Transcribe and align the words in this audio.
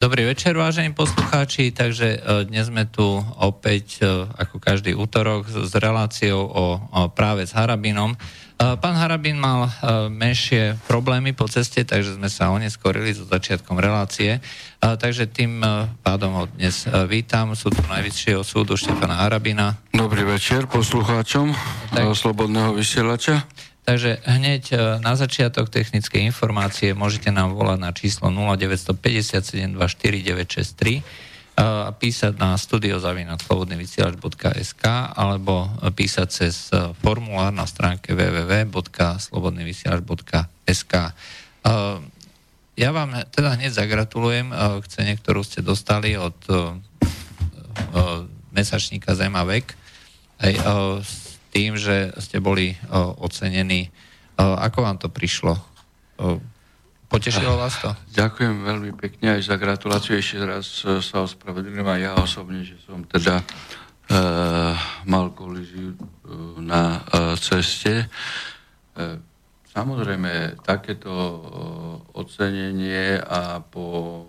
Dobrý 0.00 0.24
večer, 0.24 0.56
vážení 0.56 0.96
poslucháči. 0.96 1.76
Takže 1.76 2.08
e, 2.16 2.18
dnes 2.48 2.72
sme 2.72 2.88
tu 2.88 3.20
opäť, 3.36 4.00
e, 4.00 4.24
ako 4.32 4.56
každý 4.56 4.96
útorok, 4.96 5.44
s 5.44 5.76
reláciou 5.76 6.40
o, 6.40 6.64
práve 7.12 7.44
s 7.44 7.52
Harabinom. 7.52 8.16
E, 8.16 8.18
pán 8.80 8.96
Harabin 8.96 9.36
mal 9.36 9.68
menšie 10.08 10.80
problémy 10.88 11.36
po 11.36 11.44
ceste, 11.52 11.84
takže 11.84 12.16
sme 12.16 12.32
sa 12.32 12.48
oneskorili 12.48 13.12
so 13.12 13.28
začiatkom 13.28 13.76
relácie. 13.76 14.40
Takže 14.80 15.28
tým 15.28 15.60
pádom 16.00 16.32
ho 16.32 16.44
dnes 16.48 16.88
vítam. 17.04 17.52
Sú 17.52 17.68
tu 17.68 17.84
najvyššieho 17.84 18.40
súdu 18.40 18.80
Štefana 18.80 19.20
Harabina. 19.20 19.76
Dobrý 19.92 20.24
večer 20.24 20.64
poslucháčom 20.64 21.52
tak... 21.92 22.08
Slobodného 22.16 22.72
vysielača. 22.72 23.44
Takže 23.80 24.20
hneď 24.28 24.72
e, 24.72 25.00
na 25.00 25.16
začiatok 25.16 25.72
technickej 25.72 26.28
informácie 26.28 26.92
môžete 26.92 27.32
nám 27.32 27.56
volať 27.56 27.78
na 27.80 27.96
číslo 27.96 28.28
0957249963 28.28 31.00
e, 31.00 31.02
a 31.56 31.88
písať 31.88 32.36
na 32.36 32.60
studiozavinatslobodnyvysielač.sk 32.60 34.84
alebo 35.16 35.72
písať 35.96 36.28
cez 36.28 36.68
e, 36.70 36.92
formulár 37.00 37.56
na 37.56 37.64
stránke 37.64 38.12
www.slobodnyvysielač.sk 38.12 40.94
Ja 42.80 42.96
vám 42.96 43.12
teda 43.32 43.60
hneď 43.60 43.76
zagratulujem 43.76 44.48
k 44.80 44.84
cene, 44.88 45.12
ktorú 45.20 45.44
ste 45.44 45.60
dostali 45.60 46.16
od 46.16 46.32
mesačníka 48.56 49.12
Zemavek. 49.12 49.76
Aj, 50.40 50.56
tým, 51.50 51.74
že 51.74 52.14
ste 52.22 52.38
boli 52.38 52.78
o, 52.88 53.26
ocenení. 53.26 53.90
O, 54.38 54.54
ako 54.56 54.78
vám 54.86 54.96
to 55.02 55.10
prišlo? 55.10 55.58
O, 56.16 56.38
potešilo 57.10 57.58
vás 57.58 57.74
to? 57.82 57.90
Ďakujem 58.22 58.62
veľmi 58.62 58.90
pekne 58.94 59.36
aj 59.36 59.50
za 59.50 59.58
gratuláciu. 59.58 60.14
Ešte 60.16 60.38
raz 60.46 60.86
e, 60.86 61.02
sa 61.02 61.26
ospravedlňujem 61.26 61.88
aj 61.90 62.00
ja 62.00 62.12
osobne, 62.14 62.62
že 62.62 62.78
som 62.86 63.02
teda 63.02 63.42
e, 63.42 63.44
mal 65.10 65.34
kolíziu 65.34 65.92
e, 65.92 65.98
na 66.62 67.02
e, 67.02 67.34
ceste. 67.42 68.06
E, 68.06 68.06
samozrejme, 69.74 70.62
takéto 70.62 71.10
ocenenie 72.14 73.18
a 73.18 73.62
po 73.62 74.26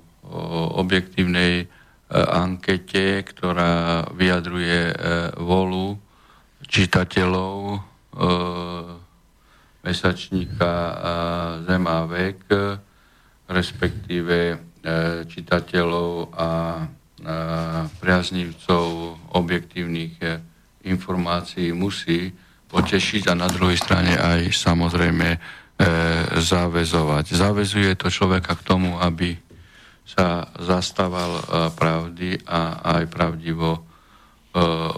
objektívnej 0.78 1.66
ankete, 2.14 3.26
ktorá 3.26 4.06
vyjadruje 4.14 4.94
volu 5.42 5.98
čitateľov 6.72 7.56
e, 7.76 7.78
mesačníka 9.84 10.72
Zem 11.68 11.84
a 11.84 12.00
vek, 12.08 12.40
respektíve 13.52 14.38
e, 14.52 14.56
čitateľov 15.28 16.32
a 16.32 16.50
e, 16.80 16.84
priaznivcov 18.00 18.86
objektívnych 19.36 20.16
informácií 20.88 21.76
musí 21.76 22.32
potešiť 22.72 23.28
a 23.28 23.34
na 23.36 23.52
druhej 23.52 23.76
strane 23.76 24.16
aj 24.16 24.56
samozrejme 24.56 25.28
e, 25.36 25.40
záväzovať. 26.40 27.26
Záväzuje 27.36 27.92
to 28.00 28.08
človeka 28.08 28.56
k 28.56 28.66
tomu, 28.66 28.96
aby 28.96 29.36
sa 30.08 30.48
zastával 30.56 31.32
e, 31.36 31.44
pravdy 31.76 32.30
a 32.48 32.80
aj 32.96 33.12
pravdivo 33.12 33.91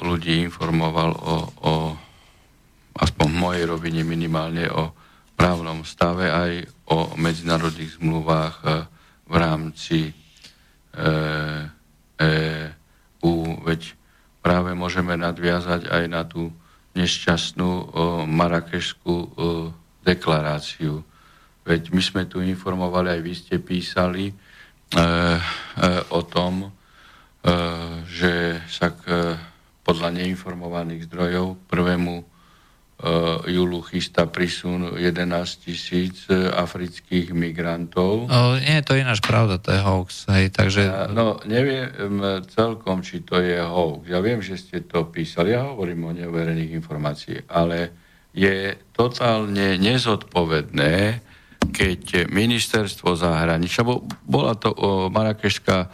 ľudí 0.01 0.41
informoval 0.49 1.13
o, 1.13 1.35
o 1.61 1.73
aspoň 2.97 3.27
v 3.29 3.37
mojej 3.37 3.65
rovine 3.69 4.01
minimálne 4.05 4.69
o 4.69 4.93
právnom 5.33 5.81
stave 5.85 6.29
aj 6.29 6.67
o 6.89 7.17
medzinárodných 7.17 7.97
zmluvách 8.01 8.55
e, 8.61 8.65
v 9.29 9.35
rámci 9.37 10.13
EU, 10.93 11.69
e, 13.33 13.57
veď 13.65 13.81
práve 14.45 14.77
môžeme 14.77 15.17
nadviazať 15.17 15.89
aj 15.89 16.03
na 16.09 16.21
tú 16.25 16.53
nešťastnú 16.93 17.97
marakešskú 18.29 19.33
deklaráciu. 20.03 21.01
Veď 21.63 21.95
my 21.95 22.01
sme 22.03 22.23
tu 22.27 22.43
informovali, 22.43 23.17
aj 23.17 23.21
vy 23.23 23.33
ste 23.33 23.55
písali 23.63 24.29
e, 24.29 24.33
e, 24.35 24.37
o 26.11 26.21
tom, 26.27 26.67
že 28.07 28.63
sa 28.71 28.95
k, 28.95 29.01
eh, 29.07 29.35
podľa 29.83 30.15
neinformovaných 30.15 31.11
zdrojov 31.11 31.59
1. 31.67 32.23
Eh, 33.03 33.51
júlu 33.51 33.83
chystá 33.83 34.23
prisun 34.31 34.95
11 34.95 35.67
tisíc 35.67 36.23
afrických 36.31 37.35
migrantov. 37.35 38.31
No, 38.31 38.55
nie, 38.55 38.79
to 38.79 38.95
je 38.95 39.03
ináč 39.03 39.19
pravda, 39.19 39.59
to 39.59 39.75
je 39.75 39.81
hoax. 39.83 40.31
Hej, 40.31 40.55
takže... 40.55 41.11
No, 41.11 41.43
neviem 41.43 42.23
celkom, 42.47 43.03
či 43.03 43.27
to 43.27 43.43
je 43.43 43.59
hoax. 43.59 44.07
Ja 44.07 44.23
viem, 44.23 44.39
že 44.39 44.55
ste 44.55 44.87
to 44.87 45.11
písali, 45.11 45.51
ja 45.51 45.67
hovorím 45.67 46.07
o 46.07 46.15
neuverených 46.15 46.79
informácií, 46.79 47.43
ale 47.51 47.91
je 48.31 48.71
totálne 48.95 49.75
nezodpovedné, 49.77 51.19
keď 51.73 52.27
ministerstvo 52.27 53.15
zahraničia, 53.15 53.83
bo 53.83 54.03
bola 54.25 54.57
to 54.57 54.73
o, 54.73 55.07
Marakešská 55.07 55.87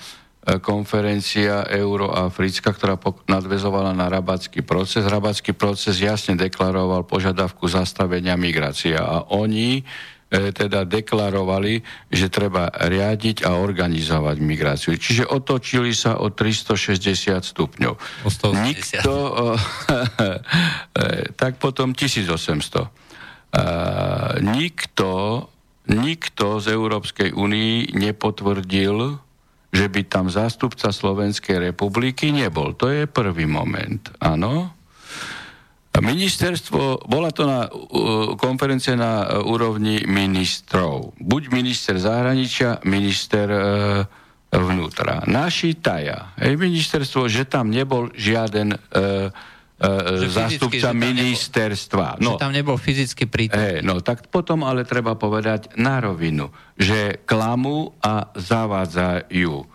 konferencia 0.57 1.61
euroafrická, 1.69 2.73
ktorá 2.73 2.97
nadvezovala 3.29 3.93
na 3.93 4.09
rabatský 4.09 4.65
proces. 4.65 5.05
Rabatský 5.05 5.53
proces 5.53 6.01
jasne 6.01 6.33
deklaroval 6.33 7.05
požiadavku 7.05 7.69
zastavenia 7.69 8.33
migrácie 8.33 8.97
a 8.97 9.29
oni 9.29 9.77
e, 9.77 10.49
teda 10.49 10.89
deklarovali, 10.89 11.85
že 12.09 12.33
treba 12.33 12.73
riadiť 12.73 13.45
a 13.45 13.61
organizovať 13.61 14.37
migráciu. 14.41 14.97
Čiže 14.97 15.29
otočili 15.29 15.93
sa 15.93 16.17
o 16.17 16.33
360 16.33 17.45
stupňov. 17.45 17.93
O 18.25 18.29
180. 18.33 18.65
Nikto, 18.65 19.13
e, 20.97 21.29
tak 21.37 21.61
potom 21.61 21.93
1800. 21.93 22.25
E, 22.25 23.61
nikto, 24.41 25.45
nikto 25.93 26.45
z 26.57 26.65
Európskej 26.73 27.37
únii 27.37 27.93
nepotvrdil 27.93 29.28
že 29.69 29.85
by 29.85 30.01
tam 30.09 30.33
zástupca 30.33 30.89
Slovenskej 30.89 31.71
republiky 31.71 32.33
nebol. 32.33 32.73
To 32.77 32.89
je 32.89 33.05
prvý 33.05 33.45
moment, 33.45 34.01
áno. 34.17 34.73
Ministerstvo, 35.99 37.11
bola 37.11 37.27
to 37.35 37.43
na 37.43 37.67
uh, 37.67 38.33
konferencia 38.39 38.95
na 38.95 39.27
uh, 39.27 39.43
úrovni 39.43 40.07
ministrov. 40.07 41.11
Buď 41.19 41.51
minister 41.51 41.99
zahraničia, 41.99 42.79
minister 42.87 43.47
uh, 43.51 43.59
vnútra. 44.47 45.27
Naši 45.27 45.75
taja. 45.75 46.31
Hej, 46.39 46.55
ministerstvo, 46.55 47.27
že 47.27 47.43
tam 47.43 47.67
nebol 47.67 48.15
žiaden 48.15 48.79
uh, 48.79 49.27
zástupca 50.27 50.91
ministerstva. 50.91 52.19
No, 52.19 52.35
že 52.35 52.43
tam 52.43 52.51
nebol 52.51 52.75
fyzicky 52.75 53.31
prítomný. 53.31 53.79
no, 53.79 54.03
tak 54.03 54.27
potom 54.27 54.67
ale 54.67 54.83
treba 54.83 55.15
povedať 55.15 55.79
na 55.79 56.03
rovinu, 56.03 56.51
že 56.75 57.23
klamu 57.23 57.95
a 58.03 58.27
zavádzajú. 58.35 59.55
E, 59.55 59.65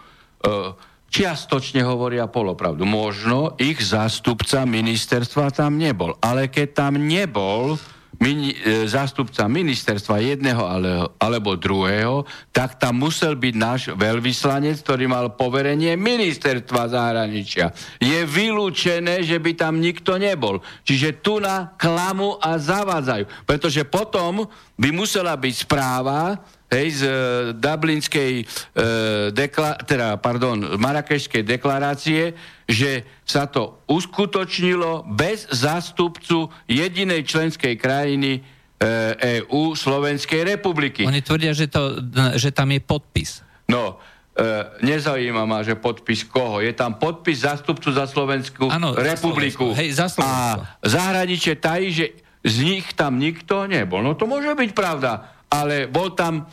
čiastočne 1.09 1.81
hovoria 1.88 2.28
polopravdu. 2.28 2.84
Možno 2.84 3.56
ich 3.56 3.81
zástupca 3.81 4.69
ministerstva 4.69 5.54
tam 5.56 5.81
nebol. 5.81 6.21
Ale 6.21 6.53
keď 6.53 6.69
tam 6.84 7.00
nebol, 7.00 7.81
mini, 8.24 8.56
e, 8.56 8.88
zástupca 8.88 9.44
ministerstva 9.44 10.16
jedného 10.24 10.64
ale, 10.64 11.12
alebo 11.20 11.60
druhého, 11.60 12.24
tak 12.48 12.80
tam 12.80 13.04
musel 13.04 13.36
byť 13.36 13.54
náš 13.54 13.80
veľvyslanec, 13.92 14.80
ktorý 14.80 15.04
mal 15.04 15.36
poverenie 15.36 15.92
ministerstva 16.00 16.88
zahraničia. 16.88 17.76
Je 18.00 18.24
vylúčené, 18.24 19.20
že 19.20 19.36
by 19.36 19.52
tam 19.52 19.76
nikto 19.84 20.16
nebol. 20.16 20.64
Čiže 20.88 21.20
tu 21.20 21.36
na 21.36 21.76
klamu 21.76 22.40
a 22.40 22.56
zavádzajú. 22.56 23.44
Pretože 23.44 23.84
potom 23.84 24.48
by 24.80 24.88
musela 24.88 25.36
byť 25.36 25.54
správa, 25.68 26.41
hej, 26.74 26.88
z 26.98 27.02
uh, 27.06 27.12
Dublinskej, 27.54 28.42
uh, 28.42 29.30
dekla- 29.30 29.78
teda, 29.86 30.18
pardon, 30.18 30.58
Marakešskej 30.76 31.47
deklarácie, 31.47 32.34
že 32.66 33.06
sa 33.22 33.47
to 33.47 33.80
uskutočnilo 33.86 35.06
bez 35.15 35.47
zástupcu 35.48 36.50
jedinej 36.66 37.22
členskej 37.24 37.78
krajiny 37.78 38.42
EÚ 38.84 39.72
e 39.72 39.76
Slovenskej 39.78 40.41
republiky. 40.44 41.06
Oni 41.06 41.22
tvrdia, 41.24 41.54
že, 41.56 41.71
to, 41.71 42.04
že 42.36 42.50
tam 42.53 42.74
je 42.74 42.80
podpis. 42.82 43.41
No, 43.70 43.97
e, 44.34 44.44
nezaujíma 44.84 45.47
ma, 45.47 45.65
že 45.65 45.78
podpis 45.78 46.27
koho. 46.27 46.60
Je 46.60 46.74
tam 46.77 46.98
podpis 46.98 47.44
zástupcu 47.47 47.94
za 47.94 48.04
Slovenskú 48.04 48.68
ano, 48.68 48.92
republiku. 48.92 49.72
Za 49.72 49.78
Hej, 49.80 49.91
za 49.97 50.06
A 50.20 50.59
zahraničie 50.84 51.56
tají, 51.56 51.94
že 51.94 52.06
z 52.44 52.56
nich 52.60 52.92
tam 52.92 53.16
nikto 53.16 53.65
nebol. 53.65 54.04
No 54.04 54.12
to 54.18 54.28
môže 54.28 54.53
byť 54.53 54.70
pravda, 54.77 55.32
ale 55.48 55.88
bol 55.88 56.12
tam 56.12 56.44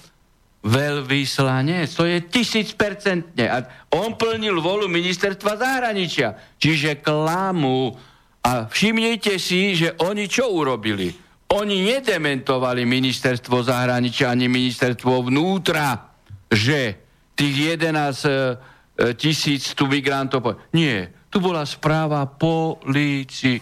veľvyslanec. 0.62 1.90
To 1.98 2.06
je 2.06 2.22
tisícpercentne. 2.30 3.46
A 3.50 3.66
on 3.98 4.14
plnil 4.14 4.62
volu 4.62 4.86
ministerstva 4.86 5.58
zahraničia. 5.58 6.38
Čiže 6.62 7.02
klamu. 7.02 7.94
A 8.42 8.66
všimnite 8.70 9.38
si, 9.38 9.78
že 9.78 9.98
oni 10.02 10.26
čo 10.30 10.50
urobili? 10.54 11.14
Oni 11.52 11.84
nedementovali 11.84 12.88
ministerstvo 12.88 13.60
zahraničia 13.60 14.32
ani 14.32 14.48
ministerstvo 14.48 15.28
vnútra, 15.28 16.16
že 16.48 16.96
tých 17.36 17.76
11 17.78 19.20
tisíc 19.20 19.76
tu 19.76 19.90
migrantov. 19.90 20.72
Nie, 20.72 21.28
tu 21.28 21.44
bola 21.44 21.68
správa 21.68 22.24
polície. 22.24 23.60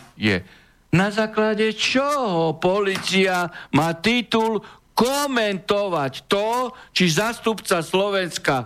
Na 0.89 1.13
základe 1.13 1.69
čoho 1.73 2.57
policia 2.57 3.45
má 3.73 3.93
titul 3.97 4.61
komentovať 4.99 6.27
to, 6.27 6.75
či 6.91 7.07
zastupca 7.07 7.79
Slovenska 7.79 8.55
e, 8.59 8.65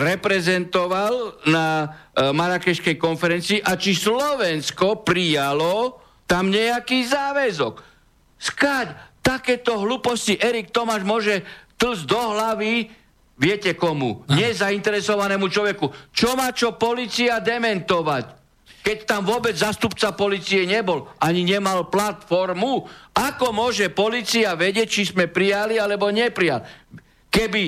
reprezentoval 0.00 1.44
na 1.44 1.68
e, 1.84 1.88
Marakešskej 2.32 2.96
konferencii 2.96 3.60
a 3.60 3.76
či 3.76 3.92
Slovensko 3.92 5.04
prijalo 5.04 6.00
tam 6.24 6.48
nejaký 6.48 7.04
záväzok. 7.04 7.84
Skáď, 8.40 8.96
takéto 9.20 9.76
hlúposti 9.76 10.40
Erik 10.40 10.72
Tomáš 10.72 11.04
môže 11.04 11.44
tlsť 11.76 12.02
do 12.08 12.22
hlavy 12.32 12.88
viete 13.36 13.76
komu? 13.76 14.24
Nezainteresovanému 14.32 15.52
človeku. 15.52 15.92
Čo 16.16 16.32
má 16.32 16.48
čo 16.56 16.80
policia 16.80 17.44
dementovať? 17.44 18.35
Keď 18.86 19.02
tam 19.02 19.26
vôbec 19.26 19.50
zastupca 19.58 20.14
policie 20.14 20.62
nebol, 20.62 21.10
ani 21.18 21.42
nemal 21.42 21.90
platformu, 21.90 22.86
ako 23.10 23.50
môže 23.50 23.90
policia 23.90 24.54
vedieť, 24.54 24.86
či 24.86 25.02
sme 25.10 25.26
prijali 25.26 25.74
alebo 25.74 26.06
neprijali? 26.06 26.62
Keby 27.26 27.64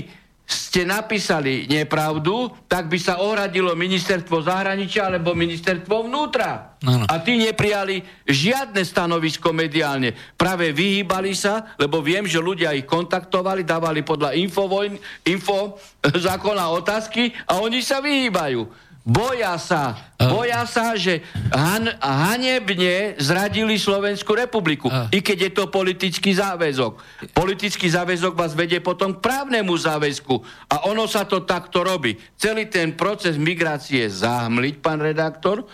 ste 0.49 0.87
napísali 0.87 1.67
nepravdu, 1.67 2.49
tak 2.71 2.87
by 2.87 2.97
sa 3.03 3.19
ohradilo 3.21 3.75
ministerstvo 3.75 4.47
zahraničia 4.47 5.11
alebo 5.11 5.35
ministerstvo 5.35 6.07
vnútra. 6.07 6.79
Ano. 6.87 7.05
A 7.05 7.21
tí 7.21 7.37
neprijali 7.37 8.01
žiadne 8.25 8.81
stanovisko 8.81 9.51
mediálne. 9.51 10.15
Práve 10.39 10.71
vyhýbali 10.71 11.35
sa, 11.35 11.77
lebo 11.77 11.99
viem, 11.99 12.25
že 12.31 12.41
ľudia 12.41 12.73
ich 12.79 12.87
kontaktovali, 12.87 13.67
dávali 13.67 14.07
podľa 14.07 14.39
infovojn, 14.39 14.97
info 15.27 15.83
zákona 16.31 16.73
otázky 16.79 17.35
a 17.45 17.59
oni 17.59 17.83
sa 17.83 17.99
vyhýbajú. 17.99 18.88
Boja 19.09 19.57
sa, 19.57 19.97
boja 20.21 20.69
sa, 20.69 20.93
že 20.93 21.25
han, 21.49 21.89
hanebne 21.97 23.17
zradili 23.17 23.81
Slovenskú 23.81 24.37
republiku. 24.37 24.93
I 25.09 25.25
keď 25.25 25.49
je 25.49 25.53
to 25.57 25.65
politický 25.73 26.37
záväzok. 26.37 27.01
Politický 27.33 27.89
záväzok 27.89 28.37
vás 28.37 28.53
vedie 28.53 28.85
potom 28.85 29.17
k 29.17 29.25
právnemu 29.25 29.73
záväzku. 29.73 30.45
A 30.69 30.93
ono 30.93 31.09
sa 31.09 31.25
to 31.25 31.49
takto 31.49 31.81
robí. 31.81 32.21
Celý 32.37 32.69
ten 32.69 32.93
proces 32.93 33.41
migrácie 33.41 34.05
zahmliť, 34.13 34.85
pán 34.85 35.01
redaktor, 35.01 35.65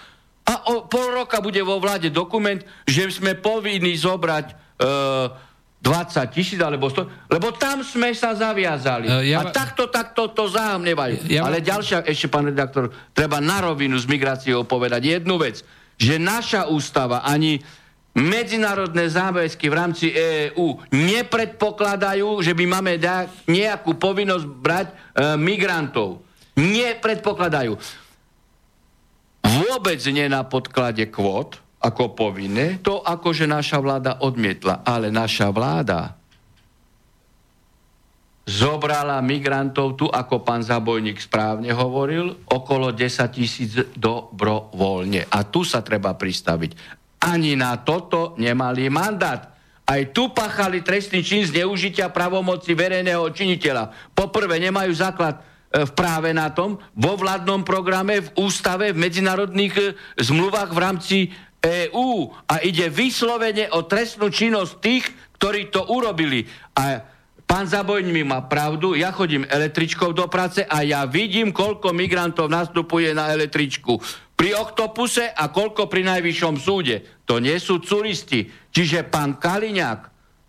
a 0.45 0.71
o 0.71 0.87
pol 0.87 1.11
roka 1.11 1.43
bude 1.43 1.59
vo 1.65 1.83
vláde 1.83 2.15
dokument, 2.15 2.61
že 2.85 3.09
sme 3.11 3.35
povinni 3.35 3.97
zobrať 3.97 4.47
uh, 4.53 5.44
20 5.85 6.33
tisíc 6.33 6.57
alebo 6.65 6.89
100, 6.89 7.29
lebo 7.29 7.53
tam 7.53 7.85
sme 7.85 8.17
sa 8.17 8.33
zaviazali. 8.33 9.05
Uh, 9.05 9.21
ja... 9.21 9.45
A 9.45 9.53
takto, 9.53 9.93
takto 9.93 10.33
to 10.33 10.49
záhamnevajú. 10.49 11.29
Ja... 11.29 11.45
Ale 11.45 11.61
ďalšia, 11.61 12.09
ešte 12.09 12.33
pán 12.33 12.49
redaktor, 12.49 12.89
treba 13.13 13.37
na 13.45 13.61
rovinu 13.61 14.01
s 14.01 14.09
migráciou 14.09 14.65
povedať 14.65 15.21
jednu 15.21 15.37
vec, 15.37 15.61
že 16.01 16.17
naša 16.17 16.73
ústava 16.73 17.21
ani 17.21 17.61
medzinárodné 18.15 19.11
záväzky 19.11 19.67
v 19.67 19.75
rámci 19.75 20.07
EÚ 20.15 20.79
nepredpokladajú, 20.95 22.41
že 22.41 22.55
by 22.55 22.65
máme 22.65 22.95
nejakú 23.51 23.99
povinnosť 23.99 24.47
brať 24.47 24.87
e, 24.87 24.95
migrantov. 25.35 26.23
Nepredpokladajú. 26.55 27.75
Vôbec 29.45 29.99
nie 30.15 30.31
na 30.31 30.47
podklade 30.47 31.11
kvót, 31.11 31.64
ako 31.85 32.17
povinné, 32.17 32.81
to 32.81 33.05
akože 33.05 33.45
naša 33.45 33.77
vláda 33.85 34.25
odmietla. 34.25 34.81
Ale 34.89 35.13
naša 35.13 35.53
vláda 35.53 36.17
zobrala 38.45 39.21
migrantov 39.25 39.97
tu, 39.97 40.09
ako 40.09 40.45
pán 40.45 40.61
Zabojník 40.61 41.17
správne 41.21 41.73
hovoril, 41.73 42.45
okolo 42.49 42.93
10 42.93 43.37
tisíc 43.37 43.73
dobrovoľne. 43.97 45.29
A 45.29 45.39
tu 45.49 45.65
sa 45.65 45.81
treba 45.81 46.13
pristaviť. 46.13 47.01
Ani 47.25 47.57
na 47.57 47.81
toto 47.81 48.37
nemali 48.37 48.93
mandát. 48.93 49.57
Aj 49.85 50.01
tu 50.13 50.33
pachali 50.33 50.81
trestný 50.81 51.21
čin 51.21 51.45
zneužitia 51.45 52.09
pravomoci 52.09 52.73
verejného 52.73 53.29
činiteľa. 53.33 54.17
Poprvé 54.17 54.57
nemajú 54.57 54.93
základ 54.97 55.41
e, 55.41 55.85
v 55.85 55.93
práve 55.93 56.33
na 56.33 56.49
tom, 56.53 56.81
vo 56.97 57.13
vládnom 57.21 57.65
programe, 57.69 58.25
v 58.25 58.33
ústave, 58.41 58.97
v 58.97 59.01
medzinárodných 59.09 59.75
e, 59.77 59.85
zmluvách 60.25 60.73
v 60.73 60.81
rámci 60.81 61.17
EÚ 61.65 62.29
a 62.45 62.61
ide 62.61 62.93
vyslovene 62.93 63.73
o 63.73 63.89
trestnú 63.89 64.29
činnosť 64.29 64.73
tých, 64.85 65.05
ktorí 65.41 65.73
to 65.73 65.89
urobili. 65.89 66.45
A 66.77 67.01
pán 67.49 67.65
Zabojň 67.65 68.07
mi 68.13 68.21
má 68.21 68.45
pravdu, 68.45 68.93
ja 68.93 69.09
chodím 69.17 69.49
električkou 69.49 70.13
do 70.13 70.29
práce 70.29 70.61
a 70.61 70.85
ja 70.85 71.09
vidím, 71.09 71.57
koľko 71.57 71.97
migrantov 71.97 72.53
nastupuje 72.53 73.17
na 73.17 73.33
električku. 73.33 73.97
Pri 74.35 74.53
Oktopuse 74.53 75.31
a 75.33 75.49
koľko 75.49 75.89
pri 75.89 76.05
Najvyššom 76.05 76.57
súde. 76.61 77.25
To 77.25 77.41
nie 77.41 77.57
sú 77.57 77.81
turisti. 77.81 78.45
Čiže 78.69 79.07
pán 79.07 79.41
Kaliňák, 79.41 80.01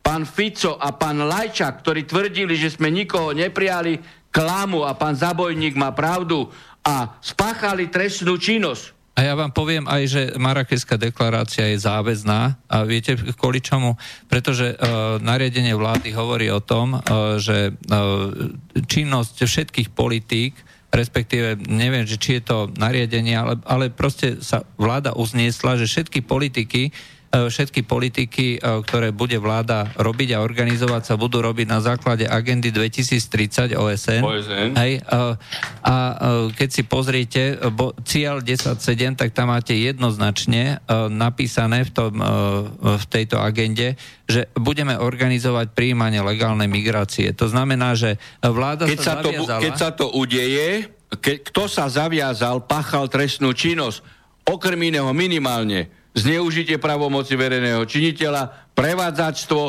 pán 0.02 0.26
Fico 0.26 0.76
a 0.76 0.92
pán 0.98 1.22
Lajčák, 1.22 1.86
ktorí 1.86 2.04
tvrdili, 2.04 2.58
že 2.58 2.74
sme 2.74 2.90
nikoho 2.92 3.32
neprijali, 3.32 4.02
klamu 4.34 4.84
a 4.84 4.98
pán 4.98 5.16
Zabojník 5.16 5.78
má 5.80 5.96
pravdu 5.96 6.50
a 6.84 7.16
spáchali 7.24 7.88
trestnú 7.88 8.36
činnosť. 8.36 8.95
A 9.16 9.24
ja 9.24 9.32
vám 9.32 9.56
poviem 9.56 9.88
aj, 9.88 10.04
že 10.12 10.22
Marakeská 10.36 11.00
deklarácia 11.00 11.72
je 11.72 11.80
záväzná 11.80 12.60
a 12.68 12.76
viete 12.84 13.16
kvôli 13.40 13.64
čomu? 13.64 13.96
Pretože 14.28 14.76
uh, 14.76 15.24
nariadenie 15.24 15.72
vlády 15.72 16.12
hovorí 16.12 16.52
o 16.52 16.60
tom, 16.60 17.00
uh, 17.00 17.40
že 17.40 17.72
uh, 17.72 18.52
činnosť 18.76 19.48
všetkých 19.48 19.90
politík, 19.96 20.60
respektíve 20.92 21.64
neviem, 21.64 22.04
že 22.04 22.20
či 22.20 22.40
je 22.40 22.44
to 22.44 22.58
nariadenie, 22.76 23.40
ale, 23.40 23.56
ale 23.64 23.88
proste 23.88 24.44
sa 24.44 24.68
vláda 24.76 25.16
uzniesla, 25.16 25.80
že 25.80 25.88
všetky 25.88 26.20
politiky 26.28 26.92
E, 26.92 27.25
všetky 27.36 27.84
politiky, 27.84 28.58
e, 28.58 28.60
ktoré 28.60 29.12
bude 29.12 29.36
vláda 29.38 29.92
robiť 30.00 30.40
a 30.40 30.44
organizovať, 30.44 31.02
sa 31.04 31.16
budú 31.20 31.44
robiť 31.44 31.68
na 31.68 31.84
základe 31.84 32.24
agendy 32.24 32.72
2030 32.72 33.76
OSN. 33.76 34.22
OSN. 34.24 34.70
Hej, 34.80 34.94
e, 35.00 35.24
a 35.86 35.96
keď 36.56 36.70
si 36.72 36.84
pozriete 36.88 37.60
cieľ 38.08 38.42
10.7, 38.42 39.20
tak 39.20 39.36
tam 39.36 39.54
máte 39.54 39.78
jednoznačne 39.78 40.82
napísané 41.14 41.86
v, 41.86 41.92
tom, 41.94 42.14
v 42.82 43.06
tejto 43.06 43.38
agende, 43.38 43.94
že 44.26 44.50
budeme 44.58 44.98
organizovať 44.98 45.78
príjmanie 45.78 46.26
legálnej 46.26 46.66
migrácie. 46.66 47.30
To 47.38 47.46
znamená, 47.46 47.94
že 47.94 48.18
vláda 48.42 48.90
keď 48.90 49.00
sa, 49.00 49.14
sa 49.20 49.22
to, 49.22 49.30
Keď 49.62 49.74
sa 49.78 49.90
to 49.94 50.06
udeje, 50.18 50.90
ke, 51.22 51.42
kto 51.46 51.70
sa 51.70 51.86
zaviazal, 51.86 52.66
pachal 52.66 53.06
trestnú 53.06 53.54
činnosť, 53.54 54.01
okrem 54.46 54.89
iného 54.89 55.10
minimálne 55.13 56.05
zneužitie 56.15 56.79
pravomoci 56.79 57.36
verejného 57.36 57.84
činiteľa, 57.84 58.72
prevádzačstvo 58.72 59.62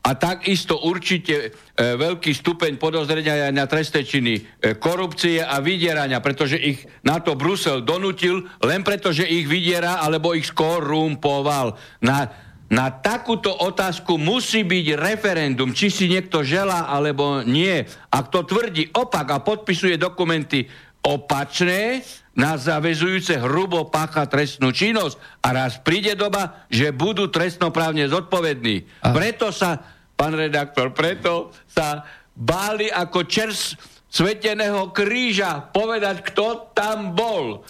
a 0.00 0.16
takisto 0.16 0.80
určite 0.88 1.36
e, 1.36 1.48
veľký 1.76 2.32
stupeň 2.32 2.80
podozrenia 2.80 3.52
aj 3.52 3.52
na 3.52 3.68
trestné 3.68 4.00
činy 4.00 4.34
e, 4.40 4.42
korupcie 4.80 5.44
a 5.44 5.60
vydierania, 5.60 6.24
pretože 6.24 6.56
ich 6.56 6.88
na 7.04 7.20
to 7.20 7.36
Brusel 7.36 7.84
donutil, 7.84 8.48
len 8.64 8.80
preto, 8.80 9.12
že 9.12 9.28
ich 9.28 9.44
vydiera 9.44 10.00
alebo 10.00 10.32
ich 10.32 10.48
skorumpoval. 10.48 11.76
Na, 12.00 12.32
na 12.72 12.88
takúto 12.88 13.52
otázku 13.52 14.16
musí 14.16 14.64
byť 14.64 14.96
referendum, 14.96 15.76
či 15.76 15.92
si 15.92 16.08
niekto 16.08 16.40
želá 16.40 16.88
alebo 16.88 17.44
nie. 17.44 17.84
Ak 18.08 18.32
to 18.32 18.48
tvrdí 18.48 18.88
opak 18.96 19.28
a 19.36 19.44
podpisuje 19.44 20.00
dokumenty 20.00 20.64
opačné, 21.04 22.00
nás 22.40 22.64
zavezujúce 22.64 23.36
hrubo 23.36 23.92
pácha 23.92 24.24
trestnú 24.24 24.72
činnosť 24.72 25.44
a 25.44 25.52
raz 25.52 25.76
príde 25.84 26.16
doba, 26.16 26.64
že 26.72 26.88
budú 26.88 27.28
trestnoprávne 27.28 28.08
zodpovední. 28.08 29.04
A... 29.04 29.12
Preto 29.12 29.52
sa, 29.52 29.76
pán 30.16 30.32
redaktor, 30.32 30.96
preto 30.96 31.52
sa 31.68 32.08
báli 32.32 32.88
ako 32.88 33.28
čers 33.28 33.76
sveteného 34.08 34.88
kríža 34.96 35.68
povedať, 35.68 36.24
kto 36.32 36.72
tam 36.72 37.12
bol. 37.12 37.62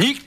Nik, 0.00 0.24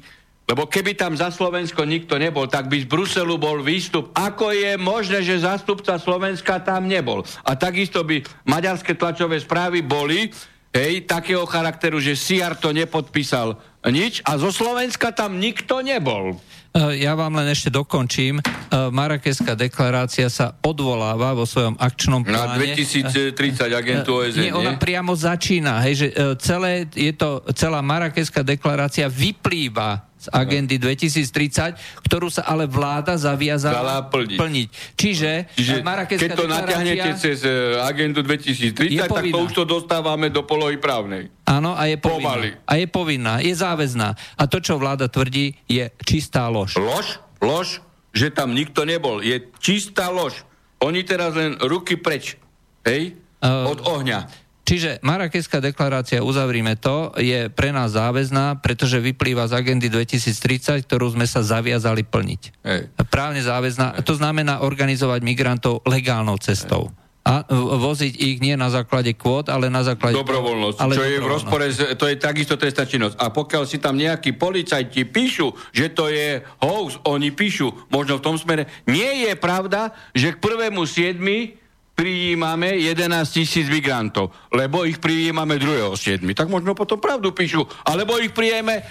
lebo 0.47 0.63
keby 0.63 0.95
tam 0.95 1.17
za 1.19 1.27
Slovensko 1.27 1.83
nikto 1.83 2.15
nebol, 2.15 2.47
tak 2.47 2.71
by 2.71 2.79
z 2.79 2.87
Bruselu 2.87 3.35
bol 3.35 3.59
výstup. 3.59 4.15
Ako 4.15 4.55
je 4.55 4.79
možné, 4.79 5.19
že 5.19 5.43
zástupca 5.43 5.99
Slovenska 5.99 6.63
tam 6.63 6.87
nebol? 6.87 7.27
A 7.43 7.59
takisto 7.59 8.05
by 8.07 8.23
maďarské 8.47 8.95
tlačové 8.95 9.43
správy 9.43 9.83
boli, 9.83 10.31
hej, 10.77 10.93
takého 11.09 11.43
charakteru, 11.49 11.97
že 11.97 12.13
Siar 12.13 12.53
to 12.53 12.69
nepodpísal 12.69 13.57
nič 13.87 14.21
a 14.27 14.37
zo 14.37 14.53
Slovenska 14.53 15.09
tam 15.15 15.41
nikto 15.41 15.81
nebol. 15.81 16.37
E, 16.75 17.01
ja 17.01 17.15
vám 17.15 17.33
len 17.39 17.47
ešte 17.49 17.71
dokončím. 17.71 18.37
E, 18.37 18.43
Marakeská 18.91 19.55
deklarácia 19.57 20.27
sa 20.27 20.53
odvoláva 20.61 21.33
vo 21.33 21.47
svojom 21.47 21.79
akčnom 21.79 22.21
pláne. 22.21 22.59
Na 22.59 22.61
2030 22.61 23.33
agentu 23.73 24.21
OSN. 24.21 24.43
Nie, 24.43 24.53
ona 24.53 24.75
priamo 24.75 25.15
začína. 25.15 25.81
Hej, 25.87 25.93
že 25.95 26.07
celé, 26.43 26.85
je 26.93 27.13
to, 27.15 27.41
celá 27.55 27.79
Marakeská 27.81 28.43
deklarácia 28.43 29.07
vyplýva 29.07 30.07
z 30.27 30.29
agendy 30.35 30.75
2030, 30.75 32.03
ktorú 32.03 32.27
sa 32.27 32.43
ale 32.43 32.67
vláda 32.67 33.15
zaviazala 33.15 34.11
plniť. 34.11 34.35
plniť. 34.35 34.69
Čiže, 34.99 35.31
Čiže 35.55 35.73
keď 35.87 36.29
to 36.35 36.45
natiahnete 36.51 37.09
cez 37.15 37.47
e, 37.47 37.79
agendu 37.79 38.19
2030, 38.19 39.07
tak 39.07 39.23
to 39.31 39.39
už 39.39 39.53
to 39.55 39.63
dostávame 39.63 40.27
do 40.27 40.43
polohy 40.43 40.75
právnej. 40.75 41.31
Áno, 41.47 41.71
a 41.71 41.87
je 41.87 41.95
povinná. 41.95 42.35
Pomaly. 42.35 42.49
A 42.67 42.73
je 42.75 42.87
povinná, 42.91 43.33
je 43.39 43.55
záväzná. 43.55 44.09
A 44.35 44.43
to, 44.51 44.59
čo 44.59 44.75
vláda 44.75 45.07
tvrdí, 45.07 45.55
je 45.71 45.87
čistá 46.03 46.51
lož. 46.51 46.75
Lož? 46.75 47.23
Lož? 47.39 47.79
Že 48.11 48.35
tam 48.35 48.51
nikto 48.51 48.83
nebol. 48.83 49.23
Je 49.23 49.47
čistá 49.63 50.11
lož. 50.11 50.43
Oni 50.83 51.07
teraz 51.07 51.33
len 51.39 51.55
ruky 51.63 51.95
preč. 51.95 52.35
Hej? 52.83 53.15
Uh, 53.39 53.71
od 53.71 53.79
ohňa. 53.87 54.27
Čiže 54.67 54.99
Marakeská 54.99 55.63
deklarácia, 55.63 56.19
uzavrime 56.19 56.75
to, 56.75 57.15
je 57.15 57.47
pre 57.47 57.71
nás 57.71 57.95
záväzná, 57.95 58.59
pretože 58.59 58.99
vyplýva 58.99 59.47
z 59.47 59.63
agendy 59.63 59.87
2030, 59.87 60.83
ktorú 60.83 61.15
sme 61.15 61.23
sa 61.23 61.39
zaviazali 61.39 62.03
plniť. 62.03 62.41
Hej. 62.67 62.81
Právne 63.07 63.39
záväzná, 63.39 63.95
Hej. 63.95 64.03
to 64.03 64.19
znamená 64.19 64.59
organizovať 64.67 65.23
migrantov 65.23 65.87
legálnou 65.87 66.35
cestou. 66.35 66.91
Hej 66.91 67.07
a 67.27 67.43
voziť 67.51 68.13
ich 68.23 68.37
nie 68.39 68.55
na 68.55 68.71
základe 68.71 69.11
kvót, 69.11 69.51
ale 69.51 69.67
na 69.67 69.83
základe... 69.83 70.15
Dobrovoľnosť, 70.15 70.77
ale 70.79 70.93
čo 70.95 71.03
je 71.03 71.19
v 71.19 71.27
rozpore, 71.27 71.65
to 71.99 72.07
je 72.07 72.15
takisto 72.15 72.55
trestná 72.55 72.87
činnosť. 72.87 73.19
A 73.19 73.27
pokiaľ 73.35 73.67
si 73.67 73.83
tam 73.83 73.99
nejakí 73.99 74.39
policajti 74.39 75.03
píšu, 75.03 75.51
že 75.75 75.91
to 75.91 76.07
je 76.07 76.39
hoax, 76.63 77.03
oni 77.03 77.35
píšu 77.35 77.91
možno 77.91 78.23
v 78.23 78.23
tom 78.23 78.39
smere, 78.39 78.71
nie 78.87 79.27
je 79.27 79.35
pravda, 79.35 79.91
že 80.15 80.31
k 80.31 80.39
prvému 80.39 80.87
siedmi 80.87 81.59
prijímame 81.97 82.77
11 82.77 83.25
tisíc 83.33 83.65
migrantov, 83.65 84.29
lebo 84.53 84.85
ich 84.85 85.01
prijímame 85.01 85.57
2.7. 85.57 86.21
Tak 86.37 86.45
možno 86.45 86.77
potom 86.77 87.01
pravdu 87.01 87.33
píšu, 87.33 87.65
alebo 87.81 88.21
ich 88.21 88.37
prijeme 88.37 88.85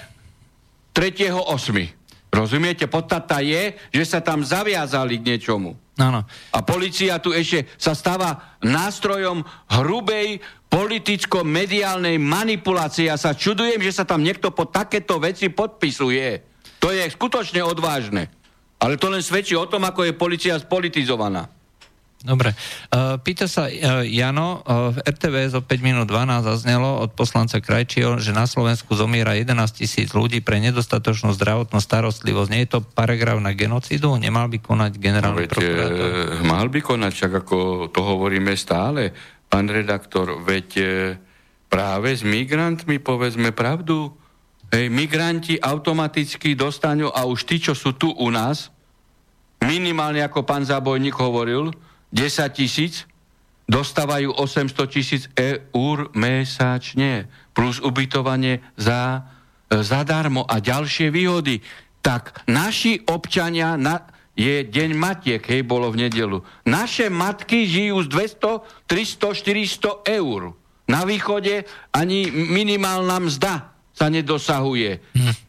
3.8. 0.91 1.39
Rozumiete? 2.35 2.91
Podstata 2.91 3.39
je, 3.39 3.79
že 3.95 4.05
sa 4.05 4.19
tam 4.19 4.43
zaviazali 4.43 5.23
k 5.23 5.27
niečomu. 5.39 5.79
Áno. 5.97 6.27
A 6.53 6.59
policia 6.61 7.17
tu 7.23 7.33
ešte 7.33 7.71
sa 7.81 7.97
stáva 7.97 8.59
nástrojom 8.61 9.41
hrubej 9.71 10.43
politicko-mediálnej 10.69 12.21
manipulácie. 12.21 13.09
Ja 13.09 13.17
sa 13.17 13.33
čudujem, 13.33 13.81
že 13.81 13.97
sa 13.97 14.05
tam 14.05 14.21
niekto 14.21 14.53
po 14.53 14.69
takéto 14.69 15.17
veci 15.17 15.49
podpisuje. 15.49 16.43
To 16.83 16.93
je 16.93 17.07
skutočne 17.09 17.65
odvážne. 17.65 18.29
Ale 18.77 19.01
to 19.01 19.09
len 19.09 19.25
svedčí 19.25 19.57
o 19.57 19.65
tom, 19.65 19.89
ako 19.89 20.05
je 20.05 20.13
policia 20.13 20.61
spolitizovaná. 20.61 21.49
Dobre. 22.27 22.59
Uh, 22.91 23.23
pýta 23.23 23.47
sa 23.47 23.71
uh, 23.71 24.03
Jano, 24.03 24.67
uh, 24.67 24.91
v 24.91 24.99
RTVS 25.07 25.55
o 25.55 25.63
5 25.63 25.79
minút 25.79 26.11
12 26.11 26.43
zaznelo 26.43 26.99
od 26.99 27.15
poslanca 27.15 27.63
Krajčího, 27.63 28.19
že 28.19 28.35
na 28.35 28.51
Slovensku 28.51 28.99
zomiera 28.99 29.39
11 29.39 29.55
tisíc 29.71 30.11
ľudí 30.11 30.43
pre 30.43 30.59
nedostatočnú 30.59 31.31
zdravotnú 31.39 31.79
starostlivosť. 31.79 32.51
Nie 32.51 32.67
je 32.67 32.71
to 32.75 32.81
paragraf 32.83 33.39
na 33.39 33.55
genocidu? 33.55 34.19
Nemal 34.19 34.51
by 34.51 34.59
konať 34.59 34.99
generálny 34.99 35.47
no, 35.47 35.53
prokurátor? 35.55 36.09
Mal 36.43 36.67
by 36.67 36.81
konať, 36.83 37.13
však 37.15 37.33
ako 37.47 37.57
to 37.95 38.01
hovoríme 38.03 38.51
stále. 38.59 39.15
Pán 39.47 39.71
redaktor, 39.71 40.43
veď 40.43 40.69
práve 41.71 42.11
s 42.11 42.27
migrantmi 42.27 42.99
povedzme 42.99 43.55
pravdu. 43.55 44.11
Hej, 44.75 44.91
migranti 44.91 45.55
automaticky 45.63 46.59
dostanú, 46.59 47.07
a 47.15 47.23
už 47.23 47.47
tí, 47.47 47.63
čo 47.63 47.71
sú 47.71 47.95
tu 47.95 48.11
u 48.11 48.29
nás, 48.35 48.75
minimálne 49.63 50.27
ako 50.27 50.43
pán 50.43 50.67
Zabojník 50.67 51.15
hovoril, 51.15 51.71
10 52.13 52.53
tisíc, 52.55 53.07
dostávajú 53.67 54.31
800 54.31 54.75
tisíc 54.87 55.23
eur 55.35 56.11
mesačne, 56.15 57.27
plus 57.51 57.83
ubytovanie 57.83 58.63
za, 58.79 59.27
e, 59.71 59.83
zadarmo 59.83 60.47
a 60.47 60.63
ďalšie 60.63 61.11
výhody. 61.11 61.61
Tak 62.01 62.47
naši 62.47 63.03
občania, 63.11 63.75
na, 63.75 64.07
je 64.39 64.63
deň 64.63 64.91
matiek, 64.95 65.43
hej, 65.43 65.67
bolo 65.67 65.91
v 65.91 66.07
nedelu. 66.07 66.45
Naše 66.69 67.11
matky 67.11 67.67
žijú 67.67 68.07
z 68.07 68.39
200, 68.39 68.87
300, 68.87 70.05
400 70.07 70.15
eur. 70.21 70.55
Na 70.87 71.03
východe 71.03 71.67
ani 71.91 72.31
minimálna 72.31 73.19
mzda 73.19 73.75
sa 73.91 74.07
nedosahuje. 74.07 75.03
Hm 75.19 75.46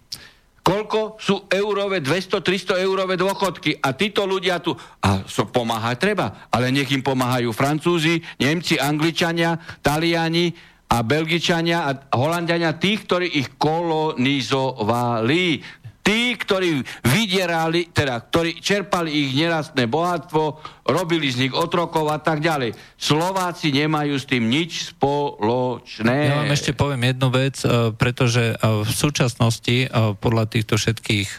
koľko 0.68 1.16
sú 1.16 1.48
eurové, 1.48 2.04
200-300 2.04 2.84
eurové 2.84 3.16
dôchodky? 3.16 3.80
A 3.80 3.96
títo 3.96 4.28
ľudia 4.28 4.60
tu, 4.60 4.76
a 5.00 5.24
so 5.24 5.48
pomáhať 5.48 5.96
treba, 5.96 6.52
ale 6.52 6.76
nech 6.76 6.92
im 6.92 7.00
pomáhajú 7.00 7.56
Francúzi, 7.56 8.20
Nemci, 8.36 8.76
Angličania, 8.76 9.56
Taliani 9.80 10.52
a 10.92 11.08
Belgičania 11.08 11.88
a 11.88 11.96
Holandiania, 12.20 12.76
tých, 12.76 13.08
ktorí 13.08 13.40
ich 13.40 13.56
kolonizovali 13.56 15.64
tí, 16.08 16.40
ktorí 16.40 16.88
vydierali, 17.04 17.92
teda, 17.92 18.24
ktorí 18.32 18.64
čerpali 18.64 19.12
ich 19.12 19.36
nerastné 19.36 19.92
bohatstvo, 19.92 20.64
robili 20.88 21.28
z 21.28 21.48
nich 21.48 21.54
otrokov 21.54 22.08
a 22.08 22.20
tak 22.24 22.40
ďalej. 22.40 22.72
Slováci 22.96 23.76
nemajú 23.76 24.16
s 24.16 24.24
tým 24.24 24.48
nič 24.48 24.96
spoločné. 24.96 26.32
Ja 26.32 26.40
vám 26.40 26.56
ešte 26.56 26.72
poviem 26.72 27.12
jednu 27.12 27.28
vec, 27.28 27.60
e, 27.62 27.92
pretože 27.92 28.56
e, 28.56 28.88
v 28.88 28.92
súčasnosti 28.92 29.78
e, 29.84 29.88
podľa 30.18 30.48
týchto 30.48 30.80
všetkých 30.80 31.30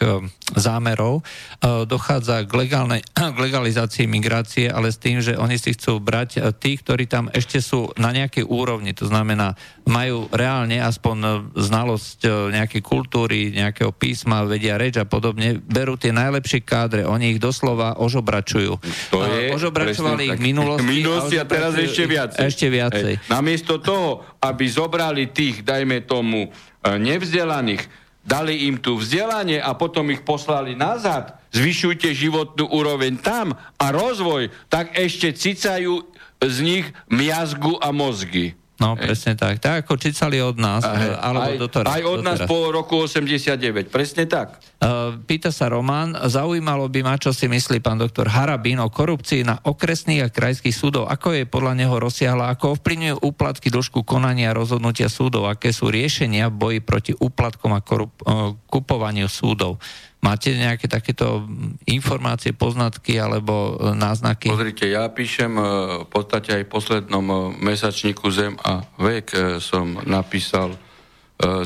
zámerov 0.49 1.25
dochádza 1.63 2.45
k, 2.45 2.51
legálnej, 2.53 3.01
k 3.35 3.37
legalizácii 3.37 4.05
migrácie, 4.05 4.69
ale 4.69 4.93
s 4.93 5.01
tým, 5.01 5.23
že 5.23 5.33
oni 5.33 5.57
si 5.57 5.73
chcú 5.73 5.97
brať 5.97 6.53
tých, 6.61 6.85
ktorí 6.85 7.09
tam 7.09 7.31
ešte 7.33 7.63
sú 7.63 7.89
na 7.97 8.13
nejakej 8.13 8.45
úrovni, 8.45 8.93
to 8.93 9.09
znamená, 9.09 9.57
majú 9.89 10.29
reálne 10.29 10.77
aspoň 10.81 11.49
znalosť 11.57 12.51
nejakej 12.53 12.81
kultúry, 12.83 13.53
nejakého 13.55 13.89
písma, 13.95 14.45
vedia 14.59 14.75
reč 14.75 14.99
a 14.99 15.07
podobne, 15.07 15.55
berú 15.63 15.95
tie 15.95 16.11
najlepšie 16.11 16.67
kádre, 16.67 17.07
oni 17.07 17.31
ich 17.31 17.39
doslova 17.39 17.95
ožobračujú. 17.95 18.75
To 19.15 19.23
je, 19.23 19.55
ožobračovali 19.55 20.35
ich 20.35 20.43
minulosti. 20.43 20.83
minulosti 20.83 21.39
a 21.39 21.47
teraz 21.47 21.79
ešte 21.79 22.03
viacej. 22.03 22.43
Ešte 22.43 22.67
viacej. 22.67 23.13
Hej. 23.15 23.31
Namiesto 23.31 23.79
toho, 23.79 24.27
aby 24.43 24.67
zobrali 24.67 25.31
tých, 25.31 25.63
dajme 25.63 26.03
tomu, 26.03 26.51
e, 26.83 26.89
nevzdelaných, 26.99 27.87
dali 28.27 28.67
im 28.67 28.83
tu 28.83 28.99
vzdelanie 28.99 29.63
a 29.63 29.71
potom 29.79 30.11
ich 30.11 30.27
poslali 30.27 30.75
nazad, 30.75 31.39
zvyšujte 31.55 32.11
životnú 32.11 32.67
úroveň 32.67 33.15
tam 33.23 33.55
a 33.79 33.85
rozvoj, 33.95 34.51
tak 34.67 34.91
ešte 34.99 35.31
cicajú 35.31 36.03
z 36.43 36.57
nich 36.59 36.85
miazgu 37.07 37.79
a 37.79 37.95
mozgy. 37.95 38.58
No, 38.79 38.95
Hej. 38.95 39.11
presne 39.11 39.33
tak. 39.35 39.59
Tak 39.59 39.83
ako 39.83 39.99
čícali 39.99 40.39
od 40.39 40.55
nás, 40.55 40.87
Aj, 40.87 41.19
alebo 41.19 41.51
aj, 41.51 41.59
doteraz. 41.59 41.91
Aj 41.91 42.03
od 42.07 42.23
doteraz. 42.23 42.39
nás 42.39 42.47
po 42.47 42.71
roku 42.71 42.95
89, 43.03 43.91
presne 43.91 44.23
tak. 44.23 44.55
Uh, 44.79 45.19
pýta 45.27 45.51
sa 45.51 45.67
Roman, 45.67 46.15
zaujímalo 46.15 46.87
by 46.87 47.03
ma, 47.03 47.19
čo 47.19 47.35
si 47.35 47.51
myslí 47.51 47.83
pán 47.83 47.99
doktor 47.99 48.31
Harabín 48.31 48.79
o 48.79 48.87
korupcii 48.87 49.43
na 49.43 49.59
okresných 49.59 50.23
a 50.23 50.31
krajských 50.31 50.71
súdov. 50.71 51.11
Ako 51.11 51.35
je 51.35 51.43
podľa 51.43 51.75
neho 51.75 51.91
rozsiahla, 51.99 52.55
ako 52.55 52.79
ovplyvňujú 52.79 53.19
úplatky 53.19 53.67
dĺžku 53.67 54.07
konania 54.07 54.55
rozhodnutia 54.55 55.11
súdov, 55.11 55.51
aké 55.51 55.75
sú 55.75 55.91
riešenia 55.91 56.47
v 56.47 56.55
boji 56.55 56.79
proti 56.79 57.11
úplatkom 57.11 57.75
a 57.75 57.83
korup- 57.83 58.23
uh, 58.23 58.55
kupovaniu 58.71 59.27
súdov. 59.27 59.83
Máte 60.19 60.51
nejaké 60.51 60.91
takéto 60.91 61.47
informácie, 61.87 62.51
poznatky 62.51 63.15
alebo 63.15 63.79
e, 63.79 63.95
náznaky? 63.95 64.51
Pozrite, 64.51 64.91
ja 64.91 65.07
píšem 65.07 65.55
e, 65.55 65.63
v 66.03 66.07
podstate 66.11 66.59
aj 66.59 66.63
v 66.67 66.73
poslednom 66.75 67.23
e, 67.23 67.35
mesačníku 67.63 68.27
Zem 68.27 68.59
a 68.59 68.83
vek 68.99 69.59
som 69.63 69.95
napísal 70.03 70.75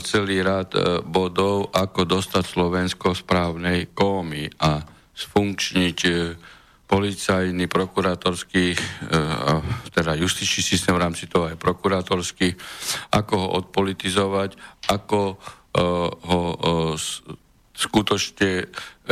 celý 0.06 0.46
rad 0.46 0.70
bodov, 1.02 1.74
ako 1.74 2.06
dostať 2.06 2.46
Slovensko 2.46 3.18
správnej 3.18 3.90
kómy 3.90 4.46
a 4.62 4.86
sfunkčniť 5.18 5.98
policajný, 6.86 7.66
prokurátorský, 7.66 8.78
teda 9.90 10.14
justičný 10.14 10.62
systém 10.62 10.94
v 10.94 11.02
rámci 11.02 11.26
toho 11.26 11.50
aj 11.50 11.58
prokurátorský, 11.58 12.54
ako 13.18 13.34
ho 13.34 13.48
odpolitizovať, 13.66 14.62
ako 14.94 15.42
ho 16.22 16.42
skutočne 17.74 18.52
e, 18.62 18.66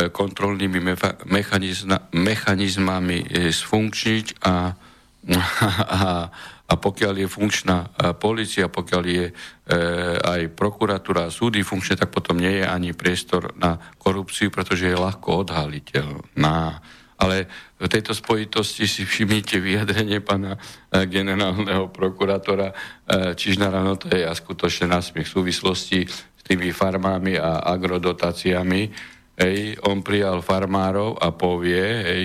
kontrolnými 0.08 0.78
mechanizmami 2.14 3.18
e, 3.26 3.50
sfunkčniť 3.50 4.26
a, 4.46 4.54
a, 5.98 6.02
a 6.70 6.72
pokiaľ 6.78 7.14
je 7.26 7.28
funkčná 7.28 7.76
e, 7.82 7.88
policia, 8.14 8.70
pokiaľ 8.70 9.02
je 9.04 9.26
e, 9.28 9.32
aj 10.22 10.54
prokuratúra 10.54 11.26
a 11.26 11.34
súdy 11.34 11.66
funkčné, 11.66 11.98
tak 11.98 12.14
potom 12.14 12.38
nie 12.38 12.62
je 12.62 12.64
ani 12.64 12.94
priestor 12.94 13.50
na 13.58 13.76
korupciu, 13.98 14.54
pretože 14.54 14.86
je 14.86 14.96
ľahko 14.96 15.42
odhaliteľná. 15.42 16.78
Ale 17.22 17.46
v 17.78 17.86
tejto 17.86 18.18
spojitosti 18.18 18.86
si 18.90 19.06
všimnite 19.06 19.62
vyjadrenie 19.62 20.18
pána 20.18 20.58
generálneho 20.90 21.86
prokurátora 21.86 22.74
Čižnara, 23.38 23.78
no 23.78 23.94
to 23.94 24.10
je 24.10 24.26
ja 24.26 24.34
skutočne 24.34 24.90
násmiech 24.90 25.30
v 25.30 25.34
súvislosti 25.38 26.02
tými 26.42 26.74
farmami 26.74 27.38
a 27.38 27.62
agrodotáciami, 27.64 28.82
hej, 29.38 29.78
on 29.86 30.02
prijal 30.02 30.42
farmárov 30.42 31.18
a 31.18 31.30
povie, 31.30 31.86
hej, 32.02 32.24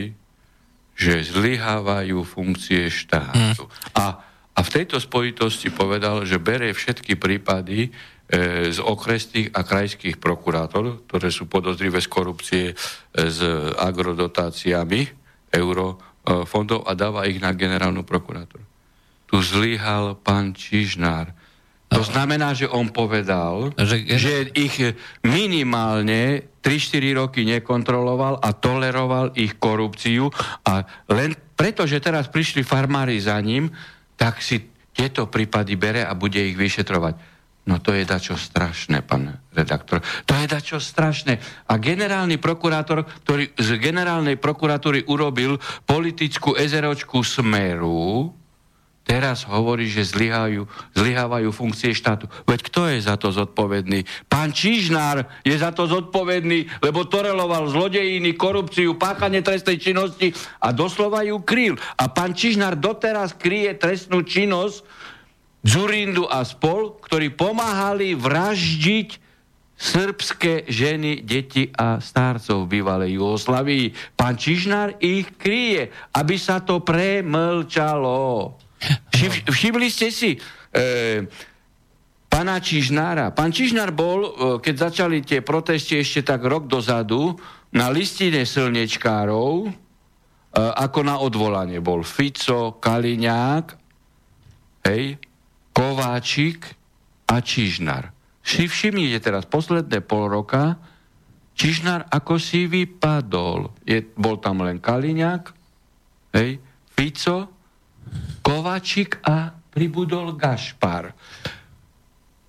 že 0.98 1.22
zlyhávajú 1.30 2.26
funkcie 2.26 2.90
štátu. 2.90 3.64
Mm. 3.70 3.96
A, 4.02 4.06
A 4.58 4.66
v 4.66 4.74
tejto 4.74 4.98
spojitosti 4.98 5.70
povedal, 5.70 6.26
že 6.26 6.42
bere 6.42 6.74
všetky 6.74 7.14
prípady 7.22 7.94
e, 7.94 8.74
z 8.74 8.82
okresných 8.82 9.54
a 9.54 9.62
krajských 9.62 10.18
prokurátorov, 10.18 11.06
ktoré 11.06 11.30
sú 11.30 11.46
podozrivé 11.46 12.02
z 12.02 12.10
korupcie 12.10 12.66
e, 12.74 12.76
s 13.14 13.38
agrodotáciami 13.78 15.06
eurofondov 15.54 16.90
a 16.90 16.98
dáva 16.98 17.30
ich 17.30 17.38
na 17.38 17.54
generálnu 17.54 18.02
prokurátoru. 18.02 18.66
Tu 19.30 19.38
zlyhal 19.46 20.18
pán 20.18 20.58
Čižnár. 20.58 21.37
To 21.88 22.04
znamená, 22.04 22.52
že 22.52 22.68
on 22.68 22.92
povedal, 22.92 23.72
že, 23.80 24.04
že 24.20 24.52
ich 24.52 24.76
minimálne 25.24 26.52
3-4 26.60 27.16
roky 27.16 27.48
nekontroloval 27.48 28.44
a 28.44 28.52
toleroval 28.52 29.32
ich 29.40 29.56
korupciu 29.56 30.28
a 30.68 30.84
len 31.08 31.32
preto, 31.56 31.88
že 31.88 32.04
teraz 32.04 32.28
prišli 32.28 32.68
farmári 32.68 33.18
za 33.24 33.40
ním, 33.40 33.72
tak 34.20 34.44
si 34.44 34.68
tieto 34.92 35.32
prípady 35.32 35.80
bere 35.80 36.04
a 36.04 36.12
bude 36.12 36.44
ich 36.44 36.60
vyšetrovať. 36.60 37.38
No 37.68 37.84
to 37.84 37.92
je 37.92 38.08
dačo 38.08 38.40
strašné, 38.40 39.04
pán 39.04 39.44
redaktor. 39.52 40.00
To 40.24 40.34
je 40.40 40.48
dačo 40.48 40.80
strašné. 40.80 41.36
A 41.68 41.76
generálny 41.76 42.40
prokurátor, 42.40 43.04
ktorý 43.28 43.52
z 43.60 43.76
generálnej 43.76 44.40
prokuratúry 44.40 45.04
urobil 45.12 45.60
politickú 45.84 46.56
ezeročku 46.56 47.20
smeru, 47.28 48.32
teraz 49.08 49.48
hovorí, 49.48 49.88
že 49.88 50.04
zlyhajú, 50.04 50.68
zlyhávajú 50.92 51.50
funkcie 51.56 51.96
štátu. 51.96 52.28
Veď 52.44 52.60
kto 52.68 52.82
je 52.92 53.00
za 53.08 53.16
to 53.16 53.32
zodpovedný? 53.32 54.04
Pán 54.28 54.52
Čižnár 54.52 55.24
je 55.48 55.56
za 55.56 55.72
to 55.72 55.88
zodpovedný, 55.88 56.68
lebo 56.84 57.08
toreloval 57.08 57.72
zlodejiny, 57.72 58.36
korupciu, 58.36 59.00
páchanie 59.00 59.40
trestnej 59.40 59.80
činnosti 59.80 60.36
a 60.60 60.76
doslova 60.76 61.24
ju 61.24 61.40
kryl. 61.40 61.80
A 61.96 62.12
pán 62.12 62.36
Čižnár 62.36 62.76
doteraz 62.76 63.32
kryje 63.32 63.80
trestnú 63.80 64.28
činnosť 64.28 64.84
Zurindu 65.64 66.28
a 66.28 66.44
spol, 66.48 67.00
ktorí 67.02 67.34
pomáhali 67.34 68.16
vraždiť 68.16 69.20
srbské 69.78 70.66
ženy, 70.66 71.22
deti 71.22 71.70
a 71.70 72.02
starcov 72.02 72.66
v 72.66 72.82
bývalej 72.82 73.22
Jugoslavii. 73.22 73.86
Pán 74.18 74.36
Čižnár 74.36 74.98
ich 74.98 75.38
kryje, 75.38 75.94
aby 76.18 76.36
sa 76.36 76.66
to 76.66 76.82
premlčalo. 76.82 78.58
Všimli 79.50 79.88
ste 79.90 80.14
si 80.14 80.38
e, 80.38 80.40
pána 82.30 82.62
Čižnára. 82.62 83.34
Pán 83.34 83.50
Čižnár 83.50 83.90
bol, 83.96 84.20
e, 84.22 84.32
keď 84.62 84.76
začali 84.90 85.26
tie 85.26 85.42
protesty 85.42 85.98
ešte 85.98 86.22
tak 86.22 86.46
rok 86.46 86.70
dozadu, 86.70 87.34
na 87.74 87.90
listine 87.90 88.46
slnečkárov, 88.46 89.68
e, 89.68 89.70
ako 90.58 91.00
na 91.02 91.18
odvolanie 91.18 91.82
bol 91.82 92.06
Fico, 92.06 92.78
Kaliňák, 92.78 93.66
hej, 94.86 95.18
Kováčik 95.74 96.62
a 97.28 97.42
Čižnár. 97.42 98.14
Si 98.46 98.70
všimnite 98.70 99.20
teraz, 99.20 99.44
posledné 99.50 100.00
pol 100.06 100.30
roka, 100.32 100.80
Čižnár 101.58 102.06
ako 102.14 102.38
si 102.38 102.70
vypadol. 102.70 103.74
Je, 103.82 104.06
bol 104.14 104.38
tam 104.38 104.62
len 104.62 104.78
Kaliňák, 104.78 105.44
hej, 106.38 106.62
Fico, 106.94 107.57
Kovačik 108.42 109.20
a 109.28 109.52
pribudol 109.72 110.34
Gašpar. 110.34 111.14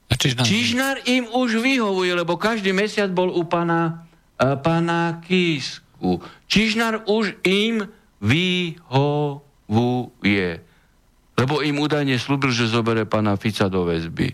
A 0.09 0.15
Čižnár? 0.17 0.45
Čižnár 0.49 0.97
im 1.05 1.29
už 1.29 1.61
vyhovuje, 1.61 2.17
lebo 2.17 2.41
každý 2.41 2.73
mesiac 2.73 3.12
bol 3.12 3.29
u 3.29 3.45
pana, 3.45 4.09
uh, 4.41 4.57
pana 4.57 5.21
Kísku. 5.21 6.25
Čižnár 6.49 7.05
už 7.05 7.37
im 7.45 7.85
vyhovuje. 8.25 8.91
Lebo 11.38 11.62
im 11.62 11.77
údajne 11.79 12.19
slúbil, 12.19 12.50
že 12.50 12.67
zobere 12.73 13.05
pana 13.05 13.37
Fica 13.37 13.69
do 13.69 13.85
väzby. 13.85 14.33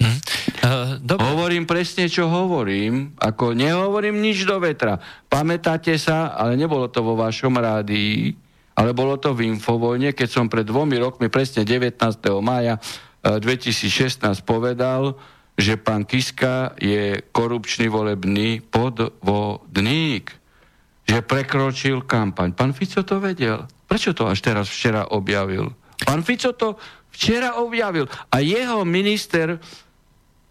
Hm? 0.00 0.18
Uh, 0.64 1.20
hovorím 1.20 1.68
presne, 1.68 2.08
čo 2.08 2.32
hovorím. 2.32 3.12
Ako 3.20 3.52
nehovorím 3.52 4.24
nič 4.24 4.48
do 4.48 4.56
vetra. 4.58 4.98
Pamätáte 5.28 5.94
sa, 6.00 6.32
ale 6.32 6.56
nebolo 6.56 6.88
to 6.88 7.04
vo 7.04 7.14
vašom 7.14 7.54
rádii, 7.60 8.47
ale 8.78 8.94
bolo 8.94 9.18
to 9.18 9.34
v 9.34 9.50
Infovojne, 9.50 10.14
keď 10.14 10.28
som 10.30 10.46
pred 10.46 10.62
dvomi 10.62 11.02
rokmi, 11.02 11.26
presne 11.26 11.66
19. 11.66 11.98
maja 12.38 12.78
2016 13.26 14.22
eh, 14.22 14.38
povedal, 14.46 15.18
že 15.58 15.74
pán 15.74 16.06
Kiska 16.06 16.78
je 16.78 17.18
korupčný 17.34 17.90
volebný 17.90 18.62
podvodník, 18.62 20.30
že 21.02 21.18
prekročil 21.26 22.06
kampaň. 22.06 22.54
Pán 22.54 22.70
Fico 22.70 23.02
to 23.02 23.18
vedel. 23.18 23.66
Prečo 23.90 24.14
to 24.14 24.30
až 24.30 24.38
teraz 24.38 24.70
včera 24.70 25.10
objavil? 25.10 25.74
Pán 26.06 26.22
Fico 26.22 26.54
to 26.54 26.78
včera 27.10 27.58
objavil 27.58 28.06
a 28.30 28.38
jeho 28.38 28.86
minister 28.86 29.58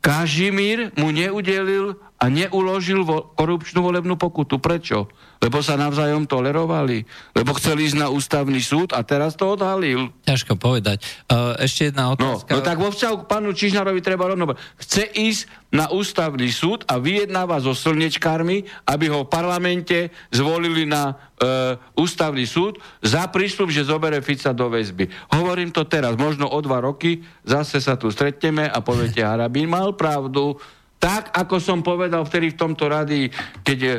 Kažimír 0.03 0.95
mu 0.95 1.11
neudelil 1.11 1.99
a 2.15 2.31
neuložil 2.31 3.03
vo, 3.03 3.27
korupčnú 3.35 3.83
volebnú 3.83 4.15
pokutu. 4.15 4.55
Prečo? 4.55 5.11
Lebo 5.37 5.61
sa 5.61 5.77
navzájom 5.77 6.25
tolerovali. 6.25 7.05
Lebo 7.33 7.53
chceli 7.55 7.87
ísť 7.87 7.97
na 7.97 8.07
ústavný 8.09 8.59
súd 8.59 8.91
a 8.93 9.05
teraz 9.05 9.37
to 9.37 9.53
odhalil. 9.53 10.09
Ťažko 10.25 10.57
povedať. 10.57 11.05
Uh, 11.29 11.53
ešte 11.61 11.93
jedna 11.93 12.13
otázka. 12.13 12.51
No, 12.53 12.59
no 12.59 12.65
tak 12.65 12.77
vo 12.81 12.89
vzťahu 12.89 13.15
k 13.23 13.29
pánu 13.29 13.49
Čižnárovi 13.53 14.01
treba 14.01 14.27
rovno 14.27 14.57
Chce 14.81 15.03
ísť 15.13 15.67
na 15.67 15.91
ústavný 15.91 16.47
súd 16.47 16.87
a 16.87 16.95
vyjednáva 16.95 17.59
so 17.59 17.75
slnečkármi, 17.75 18.63
aby 18.87 19.05
ho 19.11 19.27
v 19.27 19.31
parlamente 19.31 20.15
zvolili 20.31 20.87
na 20.87 21.11
uh, 21.11 21.75
ústavný 21.99 22.47
súd 22.47 22.79
za 23.03 23.27
prísľub, 23.27 23.67
že 23.67 23.83
zobere 23.83 24.23
Fica 24.23 24.55
do 24.55 24.71
väzby. 24.71 25.11
Hovorím 25.35 25.75
to 25.75 25.83
teraz, 25.83 26.15
možno 26.15 26.47
o 26.47 26.59
dva 26.63 26.79
roky, 26.79 27.19
zase 27.43 27.83
sa 27.83 27.99
tu 27.99 28.07
stretneme 28.07 28.63
a 28.63 28.79
poviete, 28.79 29.19
Harabín 29.19 29.67
mal 29.67 29.91
pravdu, 29.99 30.55
tak, 30.97 31.29
ako 31.29 31.61
som 31.61 31.85
povedal 31.85 32.25
vtedy 32.25 32.53
v 32.53 32.59
tomto 32.59 32.89
rady, 32.89 33.29
keď 33.61 33.79
e, 33.85 33.93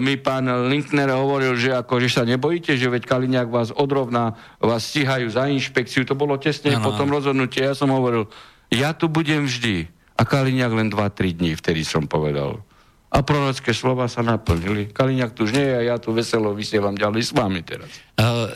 mi 0.00 0.16
pán 0.16 0.48
Linkner 0.68 1.12
hovoril, 1.12 1.52
že, 1.60 1.76
ako, 1.76 2.00
že 2.00 2.08
sa 2.08 2.24
nebojíte, 2.24 2.72
že 2.72 2.88
veď 2.88 3.04
Kaliňák 3.04 3.48
vás 3.52 3.68
odrovná, 3.68 4.32
vás 4.56 4.88
stíhajú 4.88 5.28
za 5.28 5.44
inšpekciu, 5.44 6.08
to 6.08 6.16
bolo 6.16 6.40
tesne 6.40 6.72
ano. 6.76 6.88
po 6.88 6.96
tom 6.96 7.12
rozhodnutí. 7.12 7.60
Ja 7.60 7.76
som 7.76 7.92
hovoril, 7.92 8.32
ja 8.72 8.96
tu 8.96 9.12
budem 9.12 9.44
vždy. 9.44 9.92
A 10.18 10.26
Kaliňák 10.26 10.72
len 10.74 10.88
2-3 10.90 11.36
dní, 11.36 11.54
vtedy 11.54 11.86
som 11.86 12.08
povedal. 12.08 12.64
A 13.08 13.24
prorocké 13.24 13.72
slova 13.72 14.04
sa 14.04 14.20
naplnili. 14.20 14.92
Kaliňák 14.92 15.32
tu 15.32 15.48
už 15.48 15.56
nie 15.56 15.64
je 15.64 15.74
a 15.80 15.82
ja 15.94 15.96
tu 15.96 16.12
veselo 16.12 16.52
vysielam 16.52 16.92
ďalej 16.92 17.22
s 17.24 17.32
vami 17.32 17.64
teraz. 17.64 17.88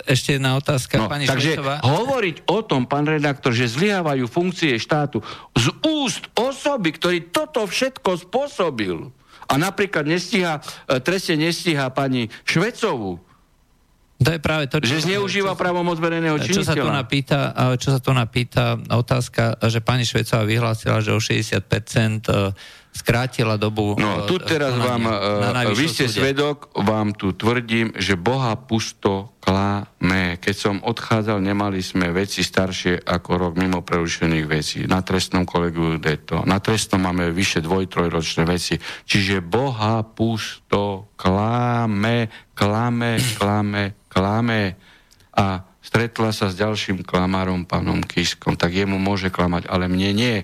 Ešte 0.04 0.36
jedna 0.36 0.60
otázka, 0.60 1.00
no, 1.00 1.08
pani 1.08 1.24
Takže 1.24 1.56
Švecová. 1.56 1.80
hovoriť 1.80 2.36
o 2.52 2.58
tom, 2.60 2.84
pán 2.84 3.08
redaktor, 3.08 3.56
že 3.56 3.70
zlyhávajú 3.72 4.28
funkcie 4.28 4.76
štátu 4.76 5.24
z 5.56 5.72
úst 5.88 6.28
osoby, 6.36 6.92
ktorý 6.92 7.32
toto 7.32 7.64
všetko 7.64 8.28
spôsobil 8.28 9.08
a 9.48 9.54
napríklad 9.56 10.04
nestíha, 10.04 10.60
e, 10.84 11.00
trestne 11.00 11.48
nestíha 11.48 11.88
pani 11.88 12.28
Švecovú, 12.44 13.24
to 14.22 14.38
je 14.38 14.40
práve 14.40 14.70
to, 14.70 14.78
čo... 14.78 15.02
Že 15.02 15.10
zneužíva 15.10 15.58
právomoc 15.58 15.98
verejného 15.98 16.38
činiteľa. 16.38 16.62
Čo 16.62 16.70
sa 16.70 16.74
tu 16.78 16.88
napýta, 16.88 17.38
čo 17.74 17.88
sa 17.90 17.98
tu 17.98 18.10
napýta 18.14 18.64
otázka, 18.78 19.58
že 19.66 19.82
pani 19.82 20.06
Švecová 20.06 20.46
vyhlásila, 20.46 21.02
že 21.02 21.10
o 21.10 21.18
60% 21.18 22.30
skrátila 22.92 23.56
dobu... 23.56 23.96
No, 23.96 24.28
tu 24.28 24.36
teraz 24.36 24.76
vám, 24.76 25.08
uh, 25.08 25.72
vy 25.72 25.88
ste 25.88 26.04
súde. 26.06 26.20
svedok, 26.20 26.68
vám 26.76 27.16
tu 27.16 27.32
tvrdím, 27.32 27.96
že 27.96 28.20
Boha 28.20 28.52
pusto 28.54 29.32
klame. 29.40 30.36
Keď 30.38 30.54
som 30.54 30.76
odchádzal, 30.84 31.40
nemali 31.40 31.80
sme 31.80 32.12
veci 32.12 32.44
staršie 32.44 33.00
ako 33.02 33.30
rok 33.40 33.52
mimo 33.56 33.80
prerušených 33.80 34.46
vecí. 34.46 34.78
Na 34.84 35.00
trestnom 35.00 35.48
kolegu 35.48 35.96
to. 36.22 36.44
Na 36.44 36.60
trestnom 36.60 37.00
máme 37.00 37.32
vyše 37.32 37.64
dvoj, 37.64 37.88
trojročné 37.88 38.44
veci. 38.44 38.76
Čiže 39.08 39.40
Boha 39.40 40.04
pusto 40.04 41.10
klame, 41.16 42.28
klame, 42.52 43.18
klame, 43.40 44.04
klame. 44.06 44.76
A 45.32 45.64
stretla 45.80 46.30
sa 46.30 46.52
s 46.52 46.60
ďalším 46.60 47.02
klamárom, 47.02 47.64
pánom 47.64 48.04
Kiskom, 48.04 48.54
tak 48.54 48.76
jemu 48.76 49.00
môže 49.00 49.32
klamať, 49.32 49.66
ale 49.66 49.88
mne 49.88 50.12
nie. 50.12 50.36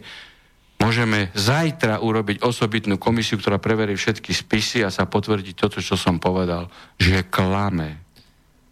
Môžeme 0.78 1.34
zajtra 1.34 1.98
urobiť 1.98 2.46
osobitnú 2.46 3.02
komisiu, 3.02 3.34
ktorá 3.34 3.58
preverí 3.58 3.98
všetky 3.98 4.30
spisy 4.30 4.86
a 4.86 4.94
sa 4.94 5.10
potvrdí 5.10 5.52
toto, 5.58 5.82
čo 5.82 5.98
som 5.98 6.22
povedal, 6.22 6.70
že 6.94 7.26
klame. 7.26 7.98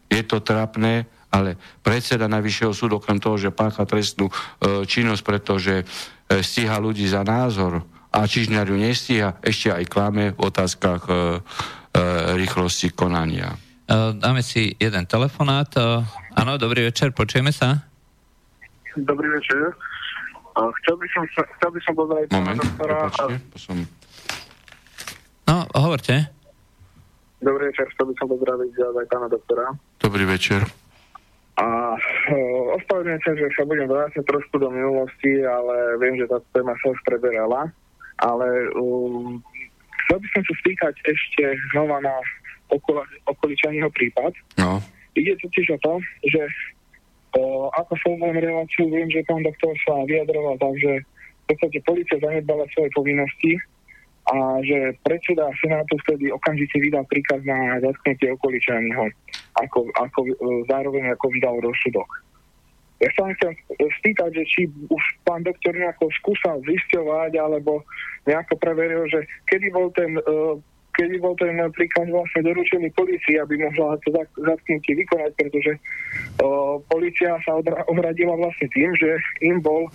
Je 0.07 0.23
to 0.23 0.39
trapné, 0.39 1.11
ale 1.35 1.59
predseda 1.83 2.31
Najvyššieho 2.31 2.71
súdu, 2.71 3.03
okrem 3.03 3.19
toho, 3.19 3.35
že 3.35 3.51
pácha 3.51 3.83
trestnú 3.83 4.31
e, 4.31 4.35
činnosť, 4.87 5.23
pretože 5.27 5.75
e, 5.83 5.85
stíha 6.47 6.79
ľudí 6.79 7.11
za 7.11 7.27
názor 7.27 7.83
a 8.15 8.25
Čižňar 8.25 8.71
ju 8.71 8.77
nestíha, 8.79 9.43
ešte 9.43 9.75
aj 9.75 9.85
klame 9.91 10.33
v 10.33 10.41
otázkach 10.41 11.03
e, 11.05 11.13
e, 11.13 11.19
rýchlosti 12.39 12.95
konania. 12.95 13.59
E, 13.91 14.15
dáme 14.15 14.41
si 14.47 14.73
jeden 14.79 15.05
telefonát. 15.11 15.69
E, 15.75 16.01
áno, 16.39 16.55
dobrý 16.57 16.87
večer, 16.87 17.11
počujeme 17.11 17.51
sa. 17.51 17.83
Dobrý 18.97 19.29
večer. 19.29 19.77
Chcel 20.57 20.97
by 20.97 21.07
som, 21.13 21.23
chcel 21.29 21.71
by 21.71 21.81
som 21.85 21.93
pozrieť 21.93 22.27
Moment, 22.33 22.57
doktora. 22.57 22.97
Som... 23.61 23.85
No, 25.45 25.69
hovorte. 25.77 26.33
Dobrý 27.45 27.69
večer, 27.69 27.85
chcel 27.93 28.09
by 28.09 28.15
som 28.17 28.27
pozdraviť 28.33 28.73
aj 28.73 29.07
pána 29.13 29.29
doktora. 29.29 29.77
Dobrý 30.01 30.25
večer. 30.25 30.65
A 31.57 31.97
ospravedlňujem 32.81 33.21
sa, 33.21 33.33
že 33.37 33.47
sa 33.53 33.65
budem 33.69 33.89
vrátiť 33.89 34.25
trošku 34.25 34.57
do 34.61 34.69
minulosti, 34.73 35.45
ale 35.45 36.01
viem, 36.01 36.17
že 36.21 36.29
tá 36.29 36.41
téma 36.57 36.73
sa 36.81 36.93
už 36.93 37.01
preberala. 37.05 37.69
Ale 38.25 38.49
um, 38.81 39.41
chcel 40.09 40.19
by 40.21 40.29
som 40.33 40.43
sa 40.49 40.55
spýtať 40.65 40.95
ešte 41.05 41.45
znova 41.73 42.01
na 42.01 42.17
okolo, 42.73 43.05
okoličaního 43.29 43.93
prípad. 43.93 44.33
No. 44.57 44.81
Ide 45.17 45.37
totiž 45.41 45.77
o 45.77 45.79
to, 45.81 45.93
že 46.29 46.41
ako 47.77 47.93
som 48.01 48.17
reláciu, 48.21 48.89
viem, 48.89 49.09
že 49.11 49.27
pán 49.27 49.43
doktor 49.45 49.75
sa 49.85 50.05
vyjadroval 50.07 50.57
tak, 50.57 50.75
že 50.81 50.93
v 51.03 51.45
podstate 51.55 51.79
policia 51.87 52.19
zanedbala 52.19 52.67
svoje 52.75 52.91
povinnosti 52.95 53.53
a 54.27 54.59
že 54.67 54.99
predseda 55.07 55.47
Senátu 55.63 55.95
vtedy 56.03 56.35
okamžite 56.35 56.83
vydal 56.83 57.07
príkaz 57.07 57.39
na 57.47 57.79
zatknutie 57.79 58.35
okoličaného, 58.35 59.07
ako, 59.55 59.87
ako, 59.95 60.19
e, 60.27 60.35
zároveň 60.67 61.15
ako 61.15 61.27
vydal 61.31 61.63
rozsudok. 61.63 62.27
Ja 62.97 63.13
sa 63.13 63.29
chcem 63.29 63.53
spýtať, 64.01 64.31
že 64.33 64.45
či 64.49 64.61
už 64.89 65.05
pán 65.23 65.45
doktor 65.45 65.77
nejako 65.77 66.09
skúsal 66.17 66.65
zisťovať 66.65 67.37
alebo 67.37 67.85
nejako 68.25 68.57
preveril, 68.57 69.05
že 69.13 69.29
kedy 69.53 69.69
bol 69.69 69.93
ten, 69.93 70.17
uh, 70.17 70.57
kedy 70.97 71.21
bol 71.21 71.37
ten 71.37 71.61
príkaz 71.77 72.09
vlastne 72.09 72.41
doručený 72.49 72.89
policii, 72.97 73.37
aby 73.37 73.61
mohla 73.61 74.01
to 74.03 74.17
zatknutie 74.41 74.97
vykonať, 75.05 75.33
pretože 75.37 75.73
uh, 75.77 76.81
policia 76.89 77.37
sa 77.45 77.61
odradila 77.93 78.35
vlastne 78.41 78.67
tým, 78.73 78.91
že 78.97 79.21
im 79.45 79.61
bol 79.61 79.93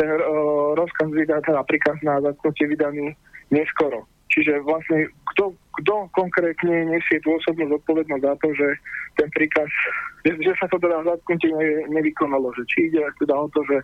ten 0.00 0.08
uh, 0.08 0.72
rozkaz 0.74 1.12
vydať, 1.12 1.44
teda 1.44 1.60
príkaz 1.68 1.96
na 2.00 2.18
zatknutie 2.24 2.72
vydaný 2.72 3.12
neskoro. 3.52 4.08
Čiže 4.30 4.62
vlastne 4.62 5.10
kto, 5.34 5.52
kto 5.82 6.06
konkrétne 6.14 6.86
nesie 6.86 7.18
tú 7.20 7.34
osobnú 7.34 7.66
zodpovednosť 7.74 8.22
za 8.22 8.34
to, 8.38 8.48
že 8.54 8.68
ten 9.18 9.28
príkaz, 9.34 9.66
že, 10.22 10.38
že 10.38 10.52
sa 10.54 10.70
to 10.70 10.78
teda 10.78 11.02
zatknutie 11.02 11.50
ne, 11.50 11.90
nevykonalo, 11.90 12.54
že 12.54 12.62
či 12.70 12.88
ide 12.88 13.02
teda 13.18 13.34
o 13.34 13.50
to, 13.50 13.60
že, 13.66 13.82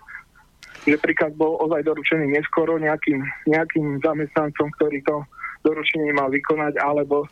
že 0.87 0.97
príkaz 1.03 1.35
bol 1.35 1.59
ozaj 1.67 1.83
doručený 1.83 2.31
neskoro 2.31 2.79
nejakým, 2.79 3.27
nejakým 3.51 3.99
zamestnancom, 4.07 4.71
ktorý 4.79 5.03
to 5.03 5.27
doručenie 5.67 6.15
mal 6.15 6.31
vykonať, 6.31 6.79
alebo 6.79 7.27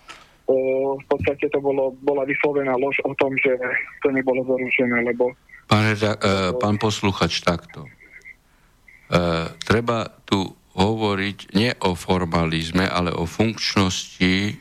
o, 0.50 0.56
v 0.98 1.04
podstate 1.06 1.46
to 1.46 1.62
bolo, 1.62 1.94
bola 2.02 2.26
vyslovená 2.26 2.74
lož 2.74 2.98
o 3.06 3.14
tom, 3.14 3.30
že 3.38 3.54
to 4.02 4.10
nebolo 4.10 4.42
doručené, 4.42 5.06
lebo... 5.06 5.30
Pán, 5.70 5.94
reda, 5.94 6.18
uh, 6.18 6.52
pán 6.58 6.76
posluchač, 6.76 7.40
takto. 7.40 7.86
Uh, 9.08 9.54
treba 9.62 10.10
tu 10.26 10.52
hovoriť 10.74 11.54
nie 11.54 11.70
o 11.86 11.94
formalizme, 11.94 12.90
ale 12.90 13.14
o 13.14 13.30
funkčnosti 13.30 14.32
e, 14.50 14.52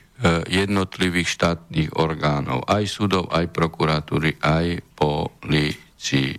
jednotlivých 0.46 1.26
štátnych 1.26 1.90
orgánov, 1.98 2.70
aj 2.70 2.86
súdov, 2.86 3.34
aj 3.34 3.50
prokuratúry, 3.50 4.38
aj 4.46 4.86
policie. 4.94 6.38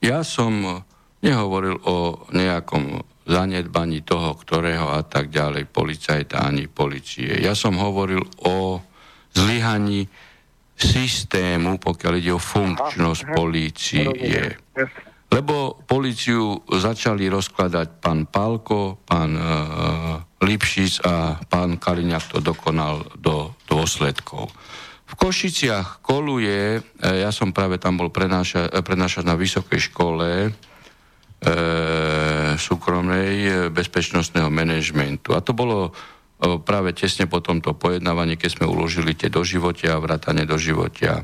Ja 0.00 0.24
som 0.24 0.80
nehovoril 1.20 1.76
o 1.84 2.24
nejakom 2.32 3.04
zanedbaní 3.28 4.00
toho, 4.02 4.32
ktorého 4.34 4.88
a 4.96 5.04
tak 5.04 5.28
ďalej, 5.28 5.68
policajta 5.68 6.48
ani 6.48 6.64
policie. 6.66 7.36
Ja 7.44 7.52
som 7.52 7.76
hovoril 7.76 8.24
o 8.48 8.80
zlyhaní 9.36 10.08
systému, 10.78 11.76
pokiaľ 11.76 12.12
ide 12.16 12.32
o 12.32 12.40
funkčnosť 12.40 13.22
polície. 13.36 14.08
Lebo 15.28 15.76
policiu 15.84 16.56
začali 16.64 17.28
rozkladať 17.28 18.00
pán 18.00 18.24
Pálko, 18.32 19.04
pán 19.04 19.36
e, 19.36 19.44
Lipšic 20.40 21.04
a 21.04 21.36
pán 21.44 21.76
Kaliňák 21.76 22.32
to 22.32 22.38
dokonal 22.40 23.04
do 23.20 23.52
dôsledkov. 23.68 24.48
V 25.08 25.14
Košiciach 25.20 26.00
koluje, 26.00 26.80
e, 26.80 26.80
ja 27.04 27.28
som 27.28 27.52
práve 27.52 27.76
tam 27.76 28.00
bol 28.00 28.08
prednášať, 28.08 29.20
na 29.20 29.36
vysokej 29.36 29.92
škole 29.92 30.48
súkromnej 32.58 33.32
e, 33.46 33.50
bezpečnostného 33.70 34.50
manažmentu. 34.50 35.32
A 35.32 35.40
to 35.40 35.54
bolo 35.54 35.88
e, 35.88 35.90
práve 36.58 36.90
tesne 36.92 37.30
po 37.30 37.38
tomto 37.38 37.78
pojednávaní, 37.78 38.34
keď 38.34 38.58
sme 38.58 38.66
uložili 38.66 39.14
tie 39.14 39.30
doživotia 39.30 39.96
a 39.96 40.02
vrátane 40.02 40.42
doživotia 40.44 41.22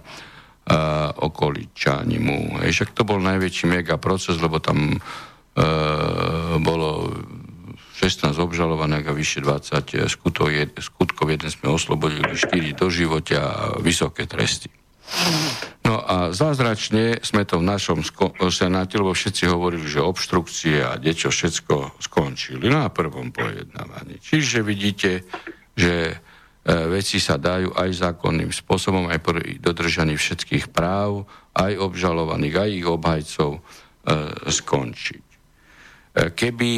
uh, 0.64 1.12
okoličanimu. 1.12 2.64
Hej, 2.64 2.70
však 2.72 2.90
to 2.96 3.04
bol 3.04 3.20
najväčší 3.20 3.68
mega 3.68 4.00
proces, 4.00 4.40
lebo 4.40 4.64
tam 4.64 4.96
uh, 4.96 6.56
bolo 6.56 7.12
16 8.00 8.32
obžalovaných 8.32 9.06
a 9.06 9.12
vyše 9.12 9.44
20 9.44 10.08
skutkov, 10.08 10.48
skutkov. 10.80 11.26
Jeden 11.28 11.50
sme 11.52 11.68
oslobodili, 11.68 12.32
4 12.32 12.80
do 12.80 12.88
života 12.88 13.38
a 13.44 13.54
vysoké 13.82 14.24
tresty. 14.24 14.72
No 15.84 16.00
a 16.00 16.32
zázračne 16.32 17.20
sme 17.20 17.44
to 17.44 17.60
v 17.60 17.68
našom 17.68 18.00
sko- 18.00 18.32
senáte, 18.48 18.96
lebo 18.96 19.12
všetci 19.12 19.44
hovorili, 19.52 19.84
že 19.84 20.00
obštrukcie 20.00 20.80
a 20.80 20.96
niečo 20.96 21.28
všetko 21.28 22.00
skončili 22.00 22.72
na 22.72 22.88
prvom 22.88 23.28
pojednávaní. 23.28 24.16
Čiže 24.16 24.64
vidíte, 24.64 25.28
že 25.76 26.24
E, 26.64 26.88
veci 26.88 27.20
sa 27.20 27.36
dajú 27.36 27.76
aj 27.76 27.92
zákonným 27.92 28.48
spôsobom, 28.48 29.12
aj 29.12 29.20
pri 29.20 29.60
dodržaní 29.60 30.16
všetkých 30.16 30.72
práv, 30.72 31.28
aj 31.52 31.76
obžalovaných, 31.76 32.56
aj 32.56 32.70
ich 32.72 32.86
obhajcov 32.88 33.50
e, 33.52 33.60
skončiť. 34.48 35.24
E, 35.28 35.36
keby 36.32 36.70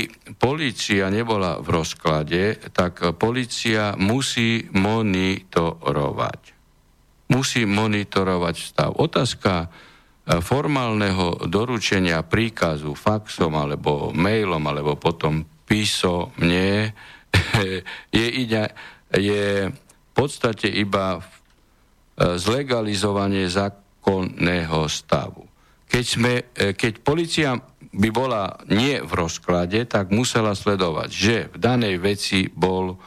policia 0.43 1.07
nebola 1.07 1.63
v 1.63 1.69
rozklade, 1.71 2.59
tak 2.75 2.99
policia 3.15 3.95
musí 3.95 4.67
monitorovať. 4.75 6.56
Musí 7.27 7.67
monitorovať 7.67 8.57
stav. 8.59 8.91
Otázka 8.97 9.71
formálneho 10.27 11.47
doručenia 11.47 12.27
príkazu 12.27 12.99
faxom 12.99 13.55
alebo 13.55 14.11
mailom 14.11 14.63
alebo 14.67 14.99
potom 14.99 15.47
písomne 15.67 16.91
je, 18.17 18.27
ide, 18.27 18.75
je 19.15 19.71
v 19.71 20.11
podstate 20.15 20.67
iba 20.67 21.19
e, 21.19 21.21
zlegalizovanie 22.39 23.47
zákonného 23.47 24.91
stavu. 24.91 25.47
Keď, 25.87 26.05
sme, 26.05 26.33
e, 26.55 26.75
keď 26.75 26.93
policia 27.07 27.55
by 27.95 28.09
bola 28.11 28.59
nie 28.67 28.99
v 28.99 29.13
rozklade, 29.15 29.87
tak 29.87 30.11
musela 30.11 30.59
sledovať, 30.59 31.09
že 31.13 31.37
v 31.55 31.57
danej 31.61 32.03
veci 32.03 32.51
bol 32.51 32.99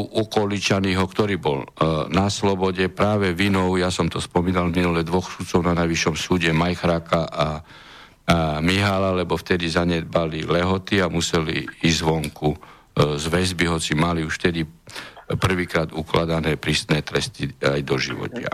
ukoličaného, 0.00 1.04
ktorý 1.04 1.36
bol 1.36 1.62
e, 1.62 1.68
na 2.10 2.32
slobode 2.32 2.86
práve 2.90 3.34
vinou, 3.36 3.76
ja 3.76 3.92
som 3.92 4.08
to 4.08 4.22
spomínal 4.22 4.70
minule, 4.70 5.04
dvoch 5.04 5.28
sudcov 5.28 5.66
na 5.66 5.74
najvyššom 5.84 6.14
súde, 6.16 6.50
Majchráka 6.54 7.20
a, 7.26 7.28
a 7.28 7.46
Mihala, 8.64 9.12
lebo 9.12 9.36
vtedy 9.36 9.68
zanedbali 9.68 10.46
lehoty 10.46 11.02
a 11.02 11.10
museli 11.12 11.66
ísť 11.84 11.98
zvonku 12.00 12.50
e, 12.54 12.58
z 13.18 13.24
väzby, 13.28 13.64
hoci 13.68 13.92
mali 13.98 14.22
už 14.22 14.34
vtedy 14.40 14.64
prvýkrát 15.24 15.88
ukladané 15.92 16.60
prísne 16.60 17.00
tresty 17.00 17.48
aj 17.60 17.80
do 17.82 17.96
životia. 17.96 18.52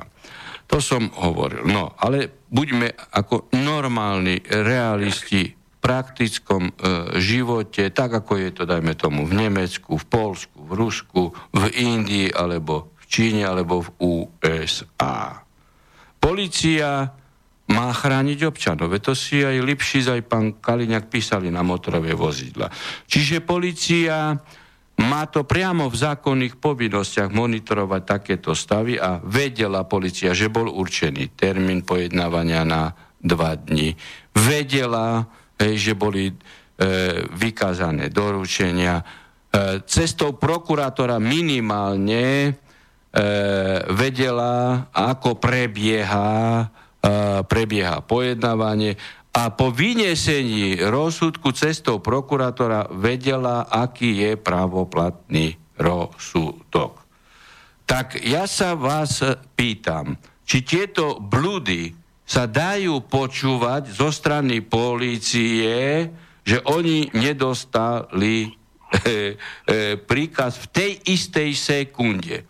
To 0.71 0.79
som 0.79 1.11
hovoril. 1.19 1.67
No, 1.67 1.99
ale 1.99 2.47
buďme 2.47 2.95
ako 3.11 3.51
normálni 3.59 4.39
realisti 4.47 5.60
praktickom 5.81 6.71
e, 6.71 6.73
živote, 7.19 7.89
tak 7.91 8.21
ako 8.21 8.37
je 8.37 8.51
to, 8.53 8.63
dajme 8.69 8.93
tomu, 8.95 9.25
v 9.25 9.49
Nemecku, 9.49 9.97
v 9.97 10.07
Polsku, 10.07 10.61
v 10.61 10.73
Rusku, 10.77 11.23
v 11.57 11.65
Indii, 11.73 12.29
alebo 12.31 12.93
v 13.01 13.05
Číne, 13.09 13.49
alebo 13.49 13.81
v 13.81 13.89
USA. 13.99 15.41
Polícia 16.21 17.09
má 17.71 17.89
chrániť 17.95 18.39
občanov. 18.45 18.93
To 19.01 19.15
si 19.17 19.41
aj 19.41 19.63
Lipšic, 19.63 20.05
aj 20.11 20.23
pán 20.27 20.47
Kaliňák 20.61 21.07
písali 21.09 21.49
na 21.49 21.65
motorové 21.65 22.13
vozidla. 22.13 22.69
Čiže 23.07 23.41
policia 23.41 24.37
má 25.01 25.25
to 25.33 25.49
priamo 25.49 25.89
v 25.89 25.97
zákonných 25.97 26.61
povinnostiach 26.61 27.33
monitorovať 27.33 28.03
takéto 28.05 28.53
stavy 28.53 29.01
a 29.01 29.17
vedela 29.23 29.89
policia, 29.89 30.37
že 30.37 30.53
bol 30.53 30.69
určený 30.69 31.33
termín 31.33 31.87
pojednávania 31.87 32.69
na 32.69 32.93
dva 33.17 33.57
dni. 33.57 33.97
Vedela, 34.37 35.25
hej, 35.61 35.75
že 35.77 35.93
boli 35.93 36.33
e, 36.33 36.35
vykázané 37.37 38.09
doručenia. 38.09 39.01
E, 39.01 39.05
cestou 39.85 40.35
prokurátora 40.35 41.21
minimálne 41.21 42.25
e, 42.49 42.51
vedela, 43.93 44.89
ako 44.91 45.37
prebieha, 45.37 46.65
e, 46.99 47.45
prebieha 47.45 48.01
pojednávanie 48.01 48.97
a 49.31 49.55
po 49.55 49.71
vyniesení 49.71 50.83
rozsudku 50.83 51.55
cestou 51.55 52.03
prokurátora 52.03 52.91
vedela, 52.91 53.63
aký 53.71 54.27
je 54.27 54.33
právoplatný 54.35 55.55
rozsudok. 55.79 56.99
Tak 57.87 58.23
ja 58.27 58.51
sa 58.51 58.75
vás 58.75 59.23
pýtam, 59.55 60.19
či 60.43 60.67
tieto 60.67 61.23
blúdy 61.23 62.00
sa 62.31 62.47
dajú 62.47 63.03
počúvať 63.11 63.91
zo 63.91 64.15
strany 64.15 64.63
polície, 64.63 66.07
že 66.47 66.63
oni 66.63 67.11
nedostali 67.11 68.47
e, 68.47 68.51
e, 69.03 69.99
príkaz 69.99 70.63
v 70.63 70.67
tej 70.71 70.93
istej 71.11 71.51
sekunde. 71.59 72.47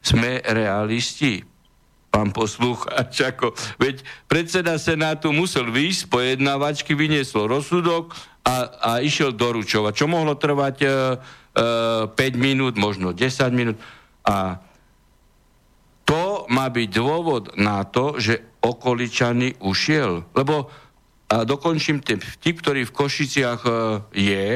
Sme 0.00 0.40
realisti, 0.40 1.44
pán 2.08 2.32
poslúchač, 2.32 3.20
ako, 3.36 3.52
veď 3.76 4.00
predseda 4.24 4.80
Senátu 4.80 5.28
musel 5.36 5.68
výjsť 5.68 6.00
z 6.00 6.06
pojednávačky, 6.08 6.96
vyniesol 6.96 7.52
rozsudok 7.52 8.16
a, 8.48 8.56
a 8.80 8.90
išiel 9.04 9.36
doručovať, 9.36 9.92
čo 9.92 10.08
mohlo 10.08 10.40
trvať 10.40 10.76
e, 10.80 10.88
e, 12.08 12.16
5 12.16 12.16
minút, 12.40 12.80
možno 12.80 13.12
10 13.12 13.52
minút. 13.52 13.76
A 14.24 14.56
má 16.48 16.72
byť 16.72 16.88
dôvod 16.90 17.44
na 17.60 17.84
to, 17.84 18.16
že 18.16 18.58
okoličany 18.64 19.60
ušiel. 19.62 20.26
Lebo 20.32 20.68
a 21.28 21.44
dokončím 21.44 22.00
ten 22.00 22.16
vtip, 22.16 22.64
ktorý 22.64 22.88
v 22.88 22.96
Košiciach 22.96 23.60
e, 23.68 23.70
je 24.16 24.48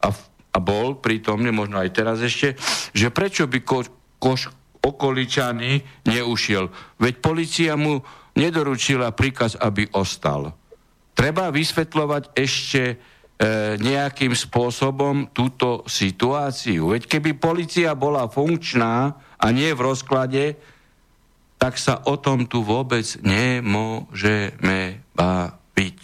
a, 0.00 0.08
a 0.52 0.58
bol 0.64 0.96
prítomný, 0.96 1.52
možno 1.52 1.76
aj 1.76 1.92
teraz 1.92 2.24
ešte, 2.24 2.56
že 2.96 3.12
prečo 3.12 3.44
by 3.44 3.60
ko, 3.60 3.84
koš, 4.16 4.48
okoličany 4.80 5.84
neušiel. 6.08 6.72
Veď 6.96 7.14
policia 7.20 7.76
mu 7.76 8.00
nedoručila 8.32 9.12
príkaz, 9.12 9.60
aby 9.60 9.92
ostal. 9.92 10.56
Treba 11.12 11.52
vysvetľovať 11.52 12.32
ešte 12.32 12.82
e, 12.88 12.94
nejakým 13.76 14.32
spôsobom 14.32 15.36
túto 15.36 15.84
situáciu. 15.84 16.96
Veď 16.96 17.12
keby 17.12 17.36
policia 17.36 17.92
bola 17.92 18.24
funkčná 18.24 19.20
a 19.36 19.46
nie 19.52 19.68
v 19.76 19.84
rozklade, 19.84 20.56
tak 21.56 21.80
sa 21.80 22.04
o 22.04 22.20
tom 22.20 22.44
tu 22.44 22.60
vôbec 22.60 23.04
nemôžeme 23.24 25.00
baviť. 25.16 25.98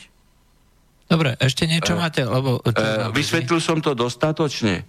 Dobre, 1.13 1.37
ešte 1.37 1.69
niečo 1.69 1.93
uh, 1.93 2.09
máte? 2.09 2.25
Lebo, 2.25 2.65
uh, 2.65 3.13
vysvetlil 3.13 3.61
som 3.61 3.85
to 3.85 3.93
dostatočne? 3.93 4.81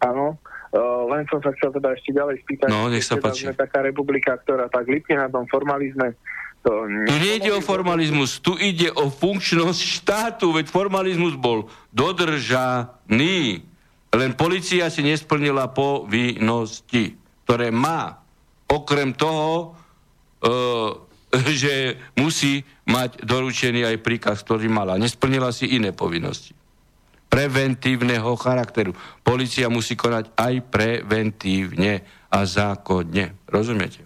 Áno, 0.00 0.40
uh, 0.40 1.02
len 1.12 1.28
som 1.28 1.36
sa 1.44 1.52
chcel 1.52 1.68
teda 1.76 1.92
ešte 1.92 2.16
ďalej 2.16 2.36
spýtať. 2.48 2.68
No, 2.72 2.88
nech 2.88 3.04
sa 3.04 3.20
teda 3.20 3.24
páči. 3.28 3.44
Sme 3.44 3.52
taká 3.52 3.84
republika, 3.84 4.40
ktorá 4.40 4.72
tak 4.72 4.88
lipne 4.88 5.20
na 5.20 5.28
tom 5.28 5.44
formalizme. 5.52 6.16
To 6.62 6.86
tu 6.86 7.14
nejde 7.18 7.50
o 7.50 7.58
formalizmus, 7.58 8.38
tu 8.38 8.54
ide 8.54 8.86
o 8.94 9.10
funkčnosť 9.10 9.82
štátu, 9.82 10.54
veď 10.54 10.70
formalizmus 10.70 11.34
bol 11.34 11.66
dodržaný. 11.90 13.66
Len 14.14 14.30
policia 14.38 14.86
si 14.86 15.02
nesplnila 15.02 15.74
povinnosti, 15.74 17.18
ktoré 17.42 17.74
má. 17.74 18.21
Okrem 18.72 19.12
toho, 19.12 19.76
uh, 20.40 20.90
že 21.60 22.00
musí 22.16 22.64
mať 22.88 23.20
doručený 23.24 23.84
aj 23.84 23.96
príkaz, 24.00 24.40
ktorý 24.40 24.72
mala. 24.72 24.96
Nesplnila 24.96 25.52
si 25.52 25.76
iné 25.76 25.92
povinnosti. 25.92 26.56
Preventívneho 27.32 28.36
charakteru. 28.36 28.92
Polícia 29.24 29.68
musí 29.72 29.96
konať 29.96 30.36
aj 30.36 30.54
preventívne 30.68 32.04
a 32.28 32.44
zákonne. 32.44 33.48
Rozumiete? 33.48 34.04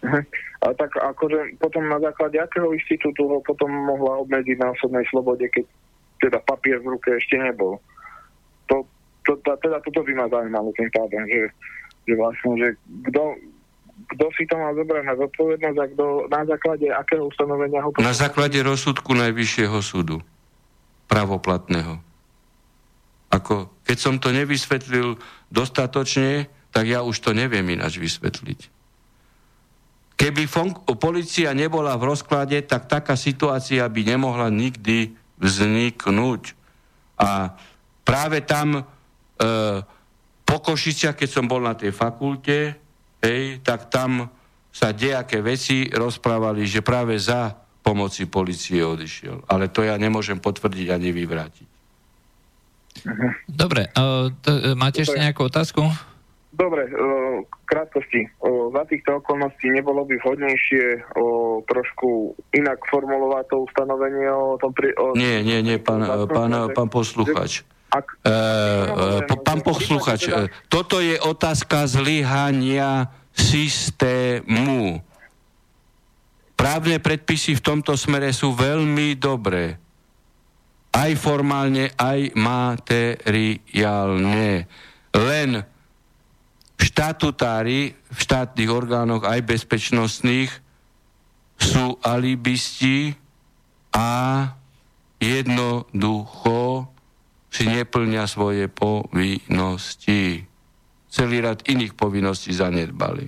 Uh-huh. 0.00 0.24
A 0.58 0.74
tak 0.74 0.90
akože 0.96 1.60
potom 1.62 1.86
na 1.86 2.02
základe 2.02 2.40
akého 2.40 2.74
inštitútu 2.74 3.30
ho 3.30 3.38
potom 3.44 3.70
mohla 3.70 4.24
obmedziť 4.24 4.56
na 4.58 4.74
osobnej 4.74 5.06
slobode, 5.06 5.46
keď 5.52 5.64
teda 6.18 6.38
papier 6.42 6.82
v 6.82 6.98
ruke 6.98 7.14
ešte 7.14 7.38
nebol. 7.38 7.78
To, 8.66 8.82
to, 9.22 9.38
teda 9.38 9.78
toto 9.86 10.02
by 10.02 10.12
ma 10.18 10.26
zaujímalo 10.26 10.74
tým 10.74 10.90
pádom, 10.90 11.22
že, 11.30 11.54
že 12.08 12.14
vlastne, 12.16 12.50
že 12.56 12.68
kto, 13.12 13.22
kto 14.16 14.24
si 14.32 14.48
to 14.48 14.56
má 14.56 14.72
zobrať 14.72 15.04
na 15.04 15.14
zodpovednosť 15.20 15.78
a 15.78 15.86
kto, 15.92 16.04
na 16.32 16.42
základe 16.48 16.86
akého 16.88 17.28
ustanovenia 17.28 17.84
ho... 17.84 17.92
Na 18.00 18.16
základe 18.16 18.56
rozsudku 18.64 19.12
Najvyššieho 19.12 19.78
súdu. 19.84 20.24
Pravoplatného. 21.04 22.00
Ako, 23.28 23.68
keď 23.84 23.96
som 24.00 24.16
to 24.16 24.32
nevysvetlil 24.32 25.20
dostatočne, 25.52 26.48
tak 26.72 26.88
ja 26.88 27.04
už 27.04 27.20
to 27.20 27.36
neviem 27.36 27.68
ináč 27.68 28.00
vysvetliť. 28.00 28.72
Keby 30.18 30.48
fun- 30.48 30.80
policia 30.96 31.52
nebola 31.52 31.94
v 32.00 32.16
rozklade, 32.16 32.56
tak 32.64 32.88
taká 32.88 33.14
situácia 33.14 33.84
by 33.84 34.02
nemohla 34.16 34.48
nikdy 34.48 35.12
vzniknúť. 35.38 36.56
A 37.20 37.54
práve 38.02 38.42
tam 38.42 38.80
e, 38.80 38.82
po 40.48 40.64
Košiciach, 40.64 41.12
keď 41.12 41.28
som 41.28 41.44
bol 41.44 41.60
na 41.60 41.76
tej 41.76 41.92
fakulte, 41.92 42.72
hej, 43.20 43.60
tak 43.60 43.92
tam 43.92 44.32
sa 44.72 44.96
dejaké 44.96 45.44
veci 45.44 45.92
rozprávali, 45.92 46.64
že 46.64 46.80
práve 46.80 47.20
za 47.20 47.52
pomoci 47.84 48.24
policie 48.24 48.80
odišiel. 48.80 49.44
Ale 49.44 49.68
to 49.68 49.84
ja 49.84 50.00
nemôžem 50.00 50.40
potvrdiť 50.40 50.88
ani 50.88 51.12
vyvrátiť. 51.12 51.68
Dobre, 53.44 53.92
uh, 53.92 54.32
to, 54.40 54.50
uh, 54.52 54.74
máte 54.74 55.04
Dobre. 55.04 55.06
ešte 55.08 55.18
nejakú 55.20 55.42
otázku? 55.46 55.82
Dobre, 56.52 56.90
uh, 56.90 57.44
krátkosti. 57.68 58.26
Uh, 58.42 58.72
za 58.74 58.82
týchto 58.88 59.22
okolností 59.22 59.70
nebolo 59.70 60.02
by 60.08 60.18
vhodnejšie 60.18 60.84
uh, 60.96 61.62
trošku 61.68 62.34
inak 62.56 62.82
formulovať 62.88 63.44
to 63.52 63.56
ustanovenie 63.68 64.26
o 64.32 64.58
tom... 64.58 64.72
Pri, 64.74 64.90
o 64.98 65.14
nie, 65.14 65.44
nie, 65.44 65.62
nie, 65.62 65.76
pán, 65.78 66.02
pán, 66.26 66.72
pán 66.72 66.88
posluchač. 66.90 67.62
Ak... 67.88 68.04
Uh, 68.20 69.22
uh, 69.22 69.46
pán 69.48 69.64
posluchač, 69.64 70.28
uh, 70.28 70.44
toto 70.68 71.00
je 71.00 71.16
otázka 71.16 71.88
zlyhania 71.88 73.08
systému. 73.32 75.00
Právne 76.52 77.00
predpisy 77.00 77.56
v 77.56 77.64
tomto 77.64 77.96
smere 77.96 78.28
sú 78.36 78.52
veľmi 78.52 79.16
dobré. 79.16 79.80
Aj 80.92 81.08
formálne, 81.16 81.94
aj 81.96 82.36
materiálne. 82.36 83.46
Len 85.16 85.50
štatutári 86.76 87.94
v 87.94 88.18
štátnych 88.18 88.68
orgánoch, 88.68 89.22
aj 89.24 89.40
bezpečnostných, 89.46 90.50
sú 91.58 91.98
alibisti 92.02 93.14
a 93.94 94.46
jednoducho 95.18 96.86
si 97.48 97.64
neplňa 97.64 98.24
svoje 98.28 98.68
povinnosti. 98.68 100.44
Celý 101.08 101.40
rad 101.40 101.64
iných 101.64 101.96
povinností 101.96 102.52
zanedbali. 102.52 103.24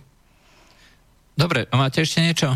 Dobre, 1.33 1.64
a 1.72 1.74
máte 1.80 2.04
ešte 2.04 2.20
niečo? 2.20 2.52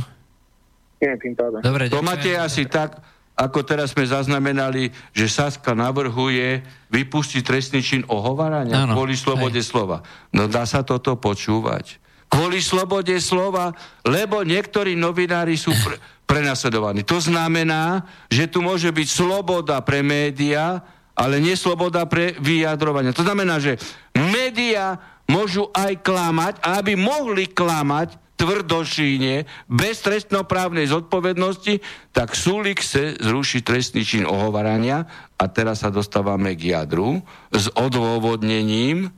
Nie, 1.01 1.17
tým 1.17 1.33
pádom. 1.33 1.65
Dobre, 1.65 1.89
to 1.89 2.05
máte 2.05 2.37
asi 2.37 2.69
tak, 2.69 3.01
ako 3.35 3.67
teraz 3.67 3.97
sme 3.97 4.07
zaznamenali, 4.07 4.95
že 5.11 5.27
Saska 5.27 5.75
navrhuje 5.75 6.63
vypustiť 6.93 7.43
trestný 7.43 7.81
čin 7.83 8.03
ohovárania 8.07 8.87
ano, 8.87 8.95
kvôli 8.95 9.19
slobode 9.19 9.59
hej. 9.59 9.67
slova. 9.67 10.07
No 10.31 10.47
dá 10.47 10.63
sa 10.69 10.87
toto 10.87 11.19
počúvať. 11.19 11.99
Kvôli 12.31 12.63
slobode 12.63 13.15
slova, 13.19 13.75
lebo 14.07 14.47
niektorí 14.47 14.95
novinári 14.95 15.59
sú 15.59 15.75
pre, 15.83 15.99
prenasledovaní. 16.31 17.03
To 17.07 17.19
znamená, 17.19 18.07
že 18.31 18.47
tu 18.47 18.63
môže 18.63 18.91
byť 18.91 19.09
sloboda 19.11 19.83
pre 19.83 20.03
médiá, 20.07 20.83
ale 21.15 21.39
nesloboda 21.39 22.05
pre 22.11 22.35
vyjadrovanie. 22.43 23.15
To 23.15 23.23
znamená, 23.23 23.63
že 23.63 23.79
média 24.15 24.99
môžu 25.31 25.71
aj 25.73 26.03
klamať 26.03 26.55
a 26.61 26.83
aby 26.83 26.99
mohli 26.99 27.49
klamať 27.49 28.21
tvrdošíne, 28.35 29.47
bez 29.71 30.03
trestnoprávnej 30.03 30.91
zodpovednosti, 30.91 31.79
tak 32.11 32.35
Sulik 32.35 32.83
chce 32.83 33.15
zrušiť 33.23 33.63
trestný 33.63 34.03
čin 34.03 34.27
ohovarania 34.27 35.07
a 35.39 35.45
teraz 35.47 35.87
sa 35.87 35.95
dostávame 35.95 36.59
k 36.59 36.75
jadru 36.75 37.23
s 37.55 37.71
odôvodnením, 37.79 39.15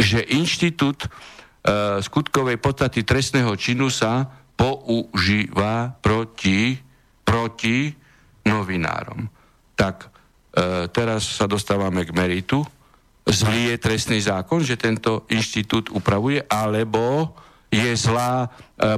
že 0.00 0.24
inštitút 0.24 1.04
e, 1.04 1.08
skutkovej 2.00 2.56
podstaty 2.56 3.04
trestného 3.04 3.52
činu 3.60 3.92
sa 3.92 4.24
používa 4.56 6.00
proti, 6.00 6.80
proti 7.28 7.92
novinárom. 8.48 9.28
Tak 9.76 10.15
teraz 10.88 11.36
sa 11.36 11.44
dostávame 11.44 12.08
k 12.08 12.16
meritu. 12.16 12.64
Zlý 13.26 13.74
je 13.74 13.82
trestný 13.82 14.18
zákon, 14.22 14.62
že 14.62 14.80
tento 14.80 15.26
inštitút 15.28 15.92
upravuje, 15.92 16.40
alebo 16.46 17.34
je 17.66 17.92
zlá 17.98 18.46
e, 18.46 18.48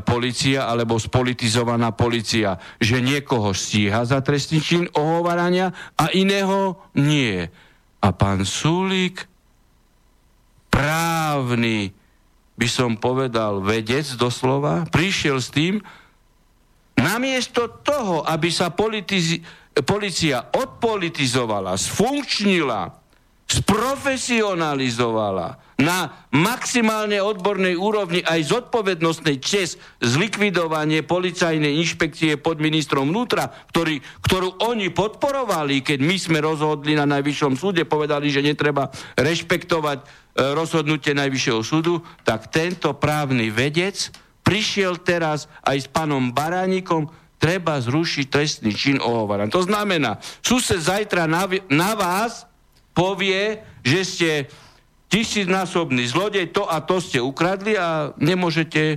policia 0.04 0.68
alebo 0.68 1.00
spolitizovaná 1.00 1.96
policia, 1.96 2.60
že 2.76 3.00
niekoho 3.00 3.56
stíha 3.56 4.04
za 4.04 4.20
trestný 4.20 4.60
čin 4.60 4.84
ohovarania 4.92 5.72
a 5.96 6.12
iného 6.12 6.76
nie. 6.92 7.48
A 7.98 8.08
pán 8.12 8.44
Sulík, 8.44 9.24
právny, 10.68 11.90
by 12.54 12.68
som 12.68 13.00
povedal, 13.00 13.64
vedec 13.64 14.04
doslova, 14.14 14.86
prišiel 14.92 15.40
s 15.40 15.48
tým, 15.50 15.80
namiesto 16.98 17.80
toho, 17.82 18.22
aby 18.26 18.52
sa 18.52 18.70
politizi- 18.70 19.42
policia 19.82 20.54
odpolitizovala, 20.54 21.78
sfunkčnila, 21.78 22.98
sprofesionalizovala 23.48 25.56
na 25.80 26.28
maximálne 26.34 27.22
odbornej 27.22 27.78
úrovni 27.80 28.20
aj 28.20 28.44
zodpovednostnej 28.50 29.40
čes 29.40 29.80
zlikvidovanie 30.04 31.00
policajnej 31.06 31.80
inšpekcie 31.80 32.36
pod 32.36 32.60
ministrom 32.60 33.08
vnútra, 33.08 33.48
ktorý, 33.72 34.04
ktorú 34.26 34.68
oni 34.68 34.92
podporovali, 34.92 35.80
keď 35.80 35.98
my 36.02 36.16
sme 36.20 36.44
rozhodli 36.44 36.92
na 36.92 37.08
Najvyššom 37.08 37.56
súde, 37.56 37.88
povedali, 37.88 38.28
že 38.28 38.44
netreba 38.44 38.92
rešpektovať 39.16 39.98
e, 40.02 40.04
rozhodnutie 40.52 41.16
Najvyššieho 41.16 41.62
súdu, 41.64 42.04
tak 42.26 42.52
tento 42.52 42.92
právny 42.98 43.48
vedec 43.48 44.12
prišiel 44.44 45.00
teraz 45.00 45.48
aj 45.64 45.78
s 45.78 45.88
pánom 45.88 46.34
Baránikom, 46.34 47.08
treba 47.38 47.78
zrušiť 47.78 48.26
trestný 48.26 48.74
čin 48.74 48.98
ohovarania. 48.98 49.54
To 49.54 49.64
znamená, 49.64 50.18
sused 50.42 50.82
zajtra 50.82 51.30
na, 51.30 51.46
na 51.70 51.94
vás 51.94 52.44
povie, 52.92 53.62
že 53.86 54.00
ste 54.02 54.30
tisícnásobný 55.08 56.04
zlodej, 56.04 56.52
to 56.52 56.68
a 56.68 56.84
to 56.84 57.00
ste 57.00 57.16
ukradli 57.16 57.80
a 57.80 58.12
nemôžete 58.20 58.82
e, 58.92 58.96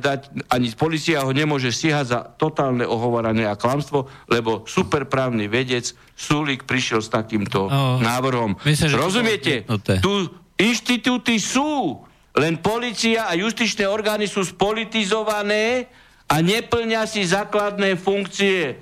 dať, 0.00 0.48
ani 0.48 0.72
policia 0.72 1.20
ho 1.20 1.36
nemôže 1.36 1.68
stíhať 1.68 2.06
za 2.08 2.20
totálne 2.24 2.88
ohovoranie 2.88 3.44
a 3.44 3.52
klamstvo, 3.52 4.08
lebo 4.32 4.64
superprávny 4.64 5.44
vedec 5.52 5.92
Súlik 6.16 6.64
prišiel 6.64 7.02
s 7.04 7.10
takýmto 7.12 7.68
oh, 7.68 7.98
návrhom. 8.00 8.56
Myslím, 8.64 8.96
Rozumiete? 8.96 9.68
Tu 10.00 10.12
inštitúty 10.56 11.36
sú, 11.42 12.00
len 12.38 12.62
policia 12.62 13.26
a 13.28 13.36
justičné 13.36 13.84
orgány 13.84 14.30
sú 14.30 14.46
spolitizované 14.46 15.90
a 16.34 16.42
neplňa 16.42 17.06
si 17.06 17.22
základné 17.22 17.94
funkcie. 17.94 18.74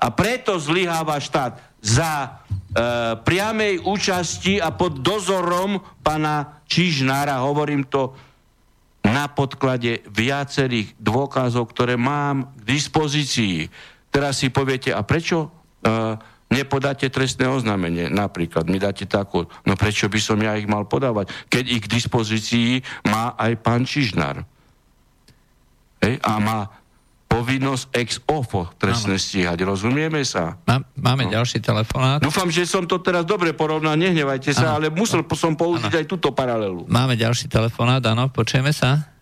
A 0.00 0.08
preto 0.08 0.56
zlyháva 0.56 1.20
štát 1.20 1.60
za 1.84 2.40
E, 2.76 3.16
priamej 3.24 3.80
účasti 3.88 4.60
a 4.60 4.68
pod 4.68 5.00
dozorom 5.00 5.80
pana 6.04 6.60
Čižnára, 6.68 7.40
hovorím 7.40 7.88
to 7.88 8.12
na 9.00 9.32
podklade 9.32 10.04
viacerých 10.12 10.92
dôkazov, 11.00 11.72
ktoré 11.72 11.96
mám 11.96 12.52
k 12.52 12.76
dispozícii. 12.76 13.72
Teraz 14.12 14.44
si 14.44 14.52
poviete, 14.52 14.90
a 14.90 15.00
prečo 15.06 15.46
uh, 15.46 16.18
nepodáte 16.50 17.06
trestné 17.06 17.46
oznámenie? 17.46 18.10
Napríklad 18.10 18.66
mi 18.66 18.82
dáte 18.82 19.06
takú, 19.06 19.46
no 19.62 19.72
prečo 19.78 20.10
by 20.10 20.18
som 20.18 20.42
ja 20.42 20.58
ich 20.58 20.66
mal 20.66 20.90
podávať, 20.90 21.30
keď 21.46 21.64
ich 21.70 21.82
k 21.86 21.92
dispozícii 21.96 22.70
má 23.06 23.38
aj 23.38 23.52
pán 23.62 23.86
Čižnár. 23.86 24.42
Hej? 26.02 26.18
A 26.18 26.32
má 26.42 26.66
povinnosť 27.36 27.84
ex 27.92 28.08
ofo 28.24 28.72
trestne 28.80 29.20
stíhať. 29.20 29.60
Rozumieme 29.60 30.24
sa? 30.24 30.56
Má, 30.64 30.80
máme 30.96 31.28
no. 31.28 31.36
ďalší 31.36 31.60
telefonát. 31.60 32.18
Dúfam, 32.24 32.48
že 32.48 32.64
som 32.64 32.88
to 32.88 32.96
teraz 33.04 33.28
dobre 33.28 33.52
porovnal, 33.52 33.94
nehnevajte 34.00 34.56
sa, 34.56 34.72
ano. 34.72 34.76
ale 34.80 34.86
musel 34.88 35.20
som 35.36 35.52
použiť 35.52 35.92
ano. 35.92 36.00
aj 36.00 36.06
túto 36.08 36.32
paralelu. 36.32 36.88
Máme 36.88 37.14
ďalší 37.14 37.52
telefonát, 37.52 38.00
áno, 38.08 38.32
počujeme 38.32 38.72
sa. 38.72 39.12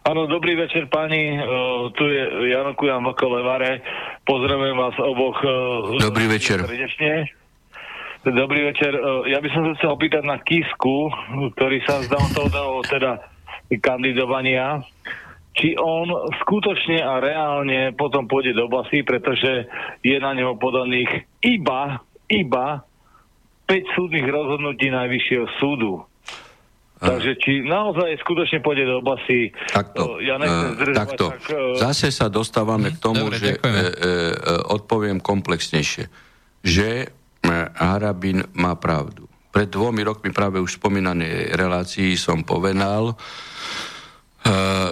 Áno, 0.00 0.24
dobrý 0.24 0.56
večer 0.56 0.88
pani, 0.88 1.36
uh, 1.36 1.92
tu 1.92 2.08
je 2.08 2.48
Jano 2.48 2.72
Kujan 2.72 3.04
Vlkolevare, 3.04 3.84
pozdravujem 4.24 4.76
vás 4.78 4.96
oboch. 4.96 5.36
Uh, 5.44 6.00
dobrý 6.00 6.24
večer. 6.24 6.64
Srdečne. 6.64 7.28
Dobrý 8.24 8.68
večer. 8.72 8.96
Uh, 8.96 9.28
ja 9.28 9.44
by 9.44 9.48
som 9.52 9.60
sa 9.68 9.72
chcel 9.76 9.90
opýtať 9.92 10.24
na 10.24 10.40
Kisku, 10.40 11.12
ktorý 11.56 11.84
sa 11.84 12.00
zdal 12.00 12.24
toho 12.32 12.80
teda 12.88 13.20
kandidovania 13.78 14.80
či 15.50 15.74
on 15.74 16.06
skutočne 16.46 17.02
a 17.02 17.18
reálne 17.18 17.90
potom 17.98 18.30
pôjde 18.30 18.54
do 18.54 18.70
basy, 18.70 19.02
pretože 19.02 19.66
je 20.00 20.16
na 20.22 20.30
neho 20.30 20.54
podaných 20.54 21.26
iba, 21.42 21.98
iba 22.30 22.86
5 23.66 23.96
súdnych 23.98 24.26
rozhodnutí 24.30 24.90
Najvyššieho 24.90 25.46
súdu. 25.58 26.06
Takže 27.00 27.32
či 27.40 27.64
naozaj 27.64 28.20
skutočne 28.20 28.60
pôjde 28.60 28.84
do 28.84 29.00
basy, 29.00 29.48
takto, 29.72 30.20
ja 30.20 30.36
nechcem 30.36 30.92
takto. 30.92 31.32
Tak, 31.32 31.48
uh... 31.48 31.72
Zase 31.80 32.12
sa 32.12 32.28
dostávame 32.28 32.92
k 32.92 33.00
tomu, 33.00 33.32
Dobre, 33.32 33.40
že 33.40 33.56
e, 33.56 33.58
e, 33.58 33.80
odpoviem 34.68 35.16
komplexnejšie. 35.16 36.12
Že 36.60 36.88
e, 36.92 37.06
Harabin 37.80 38.44
má 38.52 38.76
pravdu. 38.76 39.24
Pred 39.48 39.72
dvomi 39.72 40.04
rokmi 40.04 40.28
práve 40.28 40.60
už 40.60 40.76
spomínanej 40.76 41.56
relácii 41.56 42.20
som 42.20 42.44
povedal, 42.44 43.16
Eh, 43.16 43.89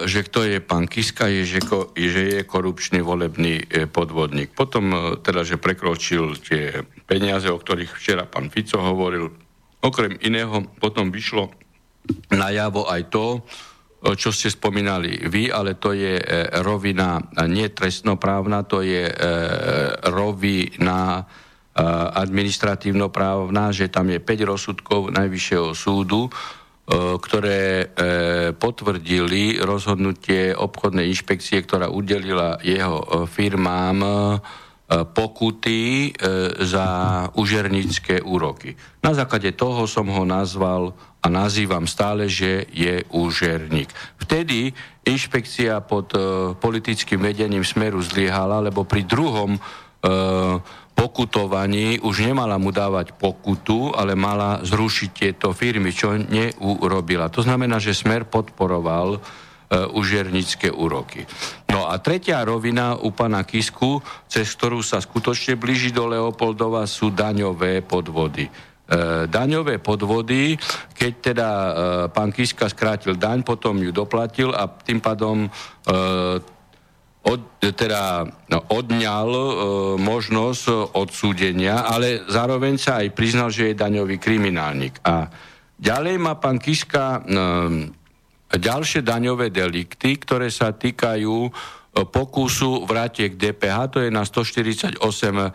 že 0.05 0.25
kto 0.25 0.45
je 0.45 0.57
pán 0.61 0.85
Kiska, 0.85 1.25
je, 1.27 1.45
že, 1.45 1.61
ko, 1.65 1.89
že 1.97 2.39
je 2.39 2.41
korupčný 2.45 3.01
volebný 3.01 3.65
eh, 3.65 3.89
podvodník. 3.89 4.53
Potom 4.53 4.93
eh, 4.93 4.99
teda, 5.19 5.41
že 5.45 5.61
prekročil 5.61 6.37
tie 6.41 6.85
peniaze, 7.09 7.49
o 7.49 7.57
ktorých 7.57 7.93
včera 7.97 8.29
pán 8.29 8.53
Fico 8.53 8.77
hovoril. 8.77 9.29
Okrem 9.79 10.19
iného 10.21 10.65
potom 10.77 11.09
vyšlo 11.09 11.49
najavo 12.33 12.89
aj 12.89 13.01
to, 13.13 13.25
čo 13.99 14.31
ste 14.31 14.47
spomínali 14.47 15.27
vy, 15.27 15.51
ale 15.51 15.75
to 15.75 15.91
je 15.91 16.19
rovina 16.63 17.19
nie 17.47 17.67
trestnoprávna, 17.67 18.63
to 18.63 18.79
je 18.79 19.07
rovina 20.07 21.27
administratívnoprávna, 22.15 23.75
že 23.75 23.91
tam 23.91 24.11
je 24.11 24.19
5 24.23 24.51
rozsudkov 24.51 25.01
Najvyššieho 25.15 25.75
súdu, 25.75 26.31
ktoré 26.89 27.85
e, 27.85 27.87
potvrdili 28.57 29.61
rozhodnutie 29.61 30.57
obchodnej 30.57 31.05
inšpekcie, 31.13 31.61
ktorá 31.61 31.85
udelila 31.85 32.57
jeho 32.65 32.97
e, 32.97 33.07
firmám 33.29 33.99
pokuty 34.89 36.09
za 36.65 36.87
užernícke 37.37 38.25
úroky. 38.25 38.73
Na 39.05 39.13
základe 39.13 39.53
toho 39.53 39.85
som 39.85 40.09
ho 40.09 40.25
nazval 40.25 40.97
a 41.21 41.29
nazývam 41.29 41.85
stále, 41.85 42.25
že 42.25 42.65
je 42.73 43.05
úžerník. 43.13 43.85
Vtedy 44.17 44.73
inšpekcia 45.05 45.85
pod 45.85 46.09
politickým 46.57 47.21
vedením 47.21 47.61
Smeru 47.61 48.01
zliehala, 48.01 48.65
lebo 48.65 48.81
pri 48.81 49.05
druhom 49.05 49.61
pokutovaní 50.99 52.03
už 52.03 52.27
nemala 52.27 52.59
mu 52.59 52.75
dávať 52.75 53.15
pokutu, 53.15 53.95
ale 53.95 54.19
mala 54.19 54.59
zrušiť 54.67 55.09
tieto 55.15 55.55
firmy, 55.55 55.95
čo 55.95 56.19
neurobila. 56.19 57.31
To 57.31 57.39
znamená, 57.39 57.79
že 57.79 57.95
Smer 57.95 58.27
podporoval 58.27 59.15
e, 59.15 59.19
užernické 59.95 60.67
úroky. 60.67 61.23
No 61.71 61.87
a 61.87 61.95
tretia 62.03 62.43
rovina 62.43 62.99
u 62.99 63.15
pana 63.15 63.47
Kisku, 63.47 64.03
cez 64.27 64.51
ktorú 64.59 64.83
sa 64.83 64.99
skutočne 64.99 65.55
blíži 65.55 65.95
do 65.95 66.03
Leopoldova, 66.11 66.83
sú 66.83 67.15
daňové 67.15 67.79
podvody. 67.87 68.51
E, 68.51 68.51
daňové 69.31 69.79
podvody, 69.79 70.59
keď 70.91 71.13
teda 71.23 71.47
e, 71.47 71.71
pán 72.11 72.35
Kiska 72.35 72.67
skrátil 72.67 73.15
daň, 73.15 73.47
potom 73.47 73.79
ju 73.79 73.95
doplatil 73.95 74.51
a 74.51 74.67
tým 74.67 74.99
pádom 74.99 75.47
e, 75.47 75.49
od, 77.19 77.41
teda 77.59 78.23
no, 78.47 78.59
odňal 78.71 79.29
e, 79.29 79.43
možnosť 79.99 80.95
odsúdenia, 80.95 81.83
ale 81.83 82.23
zároveň 82.31 82.79
sa 82.79 83.03
aj 83.03 83.11
priznal, 83.11 83.51
že 83.51 83.71
je 83.71 83.81
daňový 83.81 84.15
kriminálnik. 84.15 85.03
A 85.03 85.27
ďalej 85.75 86.15
má 86.15 86.39
pán 86.39 86.63
Kiska 86.63 87.19
e, 87.19 87.91
ďalšie 88.55 89.05
daňové 89.05 89.53
delikty, 89.53 90.17
ktoré 90.17 90.47
sa 90.47 90.71
týkajú 90.71 91.35
e, 91.45 91.51
pokusu 92.07 92.87
vrátiek 92.87 93.35
DPH, 93.35 93.77
to 93.93 93.97
je 94.01 94.09
na 94.09 94.23
148 94.23 94.95
e, 94.95 95.47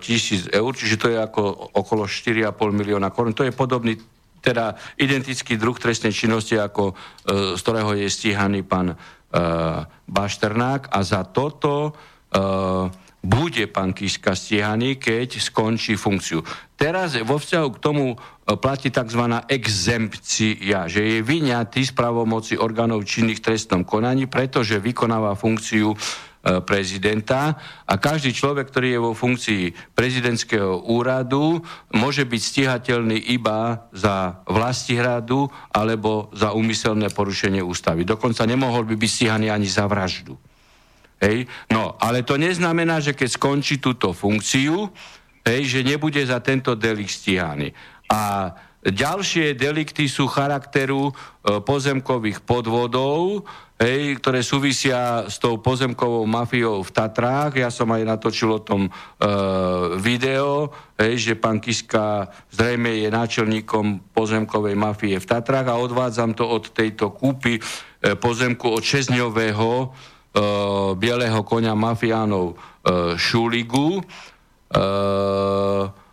tisíc 0.00 0.48
eur, 0.48 0.72
čiže 0.72 0.96
to 0.96 1.06
je 1.12 1.18
ako 1.20 1.76
okolo 1.78 2.08
4,5 2.08 2.48
milióna 2.72 3.12
korun. 3.12 3.36
To 3.36 3.44
je 3.44 3.52
podobný 3.52 4.00
teda 4.44 4.76
identický 5.00 5.56
druh 5.56 5.76
trestnej 5.80 6.12
činnosti, 6.12 6.60
ako, 6.60 6.92
e, 6.92 6.94
z 7.56 7.60
ktorého 7.64 7.96
je 7.96 8.08
stíhaný 8.12 8.60
pán 8.60 8.92
Bašternák 10.06 10.94
a 10.94 10.98
za 11.02 11.26
toto 11.26 11.90
eh, 11.90 12.86
bude 13.24 13.64
pán 13.72 13.96
Kiska 13.96 14.36
stíhaný, 14.36 15.00
keď 15.00 15.40
skončí 15.40 15.96
funkciu. 15.96 16.44
Teraz 16.76 17.16
vo 17.24 17.40
vzťahu 17.40 17.68
k 17.74 17.82
tomu 17.82 18.04
eh, 18.14 18.54
platí 18.54 18.94
tzv. 18.94 19.22
exempcia, 19.50 20.86
že 20.86 21.00
je 21.02 21.18
vyňatý 21.24 21.82
z 21.88 21.92
pravomoci 21.96 22.54
orgánov 22.54 23.02
činných 23.02 23.42
trestnom 23.42 23.82
konaní, 23.82 24.30
pretože 24.30 24.78
vykonáva 24.78 25.34
funkciu 25.34 25.94
E, 25.94 26.33
prezidenta 26.68 27.56
a 27.88 27.94
každý 27.96 28.36
človek, 28.36 28.68
ktorý 28.68 28.88
je 28.92 29.00
vo 29.00 29.12
funkcii 29.16 29.62
prezidentského 29.96 30.84
úradu, 30.84 31.64
môže 31.96 32.28
byť 32.28 32.42
stíhateľný 32.44 33.32
iba 33.32 33.88
za 33.96 34.44
vlastihradu 34.44 35.48
alebo 35.72 36.28
za 36.36 36.52
úmyselné 36.52 37.08
porušenie 37.08 37.64
ústavy. 37.64 38.04
Dokonca 38.04 38.44
nemohol 38.44 38.84
by 38.84 38.94
byť 39.00 39.10
stíhaný 39.10 39.48
ani 39.48 39.64
za 39.64 39.88
vraždu. 39.88 40.36
Hej? 41.24 41.48
No, 41.72 41.96
ale 41.96 42.20
to 42.20 42.36
neznamená, 42.36 43.00
že 43.00 43.16
keď 43.16 43.40
skončí 43.40 43.80
túto 43.80 44.12
funkciu, 44.12 44.92
hej, 45.48 45.60
že 45.64 45.80
nebude 45.80 46.20
za 46.24 46.40
tento 46.44 46.76
delik 46.76 47.08
stíhaný. 47.08 47.72
A 48.12 48.52
ďalšie 48.84 49.56
delikty 49.56 50.04
sú 50.12 50.28
charakteru 50.28 51.08
e, 51.08 51.12
pozemkových 51.64 52.44
podvodov, 52.44 53.48
hej, 53.80 54.20
ktoré 54.20 54.44
súvisia 54.44 55.24
s 55.24 55.40
tou 55.40 55.56
pozemkovou 55.56 56.28
mafiou 56.28 56.84
v 56.84 56.90
Tatrách. 56.92 57.56
Ja 57.56 57.72
som 57.72 57.88
aj 57.96 58.04
natočil 58.04 58.52
o 58.52 58.60
tom 58.60 58.86
e, 58.86 58.90
video, 59.96 60.68
hej, 61.00 61.16
že 61.16 61.34
pán 61.40 61.64
Kiska 61.64 62.28
zrejme 62.52 62.92
je 63.00 63.08
náčelníkom 63.08 64.12
pozemkovej 64.12 64.76
mafie 64.76 65.16
v 65.16 65.26
Tatrách 65.26 65.72
a 65.72 65.80
odvádzam 65.80 66.36
to 66.36 66.44
od 66.44 66.68
tejto 66.76 67.08
kúpy 67.16 67.56
e, 67.56 67.62
pozemku 68.20 68.68
od 68.68 68.84
šesťdňového 68.84 69.70
e, 69.80 69.86
bieleho 71.00 71.40
konia 71.40 71.72
mafiánov 71.72 72.52
e, 72.52 73.16
Šuligu. 73.16 74.04
E, 74.68 76.03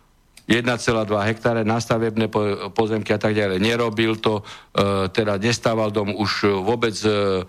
1,2 0.52 1.08
hektáre 1.32 1.64
na 1.64 1.80
stavebné 1.80 2.28
pozemky 2.76 3.16
a 3.16 3.20
tak 3.20 3.32
ďalej. 3.32 3.56
Nerobil 3.56 4.20
to, 4.20 4.44
e, 4.76 5.08
teda 5.08 5.40
nestával 5.40 5.88
dom, 5.88 6.12
už 6.12 6.60
vôbec 6.60 6.92
e, 7.00 7.40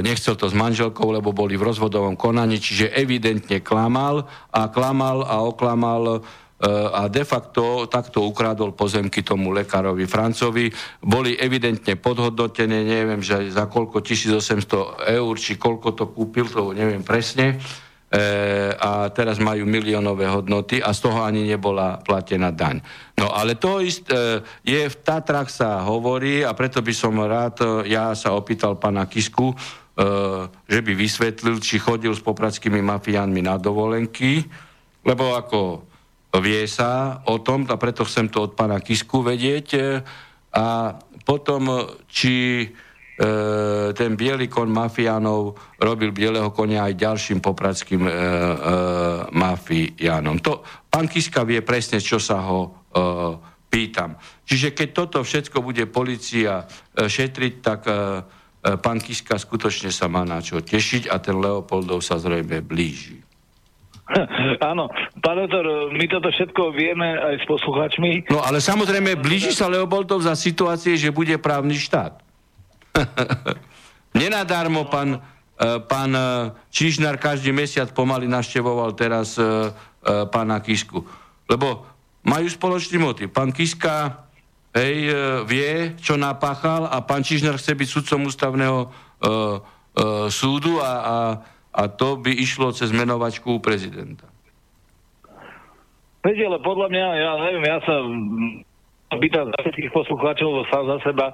nechcel 0.00 0.34
to 0.34 0.48
s 0.48 0.56
manželkou, 0.56 1.12
lebo 1.12 1.30
boli 1.30 1.54
v 1.60 1.68
rozvodovom 1.68 2.16
konaní, 2.16 2.56
čiže 2.58 2.90
evidentne 2.90 3.62
klamal 3.62 4.26
a 4.50 4.72
klamal 4.72 5.22
a 5.22 5.44
oklamal 5.44 6.24
a 6.92 7.04
de 7.12 7.20
facto 7.20 7.84
takto 7.84 8.24
ukradol 8.24 8.72
pozemky 8.72 9.20
tomu 9.20 9.52
lekárovi 9.52 10.08
Francovi. 10.08 10.72
Boli 11.04 11.36
evidentne 11.36 12.00
podhodnotené, 12.00 12.80
neviem, 12.80 13.20
že 13.20 13.52
za 13.52 13.68
koľko 13.68 14.00
1800 14.00 15.20
eur, 15.20 15.34
či 15.36 15.60
koľko 15.60 15.88
to 15.92 16.04
kúpil, 16.08 16.48
to 16.48 16.72
neviem 16.72 17.04
presne. 17.04 17.60
E, 18.06 18.22
a 18.78 19.10
teraz 19.10 19.42
majú 19.42 19.66
miliónové 19.66 20.30
hodnoty 20.30 20.78
a 20.78 20.94
z 20.94 21.10
toho 21.10 21.26
ani 21.26 21.42
nebola 21.42 21.98
platená 21.98 22.54
daň. 22.54 22.78
No 23.18 23.34
ale 23.34 23.58
to 23.58 23.82
ist, 23.82 24.06
e, 24.06 24.46
je 24.62 24.86
v 24.86 24.96
Tatrach 25.02 25.50
sa 25.50 25.82
hovorí 25.82 26.46
a 26.46 26.54
preto 26.54 26.86
by 26.86 26.94
som 26.94 27.18
rád, 27.18 27.58
e, 27.82 27.90
ja 27.90 28.14
sa 28.14 28.38
opýtal 28.38 28.78
pána 28.78 29.10
Kisku, 29.10 29.54
že 30.68 30.84
by 30.84 30.92
vysvetlil, 30.92 31.56
či 31.56 31.80
chodil 31.80 32.12
s 32.12 32.20
popradskými 32.20 32.84
mafiánmi 32.84 33.40
na 33.40 33.56
dovolenky, 33.56 34.44
lebo 35.08 35.32
ako 35.32 35.88
vie 36.44 36.68
sa 36.68 37.24
o 37.24 37.40
tom, 37.40 37.64
a 37.64 37.80
preto 37.80 38.04
chcem 38.04 38.28
to 38.28 38.44
od 38.44 38.52
pána 38.52 38.76
Kisku 38.84 39.24
vedieť. 39.24 39.96
A 40.52 40.92
potom, 41.24 41.96
či 42.12 42.68
ten 43.96 44.12
biely 44.12 44.44
kon 44.44 44.68
mafiánov 44.68 45.56
robil 45.80 46.12
bieleho 46.12 46.52
konia 46.52 46.84
aj 46.84 47.00
ďalším 47.00 47.40
popradským 47.40 48.04
e, 48.04 48.12
e, 48.12 48.14
mafiánom. 49.32 50.36
To, 50.44 50.60
pán 50.92 51.08
Kiska 51.08 51.48
vie 51.48 51.64
presne, 51.64 51.96
čo 51.96 52.20
sa 52.20 52.44
ho 52.44 52.60
e, 52.68 52.68
pýtam. 53.72 54.20
Čiže 54.44 54.76
keď 54.76 54.88
toto 54.92 55.18
všetko 55.24 55.64
bude 55.64 55.88
policia 55.88 56.68
e, 56.68 57.08
šetriť, 57.08 57.54
tak 57.64 57.80
e, 57.88 57.92
e 57.92 57.96
pán 58.76 59.00
Kiska 59.00 59.40
skutočne 59.40 59.88
sa 59.88 60.12
má 60.12 60.20
na 60.28 60.44
čo 60.44 60.60
tešiť 60.60 61.08
a 61.08 61.16
ten 61.16 61.40
Leopoldov 61.40 62.04
sa 62.04 62.20
zrejme 62.20 62.60
blíži. 62.60 63.24
Áno, 64.70 64.92
pán 65.24 65.36
doktor, 65.40 65.88
my 65.90 66.04
toto 66.06 66.28
všetko 66.30 66.70
vieme 66.76 67.16
aj 67.16 67.42
s 67.42 67.44
posluchačmi. 67.48 68.28
No 68.28 68.44
ale 68.44 68.60
samozrejme, 68.60 69.18
blíži 69.18 69.56
sa 69.56 69.72
Leopoldov 69.72 70.20
za 70.20 70.36
situácie, 70.36 71.00
že 71.00 71.10
bude 71.10 71.34
právny 71.40 71.74
štát. 71.74 72.25
Nenadarmo 74.20 74.88
pán, 74.88 75.16
e, 75.16 75.20
pán 75.84 76.10
e, 76.14 76.24
Čižnár 76.72 77.20
každý 77.20 77.52
mesiac 77.52 77.92
pomaly 77.92 78.28
naštevoval 78.28 78.96
teraz 78.96 79.36
e, 79.36 79.44
pána 80.06 80.62
Kisku. 80.62 81.02
Lebo 81.50 81.84
majú 82.26 82.46
spoločný 82.46 82.98
motiv. 82.98 83.30
Pán 83.30 83.54
Kiska 83.54 84.26
hej, 84.74 85.10
vie, 85.46 85.94
čo 85.98 86.18
napáchal 86.18 86.86
a 86.90 87.02
pán 87.02 87.22
Čižnár 87.22 87.58
chce 87.58 87.74
byť 87.74 87.88
sudcom 87.88 88.26
ústavného 88.26 88.90
súdu 90.30 90.78
a, 90.82 90.92
a 91.00 91.16
a 91.76 91.82
to 91.92 92.16
by 92.16 92.32
išlo 92.32 92.72
cez 92.72 92.88
menovačku 92.88 93.60
prezidenta. 93.60 94.24
Viete, 96.24 96.42
ale 96.48 96.58
podľa 96.64 96.88
mňa, 96.90 97.06
ja 97.20 97.32
neviem, 97.44 97.64
ja 97.68 97.78
sa 97.84 97.94
pýtam 99.20 99.52
za 99.52 99.58
všetkých 99.62 99.92
poslucháčov 99.92 100.66
sám 100.72 100.84
za 100.90 100.98
seba, 101.04 101.26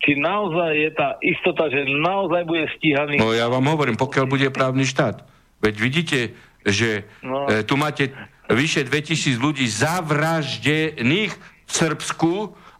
či 0.00 0.18
naozaj 0.18 0.72
je 0.76 0.90
tá 0.92 1.08
istota, 1.24 1.72
že 1.72 1.88
naozaj 1.88 2.42
bude 2.44 2.68
stíhaný... 2.76 3.16
No 3.16 3.32
ja 3.32 3.48
vám 3.48 3.64
hovorím, 3.64 3.96
pokiaľ 3.96 4.26
bude 4.28 4.48
právny 4.52 4.84
štát. 4.84 5.24
Veď 5.64 5.74
vidíte, 5.80 6.18
že 6.62 7.08
no. 7.24 7.48
e, 7.48 7.64
tu 7.64 7.80
máte 7.80 8.12
vyše 8.52 8.84
2000 8.84 9.40
ľudí 9.40 9.66
zavraždených 9.66 11.32
v 11.66 11.70
Srbsku, 11.70 12.32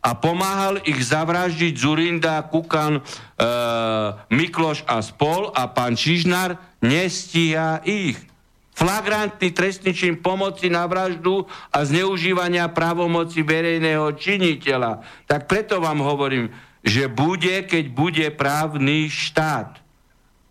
a 0.07 0.15
pomáhal 0.15 0.79
ich 0.87 1.03
zavraždiť 1.03 1.75
Zurinda, 1.75 2.39
Kukan, 2.47 3.03
e, 3.03 3.03
Mikloš 4.31 4.87
a 4.87 5.03
spol 5.03 5.51
a 5.51 5.67
pán 5.67 5.99
Čižnár 5.99 6.55
nestíha 6.79 7.83
ich. 7.83 8.15
Flagrantný 8.77 9.51
trestný 9.51 9.91
čin 9.97 10.21
pomoci 10.21 10.71
na 10.71 10.87
vraždu 10.87 11.49
a 11.73 11.83
zneužívania 11.83 12.71
právomoci 12.71 13.43
verejného 13.43 14.15
činiteľa. 14.15 15.03
Tak 15.27 15.51
preto 15.51 15.83
vám 15.83 15.99
hovorím, 16.05 16.55
že 16.87 17.11
bude, 17.11 17.67
keď 17.67 17.85
bude 17.91 18.27
právny 18.31 19.11
štát. 19.11 19.83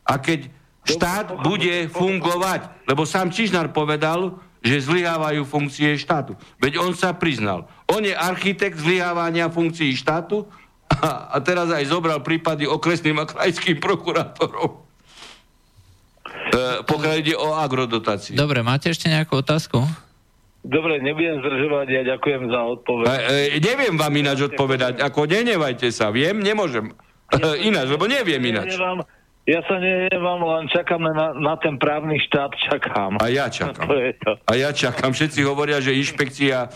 A 0.04 0.20
keď 0.20 0.52
štát 0.84 1.40
bude 1.42 1.88
fungovať, 1.88 2.68
lebo 2.86 3.08
sám 3.08 3.32
Čižnár 3.32 3.72
povedal, 3.72 4.38
že 4.60 4.84
zlyhávajú 4.84 5.48
funkcie 5.48 5.96
štátu. 5.96 6.36
Veď 6.60 6.84
on 6.84 6.92
sa 6.92 7.16
priznal. 7.16 7.72
On 7.88 8.04
je 8.04 8.12
architekt 8.12 8.82
zlyhávania 8.82 9.48
funkcií 9.48 9.96
štátu 9.96 10.44
a, 10.92 11.32
a 11.34 11.38
teraz 11.40 11.72
aj 11.72 11.86
zobral 11.88 12.20
prípady 12.22 12.68
okresným 12.68 13.22
a 13.22 13.30
krajským 13.30 13.78
prokurátorom. 13.78 14.86
E, 16.26 16.60
pokiaľ 16.86 17.16
ide 17.22 17.34
o 17.38 17.54
agrodotáciu. 17.54 18.38
Dobre, 18.38 18.66
máte 18.66 18.90
ešte 18.90 19.10
nejakú 19.10 19.40
otázku? 19.40 19.82
Dobre, 20.66 20.98
nebudem 20.98 21.46
zdržovať, 21.46 21.88
ja 21.94 22.02
ďakujem 22.18 22.42
za 22.50 22.62
odpoveď. 22.74 23.06
E, 23.06 23.18
e, 23.54 23.62
neviem 23.62 23.94
vám 23.94 24.14
ináč 24.18 24.50
odpovedať, 24.50 24.98
ako 24.98 25.30
nenevajte 25.30 25.94
sa, 25.94 26.10
viem, 26.10 26.42
nemôžem. 26.42 26.90
Ja, 27.30 27.54
ináč, 27.70 27.94
lebo 27.94 28.10
neviem 28.10 28.42
ináč. 28.42 28.74
Neviem, 28.74 29.06
ja 29.46 29.62
sa 29.70 29.78
neviem, 29.78 30.26
len 30.26 30.66
čakám 30.74 31.06
na, 31.06 31.38
na 31.38 31.54
ten 31.62 31.78
právny 31.78 32.18
štát, 32.18 32.50
čakám. 32.66 33.22
A 33.22 33.30
ja 33.30 33.46
čakám. 33.46 33.86
To 33.94 33.94
je 33.94 34.12
to. 34.18 34.32
A 34.42 34.52
ja 34.58 34.74
čakám. 34.74 35.14
Všetci 35.14 35.46
hovoria, 35.46 35.78
že 35.78 35.94
inšpekcia 35.94 36.66
e, 36.66 36.70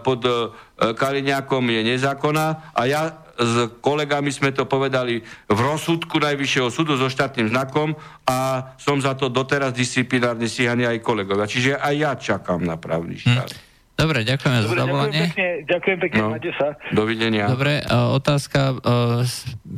pod 0.00 0.24
e, 0.24 0.48
Kaliňákom 0.96 1.68
je 1.68 1.80
nezákonná 1.84 2.72
a 2.72 2.82
ja 2.88 3.23
s 3.34 3.54
kolegami 3.82 4.30
sme 4.30 4.54
to 4.54 4.64
povedali 4.64 5.22
v 5.50 5.58
rozsudku 5.58 6.22
Najvyššieho 6.22 6.70
súdu 6.70 6.94
so 6.94 7.10
štátnym 7.10 7.50
znakom 7.50 7.98
a 8.24 8.70
som 8.78 9.02
za 9.02 9.18
to 9.18 9.30
doteraz 9.30 9.74
disciplinárne 9.74 10.46
stíhaný 10.46 10.86
aj 10.86 10.98
kolegovia. 11.02 11.50
Čiže 11.50 11.78
aj 11.78 11.94
ja 11.94 12.12
čakám 12.14 12.62
na 12.62 12.78
právny 12.78 13.18
štát. 13.18 13.50
Hm. 13.50 13.72
Dobre, 13.94 14.26
ďakujeme 14.26 14.58
Dobre, 14.58 14.66
za 14.66 14.74
zavolanie. 14.74 15.06
Ďakujem 15.06 15.30
pekne, 15.30 15.48
ďakujem 15.70 15.98
pekne 16.02 16.18
no, 16.18 16.28
máte 16.34 16.50
sa. 16.58 16.66
Dovidenia. 16.90 17.44
Dobre, 17.46 17.72
otázka. 17.94 18.60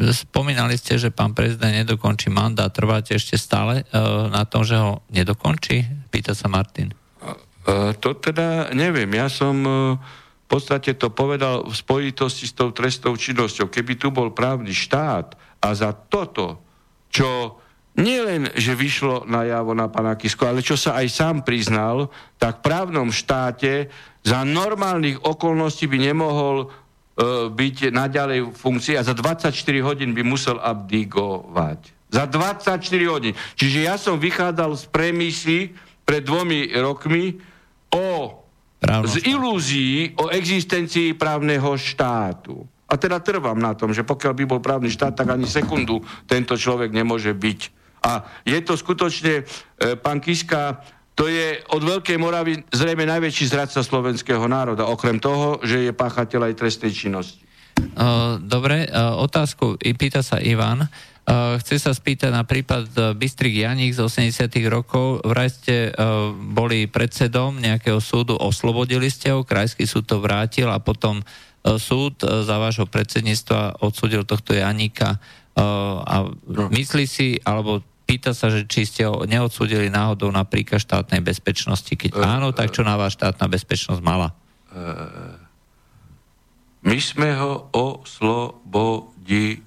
Spomínali 0.09 0.81
ste, 0.81 0.97
že 0.97 1.13
pán 1.13 1.37
prezident 1.37 1.77
nedokončí 1.77 2.33
mandát. 2.33 2.73
Trváte 2.73 3.13
ešte 3.13 3.37
stále 3.37 3.85
na 4.33 4.49
tom, 4.49 4.65
že 4.65 4.81
ho 4.81 5.05
nedokončí? 5.13 6.09
Pýta 6.09 6.33
sa 6.33 6.49
Martin. 6.49 6.97
To 8.01 8.09
teda 8.17 8.73
neviem. 8.73 9.13
Ja 9.13 9.29
som 9.29 9.61
v 10.47 10.49
podstate 10.49 10.95
to 10.95 11.11
povedal 11.11 11.67
v 11.67 11.75
spojitosti 11.75 12.47
s 12.47 12.55
tou 12.55 12.71
trestnou 12.71 13.19
činnosťou. 13.19 13.67
Keby 13.67 13.99
tu 13.99 14.15
bol 14.15 14.31
právny 14.31 14.71
štát 14.71 15.35
a 15.59 15.69
za 15.75 15.91
toto, 15.91 16.63
čo 17.11 17.59
nielen, 17.99 18.55
že 18.55 18.79
vyšlo 18.79 19.27
na 19.27 19.43
javo 19.43 19.75
na 19.75 19.91
pana 19.91 20.15
Kisko, 20.15 20.47
ale 20.47 20.63
čo 20.63 20.79
sa 20.79 21.03
aj 21.03 21.07
sám 21.11 21.37
priznal, 21.43 22.15
tak 22.39 22.63
v 22.63 22.71
právnom 22.71 23.11
štáte 23.11 23.91
za 24.23 24.47
normálnych 24.47 25.19
okolností 25.27 25.91
by 25.91 25.99
nemohol 26.15 26.57
uh, 26.63 27.51
byť 27.51 27.91
naďalej 27.91 28.47
v 28.47 28.55
funkcii 28.55 28.95
a 28.95 29.03
za 29.03 29.19
24 29.19 29.51
hodín 29.83 30.15
by 30.15 30.23
musel 30.23 30.63
abdigovať. 30.63 31.97
Za 32.07 32.31
24 32.31 32.87
hodín. 33.11 33.35
Čiže 33.59 33.79
ja 33.83 33.99
som 33.99 34.23
vychádzal 34.23 34.79
z 34.79 34.85
premisy 34.95 35.59
pred 36.07 36.23
dvomi 36.23 36.71
rokmi 36.79 37.43
o 37.91 38.46
z 38.85 39.15
ilúzií 39.25 40.13
o 40.21 40.29
existencii 40.29 41.17
právneho 41.17 41.75
štátu. 41.75 42.65
A 42.87 42.95
teda 42.95 43.19
trvám 43.19 43.59
na 43.59 43.75
tom, 43.75 43.91
že 43.91 44.07
pokiaľ 44.07 44.33
by 44.37 44.45
bol 44.47 44.61
právny 44.63 44.93
štát, 44.93 45.17
tak 45.17 45.33
ani 45.33 45.49
sekundu 45.49 46.05
tento 46.29 46.55
človek 46.55 46.95
nemôže 46.95 47.35
byť 47.35 47.61
a 48.07 48.23
je 48.47 48.59
to 48.63 48.79
skutočne, 48.79 49.43
e, 49.43 49.45
pán 49.99 50.23
Kiska, 50.23 50.79
to 51.17 51.27
je 51.27 51.59
od 51.73 51.83
Veľkej 51.83 52.21
Moravy 52.21 52.61
zrejme 52.71 53.09
najväčší 53.09 53.45
zradca 53.51 53.81
slovenského 53.81 54.45
národa, 54.47 54.87
okrem 54.87 55.17
toho, 55.19 55.59
že 55.65 55.89
je 55.89 55.93
páchateľ 55.97 56.53
aj 56.53 56.59
trestnej 56.61 56.93
činnosti. 56.93 57.43
Dobre, 58.41 58.89
otázku 58.97 59.77
pýta 59.81 60.21
sa 60.21 60.41
Ivan. 60.41 60.89
Chce 61.27 61.83
sa 61.83 61.91
spýtať 61.91 62.31
na 62.31 62.47
prípad 62.47 62.87
e, 62.95 63.11
Bystrik 63.19 63.59
Janík 63.59 63.99
z 63.99 64.07
80 64.07 64.47
rokov. 64.71 65.27
Vraj 65.27 65.51
ste 65.51 65.91
e, 65.91 65.99
boli 66.55 66.87
predsedom 66.87 67.59
nejakého 67.59 67.99
súdu, 67.99 68.39
oslobodili 68.39 69.11
ste 69.11 69.35
ho, 69.35 69.43
krajský 69.43 69.91
súd 69.91 70.07
to 70.07 70.23
vrátil 70.23 70.71
a 70.71 70.79
potom 70.79 71.27
súd 71.67 72.23
za 72.23 72.63
vášho 72.63 72.87
predsedníctva 72.87 73.83
odsudil 73.83 74.23
tohto 74.23 74.55
Janíka 74.55 75.19
a 76.07 76.31
no. 76.31 76.71
myslí 76.71 77.11
si, 77.11 77.43
alebo 77.43 77.83
pýta 78.07 78.31
sa, 78.39 78.55
že 78.55 78.71
či 78.71 78.87
ste 78.87 79.03
ho 79.11 79.27
neodsúdili 79.27 79.91
náhodou 79.91 80.31
na 80.31 80.47
príkaz 80.47 80.87
štátnej 80.87 81.27
bezpečnosti. 81.27 81.91
Keď 81.91 82.15
áno, 82.23 82.55
tak 82.55 82.71
čo 82.71 82.87
na 82.87 82.95
vás 82.95 83.19
štátna 83.19 83.51
bezpečnosť 83.51 83.99
mala? 83.99 84.31
My 86.87 86.99
sme 87.03 87.35
ho 87.35 87.67
oslobodili. 87.75 89.67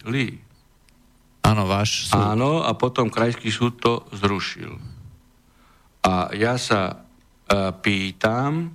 Áno, 1.49 1.65
váš 1.65 2.13
súd. 2.13 2.21
Áno, 2.21 2.61
a 2.61 2.77
potom 2.77 3.09
krajský 3.09 3.49
súd 3.49 3.81
to 3.81 4.05
zrušil. 4.13 4.77
A 6.05 6.29
ja 6.37 6.61
sa 6.61 6.93
uh, 6.93 7.73
pýtam, 7.81 8.69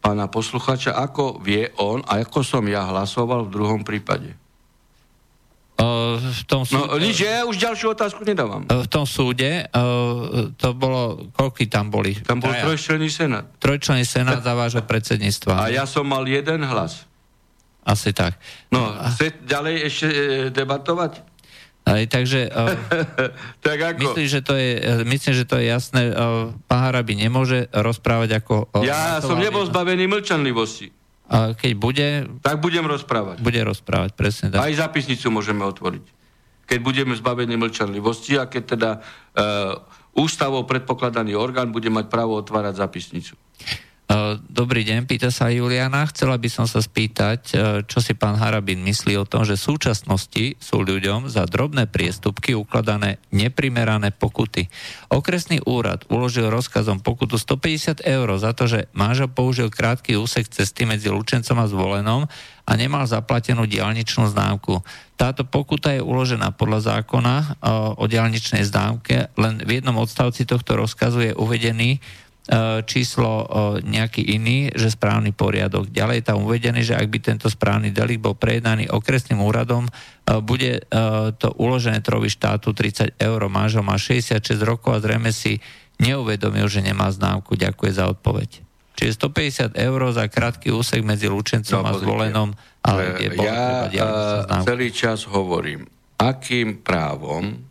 pána 0.00 0.32
posluchača, 0.32 0.96
ako 0.96 1.44
vie 1.44 1.68
on 1.76 2.00
a 2.08 2.24
ako 2.24 2.40
som 2.40 2.64
ja 2.64 2.88
hlasoval 2.88 3.44
v 3.44 3.50
druhom 3.52 3.82
prípade. 3.84 4.32
Uh, 5.78 6.18
v 6.18 6.42
tom 6.50 6.66
súde, 6.66 6.90
no 6.90 6.98
nič, 6.98 7.22
ja 7.22 7.46
už 7.46 7.54
ďalšiu 7.54 7.94
otázku 7.94 8.26
nedávam. 8.26 8.66
Uh, 8.66 8.82
v 8.82 8.88
tom 8.90 9.06
súde 9.06 9.68
uh, 9.70 10.50
to 10.58 10.74
bolo, 10.74 11.30
koľky 11.36 11.70
tam 11.70 11.92
boli? 11.92 12.18
Tam 12.18 12.42
bol 12.42 12.50
trojčlenný 12.50 13.06
senát. 13.12 13.46
Trojčlenný 13.62 14.02
senát 14.02 14.42
za 14.42 14.58
vášho 14.58 14.82
predsedníctva. 14.82 15.54
A 15.54 15.70
ja 15.70 15.86
som 15.86 16.02
mal 16.08 16.26
jeden 16.26 16.66
hlas. 16.66 17.06
Asi 17.86 18.10
tak. 18.12 18.36
No, 18.68 18.90
chce 19.16 19.38
ďalej 19.48 19.74
ešte 19.88 20.08
e, 20.10 20.20
debatovať? 20.52 21.24
Aj, 21.88 22.04
takže 22.04 22.52
tak 23.66 23.78
ako? 23.80 24.12
Myslím, 24.12 24.28
že 24.28 24.40
to 24.44 24.54
je, 24.54 24.72
myslím, 25.08 25.32
že 25.32 25.44
to 25.48 25.56
je 25.56 25.72
jasné. 25.72 26.12
Pán 26.68 26.80
Harabi 26.84 27.16
nemôže 27.16 27.72
rozprávať 27.72 28.44
ako... 28.44 28.84
Ja 28.84 29.24
som 29.24 29.40
nebol 29.40 29.64
zbavený 29.64 30.04
mlčanlivosti. 30.04 30.92
A 31.28 31.52
keď 31.52 31.72
bude... 31.76 32.06
Tak 32.40 32.60
budem 32.60 32.84
rozprávať. 32.88 33.40
Bude 33.44 33.60
rozprávať, 33.60 34.16
presne 34.16 34.48
tak. 34.48 34.64
Aj 34.64 34.72
zapisnicu 34.72 35.28
môžeme 35.28 35.60
otvoriť. 35.64 36.04
Keď 36.68 36.78
budeme 36.80 37.12
zbavení 37.16 37.56
mlčanlivosti 37.56 38.36
a 38.40 38.48
keď 38.48 38.62
teda 38.76 38.90
uh, 39.00 39.80
ústavou 40.16 40.64
predpokladaný 40.64 41.36
orgán 41.36 41.68
bude 41.72 41.88
mať 41.92 42.08
právo 42.08 42.36
otvárať 42.36 42.80
zapisnicu. 42.80 43.36
Eh, 44.08 44.40
dobrý 44.48 44.88
deň, 44.88 45.04
pýta 45.04 45.28
sa 45.28 45.52
Juliana. 45.52 46.08
Chcela 46.08 46.40
by 46.40 46.48
som 46.48 46.64
sa 46.64 46.80
spýtať, 46.80 47.40
eh, 47.52 47.60
čo 47.84 48.00
si 48.00 48.16
pán 48.16 48.40
Harabin 48.40 48.80
myslí 48.80 49.20
o 49.20 49.28
tom, 49.28 49.44
že 49.44 49.60
v 49.60 49.76
súčasnosti 49.76 50.56
sú 50.56 50.80
ľuďom 50.80 51.28
za 51.28 51.44
drobné 51.44 51.84
priestupky 51.92 52.56
ukladané 52.56 53.20
neprimerané 53.36 54.08
pokuty. 54.16 54.72
Okresný 55.12 55.60
úrad 55.68 56.08
uložil 56.08 56.48
rozkazom 56.48 57.04
pokutu 57.04 57.36
150 57.36 58.00
eur 58.00 58.32
za 58.40 58.56
to, 58.56 58.64
že 58.64 58.88
manžel 58.96 59.28
použil 59.28 59.68
krátky 59.68 60.16
úsek 60.16 60.48
cesty 60.48 60.88
medzi 60.88 61.12
Lučencom 61.12 61.60
a 61.60 61.68
Zvolenom 61.68 62.24
a 62.64 62.72
nemal 62.80 63.04
zaplatenú 63.04 63.68
diálničnú 63.68 64.24
známku. 64.32 64.80
Táto 65.20 65.44
pokuta 65.44 65.92
je 65.92 66.00
uložená 66.00 66.56
podľa 66.56 66.96
zákona 66.96 67.34
eh, 67.44 68.00
o 68.00 68.08
diálničnej 68.08 68.64
známke, 68.64 69.28
len 69.36 69.60
v 69.60 69.84
jednom 69.84 70.00
odstavci 70.00 70.48
tohto 70.48 70.80
rozkazu 70.80 71.28
je 71.28 71.32
uvedený, 71.36 72.00
E, 72.00 72.27
číslo 72.88 73.44
e, 73.44 73.46
nejaký 73.84 74.24
iný, 74.24 74.72
že 74.72 74.88
správny 74.88 75.36
poriadok. 75.36 75.92
Ďalej 75.92 76.16
je 76.20 76.24
tam 76.24 76.38
uvedené, 76.48 76.80
že 76.80 76.96
ak 76.96 77.04
by 77.12 77.18
tento 77.20 77.52
správny 77.52 77.92
delikt 77.92 78.24
bol 78.24 78.32
prejednaný 78.32 78.88
okresným 78.88 79.44
úradom, 79.44 79.84
e, 79.84 79.90
bude 80.40 80.80
to 81.36 81.48
uložené 81.60 82.00
trovi 82.00 82.32
štátu 82.32 82.72
30 82.72 83.20
eur. 83.20 83.40
Mážo 83.52 83.84
má 83.84 84.00
66 84.00 84.64
rokov 84.64 84.96
a 84.96 85.02
zrejme 85.04 85.28
si 85.28 85.60
neuvedomil, 86.00 86.64
že 86.72 86.80
nemá 86.80 87.12
známku. 87.12 87.52
Ďakujem 87.58 87.94
za 87.94 88.08
odpoveď. 88.08 88.64
Čiže 88.98 89.12
150 89.14 89.78
eur 89.78 90.00
za 90.10 90.26
krátky 90.26 90.74
úsek 90.74 91.06
medzi 91.06 91.30
Lučencom 91.30 91.84
no, 91.84 91.86
a 91.86 91.92
Zvolenom. 91.94 92.50
Ale 92.82 93.14
je 93.20 93.30
ja 93.44 93.86
celý 94.66 94.90
čas 94.90 95.28
hovorím, 95.28 95.86
akým 96.18 96.82
právom 96.82 97.62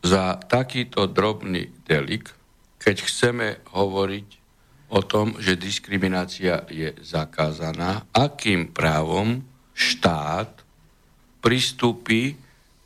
za 0.00 0.40
takýto 0.40 1.08
drobný 1.08 1.68
delikt 1.84 2.43
keď 2.84 2.96
chceme 3.08 3.64
hovoriť 3.72 4.28
o 4.92 5.00
tom, 5.00 5.40
že 5.40 5.56
diskriminácia 5.56 6.68
je 6.68 6.92
zakázaná, 7.00 8.04
akým 8.12 8.68
právom 8.68 9.40
štát 9.72 10.52
pristúpi 11.40 12.36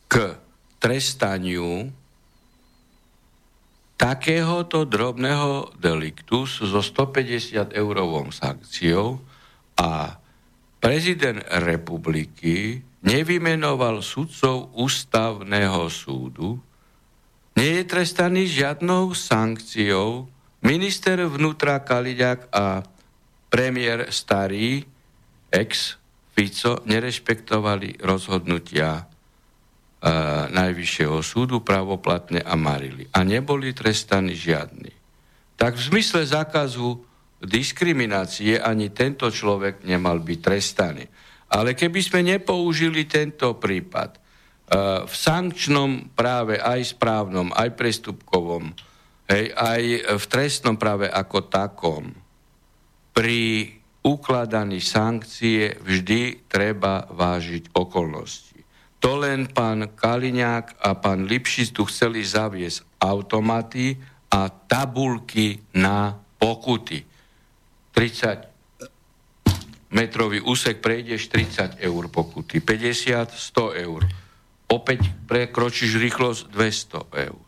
k 0.06 0.38
trestaniu 0.78 1.90
takéhoto 3.98 4.86
drobného 4.86 5.74
deliktu 5.74 6.46
so 6.46 6.78
150 6.78 7.74
eurovou 7.74 8.30
sankciou 8.30 9.18
a 9.74 10.14
prezident 10.78 11.42
republiky 11.58 12.86
nevymenoval 13.02 13.98
sudcov 13.98 14.70
ústavného 14.78 15.90
súdu, 15.90 16.62
nie 17.58 17.82
je 17.82 17.90
trestaný 17.90 18.46
žiadnou 18.46 19.18
sankciou. 19.18 20.30
Minister 20.62 21.18
vnútra 21.26 21.82
Kaliďák 21.82 22.54
a 22.54 22.86
premiér 23.50 24.14
Starý, 24.14 24.86
ex 25.50 25.98
Fico, 26.38 26.78
nerešpektovali 26.86 27.98
rozhodnutia 27.98 29.02
e, 29.02 29.04
Najvyššieho 30.54 31.18
súdu 31.18 31.66
pravoplatne 31.66 32.46
a 32.46 32.54
marili. 32.54 33.10
A 33.10 33.26
neboli 33.26 33.74
trestaní 33.74 34.38
žiadni. 34.38 34.94
Tak 35.58 35.74
v 35.74 35.82
zmysle 35.82 36.22
zákazu 36.30 37.02
diskriminácie 37.42 38.62
ani 38.62 38.94
tento 38.94 39.26
človek 39.34 39.82
nemal 39.82 40.22
byť 40.22 40.38
trestaný. 40.38 41.02
Ale 41.50 41.74
keby 41.74 42.00
sme 42.06 42.20
nepoužili 42.22 43.10
tento 43.10 43.58
prípad, 43.58 44.27
v 45.08 45.14
sankčnom 45.14 46.12
práve 46.12 46.60
aj 46.60 46.92
správnom, 46.92 47.48
aj 47.56 47.72
prestupkovom, 47.72 48.76
hej, 49.32 49.48
aj 49.56 49.82
v 50.20 50.24
trestnom 50.28 50.76
práve 50.76 51.08
ako 51.08 51.48
takom, 51.48 52.12
pri 53.16 53.72
ukladaní 54.04 54.84
sankcie 54.84 55.80
vždy 55.80 56.44
treba 56.46 57.08
vážiť 57.08 57.72
okolnosti. 57.74 58.48
To 58.98 59.14
len 59.18 59.46
pán 59.48 59.88
Kaliňák 59.94 60.82
a 60.82 60.94
pán 60.98 61.24
Lipšic 61.24 61.70
tu 61.70 61.84
chceli 61.86 62.26
zaviesť 62.26 62.82
automaty 62.98 63.94
a 64.28 64.50
tabulky 64.50 65.62
na 65.78 66.18
pokuty. 66.36 67.06
30 67.94 69.94
metrový 69.94 70.42
úsek 70.44 70.82
prejdeš 70.82 71.30
30 71.30 71.78
eur 71.80 72.04
pokuty, 72.10 72.60
50 72.60 73.32
100 73.32 73.86
eur 73.86 74.02
opäť 74.68 75.08
prekročíš 75.26 75.96
rýchlosť 75.96 76.42
200 76.52 77.28
eur. 77.28 77.40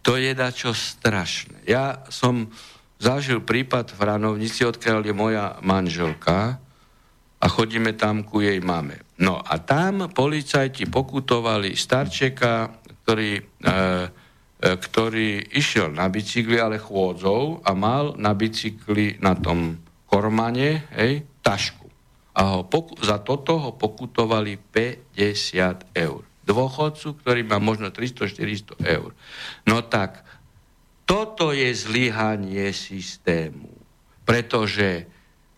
To 0.00 0.16
je 0.16 0.32
dačo 0.32 0.72
strašné. 0.72 1.68
Ja 1.68 2.08
som 2.08 2.48
zažil 2.96 3.44
prípad 3.44 3.92
v 3.92 4.00
Ranovnici, 4.00 4.64
odkiaľ 4.64 5.04
je 5.04 5.14
moja 5.14 5.60
manželka 5.60 6.56
a 7.40 7.46
chodíme 7.48 7.96
tam 7.96 8.24
ku 8.24 8.40
jej 8.40 8.60
mame. 8.60 9.00
No 9.20 9.40
a 9.40 9.60
tam 9.60 10.08
policajti 10.08 10.88
pokutovali 10.88 11.76
starčeka, 11.76 12.80
ktorý, 13.04 13.32
e, 13.36 13.42
e, 13.68 13.72
ktorý 14.60 15.28
išiel 15.56 15.92
na 15.92 16.08
bicykli, 16.08 16.56
ale 16.60 16.80
chôdzou 16.80 17.64
a 17.64 17.72
mal 17.76 18.16
na 18.16 18.32
bicykli 18.32 19.20
na 19.20 19.36
tom 19.36 19.80
kormane 20.08 20.88
hej, 20.96 21.24
tašku 21.40 21.79
a 22.34 22.58
ho 22.58 22.62
poku- 22.62 22.98
za 23.02 23.18
toto 23.18 23.58
ho 23.58 23.70
pokutovali 23.74 24.56
50 24.58 25.86
eur. 25.94 26.22
Dôchodcu, 26.46 27.20
ktorý 27.20 27.42
má 27.46 27.62
možno 27.62 27.90
300-400 27.94 28.78
eur. 28.82 29.14
No 29.66 29.82
tak, 29.86 30.22
toto 31.06 31.50
je 31.50 31.70
zlyhanie 31.74 32.70
systému. 32.70 33.70
Pretože 34.22 35.10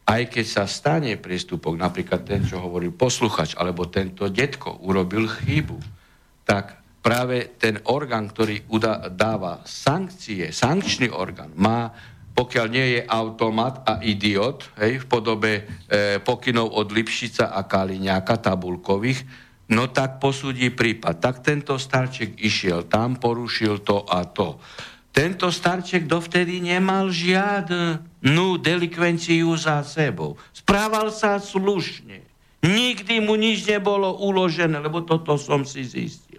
aj 0.09 0.23
keď 0.33 0.47
sa 0.49 0.65
stane 0.65 1.15
priestupok, 1.21 1.77
napríklad 1.77 2.25
ten, 2.25 2.43
čo 2.43 2.59
hovoril 2.59 2.93
posluchač, 2.93 3.55
alebo 3.57 3.89
tento 3.89 4.27
detko 4.33 4.81
urobil 4.83 5.29
chybu, 5.29 5.79
tak 6.43 6.83
práve 7.03 7.55
ten 7.59 7.79
orgán, 7.87 8.31
ktorý 8.31 8.65
dáva 9.15 9.63
sankcie, 9.67 10.51
sankčný 10.51 11.11
orgán, 11.11 11.55
má 11.55 11.93
pokiaľ 12.33 12.67
nie 12.73 12.87
je 12.97 13.01
automat 13.05 13.85
a 13.85 14.01
idiot 14.01 14.73
hej, 14.81 15.05
v 15.05 15.07
podobe 15.07 15.53
e, 15.53 15.63
pokynov 16.25 16.73
od 16.73 16.89
Lipšica 16.89 17.53
a 17.53 17.69
Kaliňáka 17.69 18.41
tabulkových, 18.41 19.21
no 19.77 19.93
tak 19.93 20.17
posúdi 20.17 20.73
prípad. 20.73 21.21
Tak 21.21 21.45
tento 21.45 21.77
starček 21.77 22.41
išiel 22.41 22.89
tam, 22.89 23.21
porušil 23.21 23.85
to 23.85 24.09
a 24.09 24.25
to. 24.25 24.57
Tento 25.13 25.53
starček 25.53 26.09
dovtedy 26.09 26.65
nemal 26.65 27.13
žiadnu 27.13 28.57
delikvenciu 28.65 29.53
za 29.61 29.85
sebou. 29.85 30.41
Správal 30.57 31.13
sa 31.13 31.37
slušne. 31.37 32.25
Nikdy 32.65 33.21
mu 33.21 33.37
nič 33.37 33.69
nebolo 33.69 34.09
uložené, 34.25 34.81
lebo 34.81 35.05
toto 35.05 35.37
som 35.37 35.69
si 35.69 35.85
zistil 35.85 36.32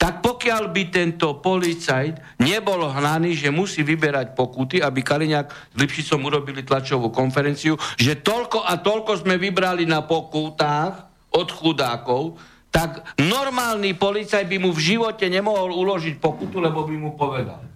tak 0.00 0.24
pokiaľ 0.24 0.72
by 0.72 0.82
tento 0.88 1.44
policajt 1.44 2.40
nebol 2.40 2.88
hnaný, 2.88 3.36
že 3.36 3.52
musí 3.52 3.84
vyberať 3.84 4.32
pokuty, 4.32 4.80
aby 4.80 5.04
Kaliňák 5.04 5.46
s 5.52 5.76
Lipšicom 5.76 6.24
urobili 6.24 6.64
tlačovú 6.64 7.12
konferenciu, 7.12 7.76
že 8.00 8.16
toľko 8.16 8.64
a 8.64 8.80
toľko 8.80 9.20
sme 9.20 9.36
vybrali 9.36 9.84
na 9.84 10.00
pokutách 10.00 11.04
od 11.36 11.48
chudákov, 11.52 12.40
tak 12.72 13.04
normálny 13.20 13.92
policajt 13.92 14.48
by 14.48 14.56
mu 14.56 14.72
v 14.72 14.96
živote 14.96 15.28
nemohol 15.28 15.76
uložiť 15.76 16.16
pokutu, 16.16 16.64
lebo 16.64 16.88
by 16.88 16.96
mu 16.96 17.12
povedal. 17.12 17.69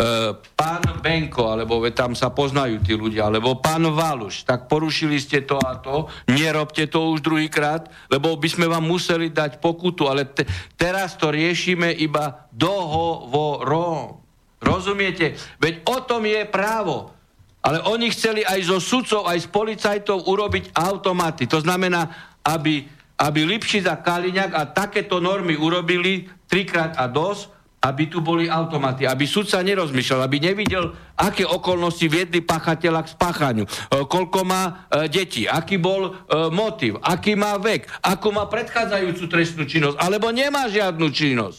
E, 0.00 0.32
pán 0.56 0.80
Benko, 1.04 1.52
alebo 1.52 1.84
tam 1.92 2.16
sa 2.16 2.32
poznajú 2.32 2.80
tí 2.80 2.96
ľudia, 2.96 3.28
alebo 3.28 3.60
pán 3.60 3.84
Valuš, 3.84 4.48
tak 4.48 4.64
porušili 4.64 5.20
ste 5.20 5.44
to 5.44 5.60
a 5.60 5.76
to, 5.76 6.08
nerobte 6.32 6.88
to 6.88 7.12
už 7.12 7.20
druhýkrát, 7.20 7.84
lebo 8.08 8.32
by 8.40 8.48
sme 8.48 8.64
vám 8.64 8.80
museli 8.80 9.28
dať 9.28 9.60
pokutu, 9.60 10.08
ale 10.08 10.24
te, 10.24 10.48
teraz 10.80 11.20
to 11.20 11.28
riešime 11.28 11.92
iba 11.92 12.48
dohovorom. 12.48 14.24
Rozumiete? 14.56 15.36
Veď 15.60 15.84
o 15.84 15.96
tom 16.08 16.24
je 16.24 16.48
právo. 16.48 17.12
Ale 17.60 17.84
oni 17.84 18.08
chceli 18.08 18.40
aj 18.40 18.72
zo 18.72 18.80
sudcov, 18.80 19.28
aj 19.28 19.44
z 19.44 19.48
policajtov 19.52 20.24
urobiť 20.24 20.72
automaty. 20.80 21.44
To 21.44 21.60
znamená, 21.60 22.08
aby, 22.40 22.88
aby 23.20 23.40
Lipšic 23.44 23.84
a 23.84 24.00
Kaliňák 24.00 24.56
a 24.56 24.64
takéto 24.64 25.20
normy 25.20 25.60
urobili 25.60 26.24
trikrát 26.48 26.96
a 26.96 27.04
dosť, 27.04 27.59
aby 27.80 28.12
tu 28.12 28.20
boli 28.20 28.44
automaty, 28.44 29.08
aby 29.08 29.24
sudca 29.24 29.64
nerozmýšľal, 29.64 30.20
aby 30.28 30.36
nevidel, 30.36 30.92
aké 31.16 31.48
okolnosti 31.48 32.04
viedli 32.12 32.44
pachateľa 32.44 33.08
k 33.08 33.12
spáchaniu, 33.16 33.64
e, 33.64 33.70
koľko 34.04 34.44
má 34.44 34.62
e, 34.68 35.08
detí, 35.08 35.48
aký 35.48 35.80
bol 35.80 36.12
e, 36.12 36.52
motiv, 36.52 37.00
aký 37.00 37.40
má 37.40 37.56
vek, 37.56 37.88
ako 38.04 38.36
má 38.36 38.44
predchádzajúcu 38.52 39.24
trestnú 39.32 39.64
činnosť, 39.64 39.96
alebo 39.96 40.28
nemá 40.28 40.68
žiadnu 40.68 41.08
činnosť. 41.08 41.58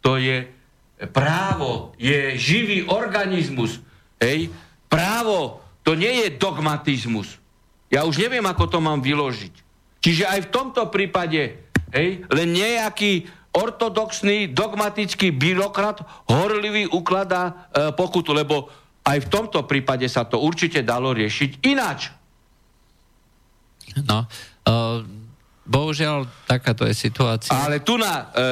To 0.00 0.16
je 0.16 0.48
právo, 1.12 1.92
je 2.00 2.40
živý 2.40 2.88
organizmus. 2.88 3.84
Hej? 4.16 4.48
Právo, 4.88 5.60
to 5.84 5.92
nie 5.92 6.24
je 6.24 6.40
dogmatizmus. 6.40 7.36
Ja 7.92 8.08
už 8.08 8.16
neviem, 8.16 8.44
ako 8.48 8.64
to 8.64 8.78
mám 8.80 9.04
vyložiť. 9.04 9.54
Čiže 10.00 10.24
aj 10.24 10.40
v 10.48 10.52
tomto 10.52 10.88
prípade, 10.88 11.60
hej, 11.92 12.24
len 12.28 12.48
nejaký 12.52 13.28
ortodoxný, 13.54 14.50
dogmatický 14.50 15.30
byrokrat 15.30 16.02
horlivý 16.26 16.90
ukladá 16.90 17.70
e, 17.70 17.92
pokutu, 17.94 18.34
lebo 18.34 18.68
aj 19.06 19.18
v 19.24 19.30
tomto 19.30 19.62
prípade 19.68 20.08
sa 20.10 20.26
to 20.26 20.42
určite 20.42 20.82
dalo 20.82 21.14
riešiť 21.14 21.50
ináč. 21.62 22.08
No, 23.94 24.24
uh, 24.24 25.04
bohužiaľ, 25.68 26.24
takáto 26.48 26.88
je 26.88 26.96
situácia. 26.96 27.52
Ale 27.52 27.84
tu 27.84 28.00
na... 28.00 28.32
E, 28.32 28.50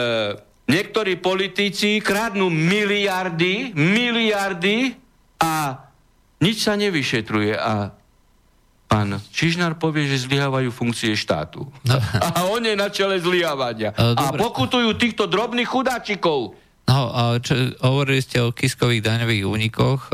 niektorí 0.69 1.19
politici 1.19 1.99
kradnú 1.99 2.47
miliardy, 2.53 3.75
miliardy 3.75 4.95
a 5.43 5.75
nič 6.39 6.63
sa 6.63 6.79
nevyšetruje 6.79 7.59
a 7.59 7.91
pán 8.93 9.17
Čižnár 9.33 9.81
povie, 9.81 10.05
že 10.05 10.29
zlyhávajú 10.29 10.69
funkcie 10.69 11.17
štátu. 11.17 11.65
No. 11.89 11.97
A 12.37 12.45
on 12.53 12.61
je 12.61 12.77
na 12.77 12.93
čele 12.93 13.17
zlyhávania. 13.17 13.97
Uh, 13.97 14.13
a 14.13 14.37
pokutujú 14.37 14.93
týchto 15.01 15.25
drobných 15.25 15.65
chudáčikov. 15.65 16.61
No, 16.83 17.01
čo, 17.41 17.73
hovorili 17.81 18.21
ste 18.21 18.43
o 18.43 18.51
kiskových 18.51 19.07
daňových 19.07 19.47
únikoch. 19.47 20.11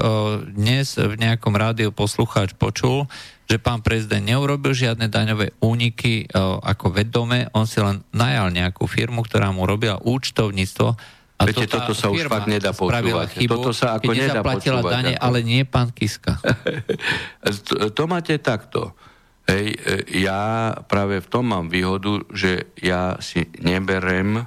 Dnes 0.53 1.01
v 1.01 1.17
nejakom 1.17 1.57
rádiu 1.57 1.91
poslucháč 1.97 2.53
počul, 2.55 3.09
že 3.49 3.57
pán 3.57 3.81
prezident 3.81 4.21
neurobil 4.21 4.77
žiadne 4.77 5.09
daňové 5.09 5.57
úniky 5.65 6.29
ako 6.61 6.93
vedome, 6.93 7.49
on 7.57 7.65
si 7.65 7.81
len 7.81 8.05
najal 8.13 8.53
nejakú 8.53 8.85
firmu, 8.85 9.25
ktorá 9.25 9.49
mu 9.49 9.65
robila 9.65 9.97
účtovníctvo 10.05 11.01
a 11.39 11.47
Viete, 11.47 11.71
to 11.71 11.79
toto 11.79 11.95
sa 11.95 12.11
už 12.11 12.27
fakt 12.27 12.51
nedá 12.51 12.75
počúvať. 12.75 13.39
Chybu, 13.39 13.63
toto 13.63 13.71
sa 13.71 14.03
ako 14.03 14.11
nedá 14.11 14.43
počúvať. 14.43 14.91
dane, 14.91 15.15
ako... 15.15 15.23
ale 15.23 15.39
nie 15.47 15.63
pán 15.63 15.95
Kiska. 15.95 16.35
to, 17.67 17.95
to 17.95 18.03
máte 18.11 18.35
takto. 18.43 18.99
Hej, 19.47 19.79
e, 19.79 20.19
ja 20.27 20.75
práve 20.91 21.23
v 21.23 21.31
tom 21.31 21.55
mám 21.55 21.71
výhodu, 21.71 22.27
že 22.35 22.69
ja 22.83 23.17
si 23.23 23.47
neberem 23.63 24.43
e, 24.43 24.45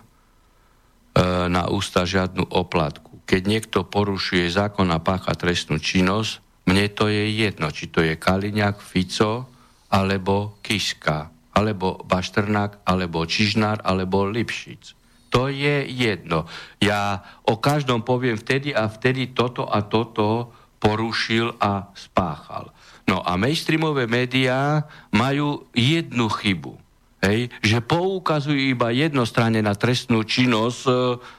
na 1.48 1.72
ústa 1.72 2.04
žiadnu 2.04 2.52
oplatku. 2.52 3.24
Keď 3.24 3.42
niekto 3.48 3.88
porušuje 3.88 4.52
zákon 4.52 4.92
a 4.92 5.00
pácha 5.00 5.32
trestnú 5.34 5.80
činnosť, 5.80 6.44
mne 6.68 6.86
to 6.92 7.08
je 7.08 7.24
jedno, 7.34 7.72
či 7.74 7.88
to 7.88 8.04
je 8.04 8.20
Kaliňák, 8.20 8.84
Fico, 8.84 9.50
alebo 9.90 10.60
Kiska, 10.60 11.32
alebo 11.56 12.04
Bašternák, 12.04 12.84
alebo 12.84 13.26
Čižnár, 13.26 13.82
alebo 13.82 14.28
Lipšic. 14.28 15.01
To 15.32 15.48
je 15.48 15.88
jedno. 15.88 16.44
Ja 16.84 17.24
o 17.48 17.56
každom 17.56 18.04
poviem 18.04 18.36
vtedy 18.36 18.76
a 18.76 18.92
vtedy 18.92 19.32
toto 19.32 19.64
a 19.64 19.80
toto 19.80 20.52
porušil 20.84 21.56
a 21.62 21.88
spáchal. 21.96 22.74
No 23.08 23.24
a 23.24 23.40
mainstreamové 23.40 24.12
médiá 24.12 24.86
majú 25.14 25.68
jednu 25.72 26.28
chybu. 26.28 26.76
Hej, 27.22 27.54
že 27.62 27.86
poukazujú 27.86 28.58
iba 28.58 28.90
jednostranne 28.90 29.62
na 29.62 29.78
trestnú 29.78 30.26
činnosť, 30.26 30.82
e, 30.90 30.94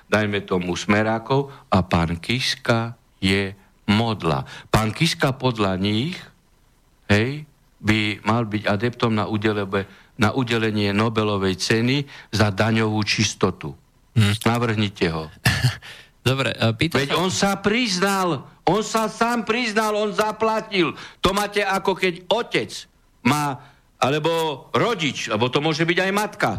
dajme 0.07 0.47
tomu 0.47 0.79
smerákov, 0.79 1.51
a 1.75 1.83
pán 1.83 2.23
Kiska 2.23 2.95
je 3.19 3.51
modla. 3.91 4.47
Pán 4.71 4.95
Kiska 4.95 5.35
podľa 5.35 5.75
nich 5.83 6.15
hej, 7.11 7.51
by 7.83 8.23
mal 8.23 8.47
byť 8.47 8.63
adeptom 8.63 9.11
na, 9.11 9.27
udelebe, 9.27 9.91
na 10.23 10.31
udelenie 10.31 10.95
Nobelovej 10.95 11.59
ceny 11.59 12.07
za 12.31 12.55
daňovú 12.55 13.03
čistotu. 13.03 13.75
Hmm. 14.13 14.35
Navrhnite 14.45 15.09
ho. 15.09 15.33
Dobre, 16.29 16.55
pýta 16.79 17.03
Veď 17.03 17.11
sa... 17.13 17.19
on 17.19 17.31
sa 17.35 17.53
priznal, 17.59 18.29
on 18.63 18.83
sa 18.87 19.11
sám 19.11 19.43
priznal, 19.43 19.99
on 19.99 20.15
zaplatil. 20.15 20.95
To 21.19 21.35
máte 21.35 21.59
ako 21.67 21.99
keď 21.99 22.31
otec 22.31 22.71
má, 23.27 23.59
alebo 23.99 24.67
rodič, 24.71 25.27
alebo 25.27 25.51
to 25.51 25.59
môže 25.59 25.83
byť 25.83 25.99
aj 25.99 26.13
matka, 26.15 26.51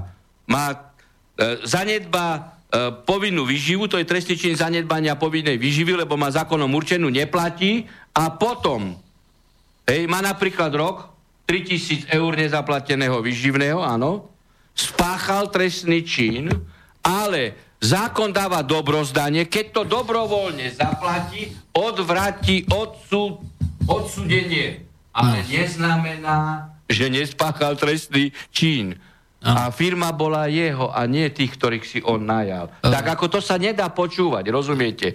má 0.51 0.75
e, 0.75 0.77
zanedba 1.63 2.25
e, 2.35 2.41
povinnú 3.07 3.47
výživu, 3.47 3.87
to 3.87 3.95
je 3.95 4.07
trestný 4.07 4.35
čin 4.35 4.59
zanedbania 4.59 5.15
povinnej 5.15 5.55
výživy, 5.55 6.03
lebo 6.03 6.19
má 6.19 6.27
zákonom 6.27 6.67
určenú, 6.67 7.07
neplatí 7.07 7.87
a 8.11 8.35
potom 8.35 8.99
hej, 9.87 10.11
má 10.11 10.19
napríklad 10.19 10.75
rok 10.75 11.15
3000 11.47 12.11
eur 12.11 12.31
nezaplateného 12.35 13.19
výživného, 13.23 13.79
áno, 13.79 14.27
spáchal 14.75 15.47
trestný 15.51 16.03
čin, 16.03 16.51
ale 17.03 17.75
zákon 17.83 18.31
dáva 18.31 18.63
dobrozdanie, 18.63 19.51
keď 19.51 19.65
to 19.75 19.81
dobrovoľne 19.83 20.71
zaplatí, 20.71 21.51
odvráti 21.75 22.63
odsud, 22.71 23.43
odsudenie. 23.83 24.87
Ale 25.13 25.45
no. 25.45 25.49
neznamená, 25.51 26.39
že 26.89 27.11
nespáchal 27.11 27.77
trestný 27.77 28.33
čin. 28.49 28.97
No. 29.43 29.51
A 29.51 29.75
firma 29.75 30.15
bola 30.15 30.47
jeho 30.47 30.87
a 30.89 31.03
nie 31.03 31.27
tých, 31.29 31.59
ktorých 31.59 31.85
si 31.85 31.99
on 31.99 32.23
najal. 32.23 32.71
Uh. 32.79 32.89
Tak 32.89 33.19
ako 33.19 33.37
to 33.37 33.39
sa 33.43 33.59
nedá 33.59 33.91
počúvať, 33.91 34.47
rozumiete? 34.47 35.13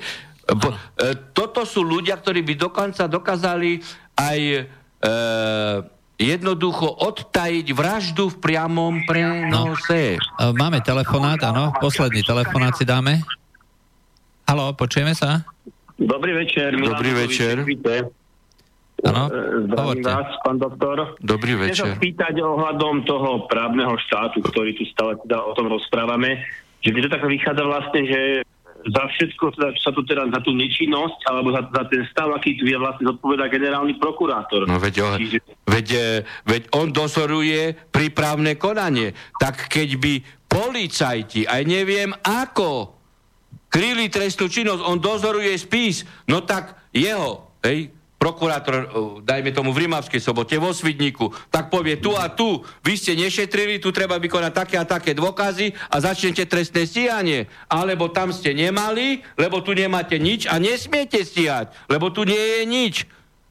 Bo, 0.49 0.73
e, 0.73 1.33
toto 1.33 1.65
sú 1.65 1.85
ľudia, 1.85 2.17
ktorí 2.17 2.41
by 2.45 2.55
dokonca 2.57 3.05
dokázali 3.09 3.81
aj 4.17 4.41
e, 4.49 4.63
jednoducho 6.19 6.91
odtajiť 6.99 7.67
vraždu 7.71 8.27
v 8.35 8.37
priamom 8.43 9.07
prenose. 9.07 10.19
No. 10.19 10.51
Máme 10.59 10.83
telefonát, 10.83 11.39
áno, 11.47 11.71
posledný 11.79 12.27
telefonát 12.27 12.75
si 12.75 12.83
dáme. 12.83 13.23
Halo, 14.51 14.75
počujeme 14.75 15.15
sa? 15.15 15.47
Dobrý 15.95 16.35
večer. 16.35 16.75
Dobrý 16.75 17.11
večer. 17.15 17.63
Áno, 19.07 19.31
e, 19.31 19.71
Zdravím 19.71 20.03
vás, 20.03 20.31
pán 20.43 20.59
doktor. 20.59 21.15
Dobrý 21.23 21.55
večer. 21.55 21.87
Chcem 21.87 21.95
sa 21.95 21.99
spýtať 22.03 22.35
ohľadom 22.43 23.07
toho 23.07 23.47
právneho 23.47 23.95
štátu, 24.11 24.43
ktorý 24.43 24.75
tu 24.75 24.83
stále 24.91 25.15
teda 25.23 25.39
o 25.39 25.55
tom 25.55 25.71
rozprávame, 25.71 26.43
že 26.83 26.91
by 26.91 26.99
to 27.07 27.09
tak 27.15 27.23
vychádza 27.23 27.63
vlastne, 27.63 28.01
že 28.11 28.21
za 28.89 29.05
všetko 29.05 29.45
teda, 29.57 29.69
sa 29.81 29.91
tu 29.93 30.01
teda 30.05 30.29
za 30.33 30.41
tú 30.41 30.57
nečinnosť 30.57 31.19
alebo 31.29 31.53
za, 31.53 31.63
za 31.69 31.85
ten 31.89 32.03
stav, 32.09 32.29
aký 32.33 32.57
tu 32.57 32.65
je 32.65 32.79
vlastne 32.79 33.05
zodpoveda 33.09 33.53
generálny 33.53 34.01
prokurátor. 34.01 34.65
No 34.65 34.81
veď, 34.81 34.95
on, 35.05 35.19
Čiže... 35.21 35.39
veď, 35.69 35.87
e, 35.93 36.07
veď 36.49 36.63
on 36.73 36.89
dozoruje 36.93 37.77
prípravné 37.93 38.57
konanie. 38.57 39.13
Tak 39.37 39.69
keď 39.69 39.89
by 40.01 40.13
policajti, 40.49 41.45
aj 41.45 41.63
neviem 41.69 42.11
ako, 42.25 42.97
kryli 43.69 44.09
trestnú 44.09 44.49
činnosť, 44.49 44.83
on 44.85 44.97
dozoruje 44.97 45.53
spis, 45.61 46.09
no 46.33 46.41
tak 46.45 46.89
jeho, 46.93 47.61
hej, 47.61 47.98
prokurátor, 48.19 48.75
eh, 48.75 48.87
dajme 49.23 49.55
tomu 49.55 49.71
v 49.71 49.87
Rimavskej 49.87 50.19
sobote, 50.19 50.59
vo 50.59 50.75
Svidníku, 50.75 51.31
tak 51.49 51.71
povie 51.71 52.03
tu 52.03 52.13
a 52.19 52.29
tu, 52.29 52.61
vy 52.83 52.99
ste 52.99 53.15
nešetrili, 53.15 53.79
tu 53.79 53.95
treba 53.95 54.19
vykonať 54.19 54.53
také 54.53 54.77
a 54.77 54.85
také 54.85 55.15
dôkazy 55.15 55.73
a 55.89 55.97
začnete 56.03 56.45
trestné 56.51 56.85
stíhanie. 56.85 57.47
Alebo 57.71 58.11
tam 58.11 58.35
ste 58.35 58.53
nemali, 58.53 59.23
lebo 59.39 59.63
tu 59.63 59.73
nemáte 59.73 60.19
nič 60.19 60.51
a 60.51 60.59
nesmiete 60.59 61.23
stíhať, 61.23 61.71
lebo 61.87 62.11
tu 62.11 62.27
nie 62.27 62.61
je 62.61 62.63
nič. 62.67 62.95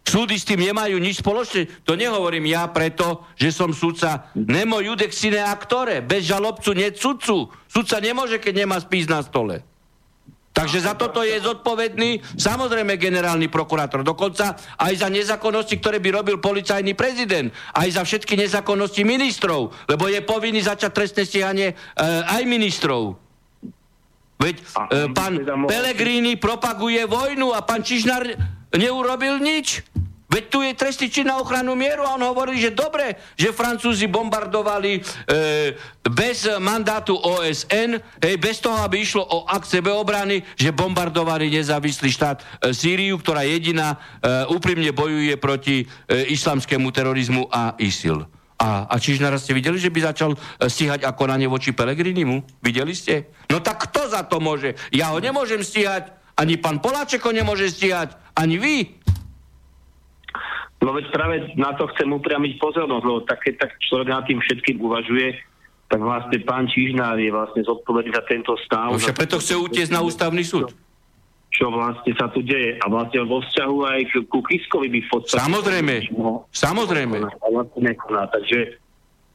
Súdy 0.07 0.39
s 0.39 0.47
tým 0.47 0.63
nemajú 0.63 1.03
nič 1.03 1.19
spoločné. 1.19 1.83
To 1.83 1.99
nehovorím 1.99 2.47
ja 2.47 2.63
preto, 2.71 3.27
že 3.35 3.51
som 3.51 3.75
sudca. 3.75 4.31
Nemo 4.39 4.79
judex 4.79 5.11
sine 5.11 5.43
actore. 5.43 5.99
Bez 5.99 6.23
žalobcu, 6.31 6.71
nie 6.71 6.95
sudcu. 6.95 7.51
Sudca 7.67 7.99
nemôže, 7.99 8.39
keď 8.39 8.63
nemá 8.63 8.79
spís 8.79 9.03
na 9.03 9.19
stole. 9.19 9.67
Takže 10.57 10.89
za 10.89 10.97
toto 10.97 11.21
je 11.21 11.37
zodpovedný 11.37 12.33
samozrejme 12.33 12.97
generálny 12.97 13.45
prokurátor. 13.45 14.01
Dokonca 14.01 14.57
aj 14.57 14.93
za 14.97 15.05
nezákonnosti, 15.05 15.77
ktoré 15.77 16.01
by 16.01 16.09
robil 16.17 16.41
policajný 16.41 16.97
prezident. 16.97 17.53
Aj 17.77 17.85
za 17.85 18.01
všetky 18.01 18.33
nezákonnosti 18.33 19.05
ministrov. 19.05 19.69
Lebo 19.85 20.09
je 20.09 20.17
povinný 20.25 20.65
začať 20.65 20.89
trestné 20.97 21.29
stíhanie 21.29 21.67
e, 21.69 21.75
aj 22.25 22.41
ministrov. 22.49 23.21
Veď 24.41 24.55
e, 24.57 25.13
pán 25.13 25.45
Pelegrini 25.69 26.41
propaguje 26.41 27.05
vojnu 27.05 27.53
a 27.53 27.61
pán 27.61 27.85
Čižnár 27.85 28.25
neurobil 28.73 29.37
nič. 29.37 29.85
Veď 30.27 30.43
tu 30.51 30.59
je 30.59 30.75
trestný 30.75 31.07
čin 31.07 31.31
na 31.31 31.39
ochranu 31.39 31.71
mieru 31.71 32.03
a 32.03 32.19
on 32.19 32.23
hovorí, 32.27 32.59
že 32.59 32.75
dobre, 32.75 33.15
že 33.39 33.55
Francúzi 33.55 34.11
bombardovali 34.11 34.99
e, 34.99 35.01
bez 36.03 36.51
mandátu 36.59 37.15
OSN, 37.15 37.95
hej, 38.19 38.35
bez 38.35 38.59
toho, 38.59 38.75
aby 38.83 38.99
išlo 39.07 39.23
o 39.23 39.47
akt 39.47 39.71
sebeobrany, 39.71 40.43
že 40.59 40.75
bombardovali 40.75 41.47
nezávislý 41.47 42.11
štát 42.11 42.43
e, 42.43 42.75
Sýriu, 42.75 43.15
ktorá 43.23 43.47
jediná 43.47 43.95
e, 43.95 44.51
úprimne 44.51 44.91
bojuje 44.91 45.39
proti 45.39 45.87
e, 45.87 46.27
islamskému 46.27 46.91
terorizmu 46.91 47.47
a 47.47 47.79
ISIL. 47.79 48.27
A, 48.57 48.89
a 48.89 48.95
Čižnára 48.99 49.39
ste 49.39 49.55
videli, 49.55 49.79
že 49.79 49.93
by 49.93 50.11
začal 50.11 50.35
e, 50.35 50.37
stíhať 50.67 51.07
ako 51.07 51.23
na 51.29 51.39
voči 51.47 51.71
Pelegrinimu? 51.71 52.59
Videli 52.59 52.91
ste? 52.91 53.31
No 53.47 53.63
tak 53.63 53.87
kto 53.87 54.11
za 54.11 54.27
to 54.27 54.43
môže? 54.43 54.75
Ja 54.91 55.15
ho 55.15 55.23
nemôžem 55.23 55.63
stíhať, 55.63 56.11
ani 56.35 56.59
pán 56.59 56.83
Poláček 56.83 57.23
ho 57.23 57.31
nemôže 57.31 57.69
stíhať, 57.71 58.17
ani 58.35 58.57
vy. 58.59 58.96
No 60.77 60.93
veď 60.93 61.05
práve 61.09 61.35
na 61.57 61.73
to 61.73 61.89
chcem 61.95 62.05
upriamiť 62.05 62.61
pozornosť, 62.61 63.03
lebo 63.05 63.19
tak, 63.25 63.41
keď 63.41 63.65
tak 63.65 63.71
človek 63.81 64.07
nad 64.13 64.23
tým 64.29 64.37
všetkým 64.37 64.77
uvažuje, 64.77 65.33
tak 65.87 65.99
vlastne 66.03 66.37
pán 66.43 66.67
Čižnár 66.69 67.17
je 67.17 67.31
vlastne 67.31 67.61
zodpovedný 67.63 68.11
za 68.13 68.23
tento 68.27 68.53
stav. 68.61 68.93
No 68.93 68.99
preto 68.99 69.41
chce 69.41 69.55
utiesť 69.57 69.91
na 69.95 70.03
ústavný 70.03 70.43
súd. 70.43 70.75
Čo 71.47 71.73
vlastne 71.73 72.11
sa 72.13 72.29
tu 72.29 72.43
deje. 72.43 72.77
A 72.83 72.85
vlastne 72.91 73.23
vo 73.25 73.41
vzťahu 73.41 73.77
aj 73.87 73.99
ku 74.29 74.39
Kiskovi 74.45 74.91
by 74.93 74.99
v 75.01 75.09
podstate... 75.09 75.41
Samozrejme, 75.41 75.95
no, 76.13 76.45
samozrejme. 76.53 77.17
Vlastne 77.23 77.81
nekoná, 77.81 78.29
takže 78.29 78.77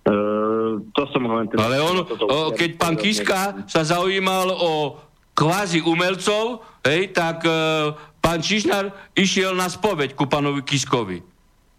Uh, 0.03 0.82
to 0.99 1.07
som 1.14 1.22
len... 1.30 1.47
Teda, 1.47 1.62
Ale 1.62 1.78
on, 1.78 2.03
o, 2.03 2.51
keď 2.51 2.74
pán 2.74 2.99
Kiska 2.99 3.62
sa 3.70 3.86
zaujímal 3.86 4.51
o 4.51 4.99
kvázi 5.30 5.78
umelcov, 5.78 6.66
hej, 6.82 7.14
tak 7.14 7.47
uh, 7.47 7.95
pán 8.18 8.43
Čižnár 8.43 8.90
išiel 9.14 9.55
na 9.55 9.70
spoveď 9.70 10.18
ku 10.18 10.26
pánovi 10.26 10.66
Kiskovi. 10.66 11.22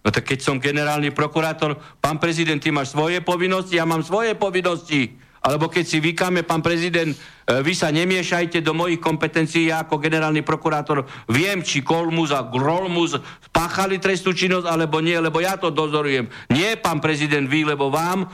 No 0.03 0.11
tak 0.11 0.27
keď 0.27 0.39
som 0.43 0.59
generálny 0.59 1.15
prokurátor, 1.15 1.79
pán 2.03 2.19
prezident, 2.19 2.59
ty 2.59 2.75
máš 2.75 2.91
svoje 2.91 3.23
povinnosti, 3.23 3.79
ja 3.79 3.87
mám 3.87 4.03
svoje 4.03 4.35
povinnosti. 4.35 5.15
Alebo 5.43 5.67
keď 5.67 5.83
si 5.83 5.99
vykáme, 5.99 6.47
pán 6.47 6.63
prezident, 6.63 7.11
e, 7.11 7.19
vy 7.59 7.75
sa 7.75 7.91
nemiešajte 7.91 8.63
do 8.63 8.71
mojich 8.71 9.03
kompetencií, 9.03 9.67
ja 9.67 9.83
ako 9.83 9.99
generálny 9.99 10.39
prokurátor 10.39 11.03
viem, 11.27 11.59
či 11.59 11.83
Kolmus 11.83 12.31
a 12.31 12.47
Grolmus 12.47 13.19
spáchali 13.51 13.99
trestnú 13.99 14.31
činnosť, 14.31 14.63
alebo 14.63 15.03
nie, 15.03 15.19
lebo 15.19 15.43
ja 15.43 15.59
to 15.59 15.67
dozorujem. 15.67 16.31
Nie, 16.47 16.79
pán 16.79 17.03
prezident, 17.03 17.43
vy, 17.51 17.75
lebo 17.75 17.91
vám 17.91 18.23
e, 18.23 18.27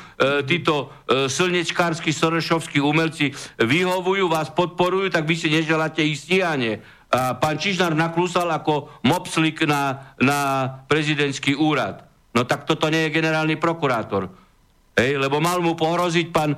títo 0.46 0.94
e, 1.10 1.26
slnečkársky, 1.26 2.14
sorešovskí 2.14 2.78
umelci 2.78 3.34
vyhovujú, 3.58 4.30
vás 4.30 4.54
podporujú, 4.54 5.10
tak 5.10 5.26
vy 5.26 5.34
si 5.34 5.50
neželáte 5.50 6.06
ich 6.06 6.22
stíhanie 6.22 6.86
a 7.10 7.42
pán 7.42 7.58
Čižnár 7.58 7.98
naklúsal 7.98 8.54
ako 8.54 9.02
mopslik 9.02 9.66
na, 9.66 10.14
na 10.22 10.70
prezidentský 10.86 11.58
úrad. 11.58 12.06
No 12.38 12.46
tak 12.46 12.70
toto 12.70 12.86
nie 12.94 13.10
je 13.10 13.16
generálny 13.18 13.58
prokurátor. 13.58 14.30
Hej, 15.00 15.16
lebo 15.16 15.40
mal 15.40 15.64
mu 15.64 15.80
pohroziť 15.80 16.28
pán 16.36 16.52
e, 16.52 16.58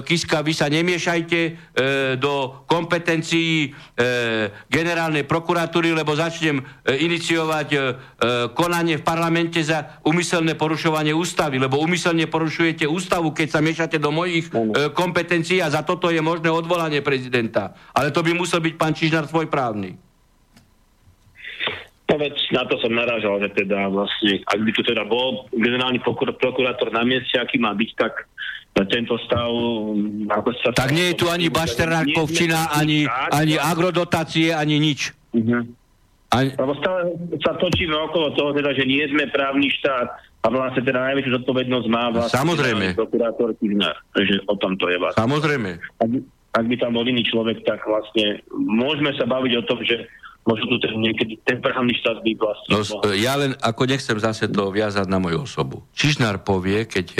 Kiska, 0.00 0.40
vy 0.40 0.56
sa 0.56 0.72
nemiešajte 0.72 1.40
e, 1.44 1.50
do 2.16 2.64
kompetencií 2.64 3.68
e, 3.68 4.00
generálnej 4.72 5.28
prokuratúry, 5.28 5.92
lebo 5.92 6.16
začnem 6.16 6.56
e, 6.56 6.64
iniciovať 7.04 7.68
e, 7.68 7.76
e 7.76 7.82
konanie 8.56 8.96
v 8.96 9.04
parlamente 9.04 9.60
za 9.60 10.00
umyselné 10.08 10.56
porušovanie 10.56 11.12
ústavy, 11.12 11.60
lebo 11.60 11.84
umyselne 11.84 12.24
porušujete 12.32 12.88
ústavu, 12.88 13.36
keď 13.36 13.48
sa 13.52 13.60
miešate 13.60 14.00
do 14.00 14.08
mojich 14.08 14.48
e, 14.48 14.88
kompetencií 14.96 15.60
a 15.60 15.68
za 15.68 15.84
toto 15.84 16.08
je 16.08 16.24
možné 16.24 16.48
odvolanie 16.48 17.04
prezidenta. 17.04 17.76
Ale 17.92 18.08
to 18.08 18.24
by 18.24 18.32
musel 18.32 18.64
byť 18.64 18.74
pán 18.80 18.96
Čižnár 18.96 19.28
svoj 19.28 19.52
právny. 19.52 20.11
No 22.10 22.20
veď 22.20 22.34
na 22.52 22.68
to 22.68 22.76
som 22.76 22.92
narážal, 22.92 23.40
že 23.40 23.48
teda 23.56 23.88
vlastne, 23.88 24.44
ak 24.44 24.60
by 24.60 24.70
tu 24.76 24.84
teda 24.84 25.08
bol 25.08 25.48
generálny 25.54 25.96
prokur- 26.04 26.36
prokurátor 26.36 26.92
na 26.92 27.08
mieste, 27.08 27.40
aký 27.40 27.56
má 27.56 27.72
byť, 27.72 27.90
tak 27.96 28.28
tento 28.88 29.16
stav... 29.24 29.48
Ako 30.28 30.48
sa 30.60 30.76
tak 30.76 30.92
nie 30.92 31.12
je 31.12 31.24
tu 31.24 31.32
ani 31.32 31.48
Bašternákovčina, 31.48 32.72
ani, 32.76 33.08
ani 33.32 33.56
agrodotácie, 33.56 34.52
ani 34.52 34.76
nič. 34.76 35.16
Uh-huh. 35.32 35.64
Ani... 36.32 36.52
Lebo 36.56 36.72
stále 36.80 37.16
sa 37.40 37.56
točíme 37.56 37.96
okolo 38.12 38.32
toho, 38.36 38.50
teda, 38.56 38.72
že 38.76 38.84
nie 38.84 39.04
sme 39.08 39.28
právny 39.32 39.68
štát 39.80 40.08
a 40.42 40.46
vlastne 40.48 40.82
teda 40.84 41.00
najväčšiu 41.12 41.32
zodpovednosť 41.40 41.86
má 41.92 42.12
vlastne 42.12 42.36
Samozrejme. 42.40 42.86
prokurátor 42.96 43.56
Kiznár. 43.56 43.96
Takže 44.16 44.36
o 44.48 44.54
tom 44.56 44.76
to 44.80 44.88
je 44.88 44.96
vlastne. 45.00 45.20
Samozrejme. 45.20 45.70
Ak, 46.02 46.10
ak 46.60 46.64
by 46.66 46.76
tam 46.76 46.92
bol 46.96 47.04
iný 47.04 47.24
človek, 47.24 47.64
tak 47.68 47.84
vlastne 47.84 48.40
môžeme 48.52 49.12
sa 49.16 49.28
baviť 49.28 49.52
o 49.60 49.66
tom, 49.68 49.80
že 49.84 50.08
možno 50.42 50.78
ten, 50.82 50.98
niekedy 50.98 51.38
ten 51.46 51.62
právny 51.62 51.94
štát 52.02 52.18
by 52.22 52.32
vlastne... 52.34 52.70
No, 52.74 52.82
ja 53.14 53.38
len 53.38 53.54
ako 53.62 53.86
nechcem 53.86 54.18
zase 54.18 54.50
to 54.50 54.74
viazať 54.74 55.06
na 55.06 55.22
moju 55.22 55.46
osobu. 55.46 55.86
Čižnár 55.94 56.42
povie, 56.42 56.86
keď 56.90 57.06
e, 57.14 57.18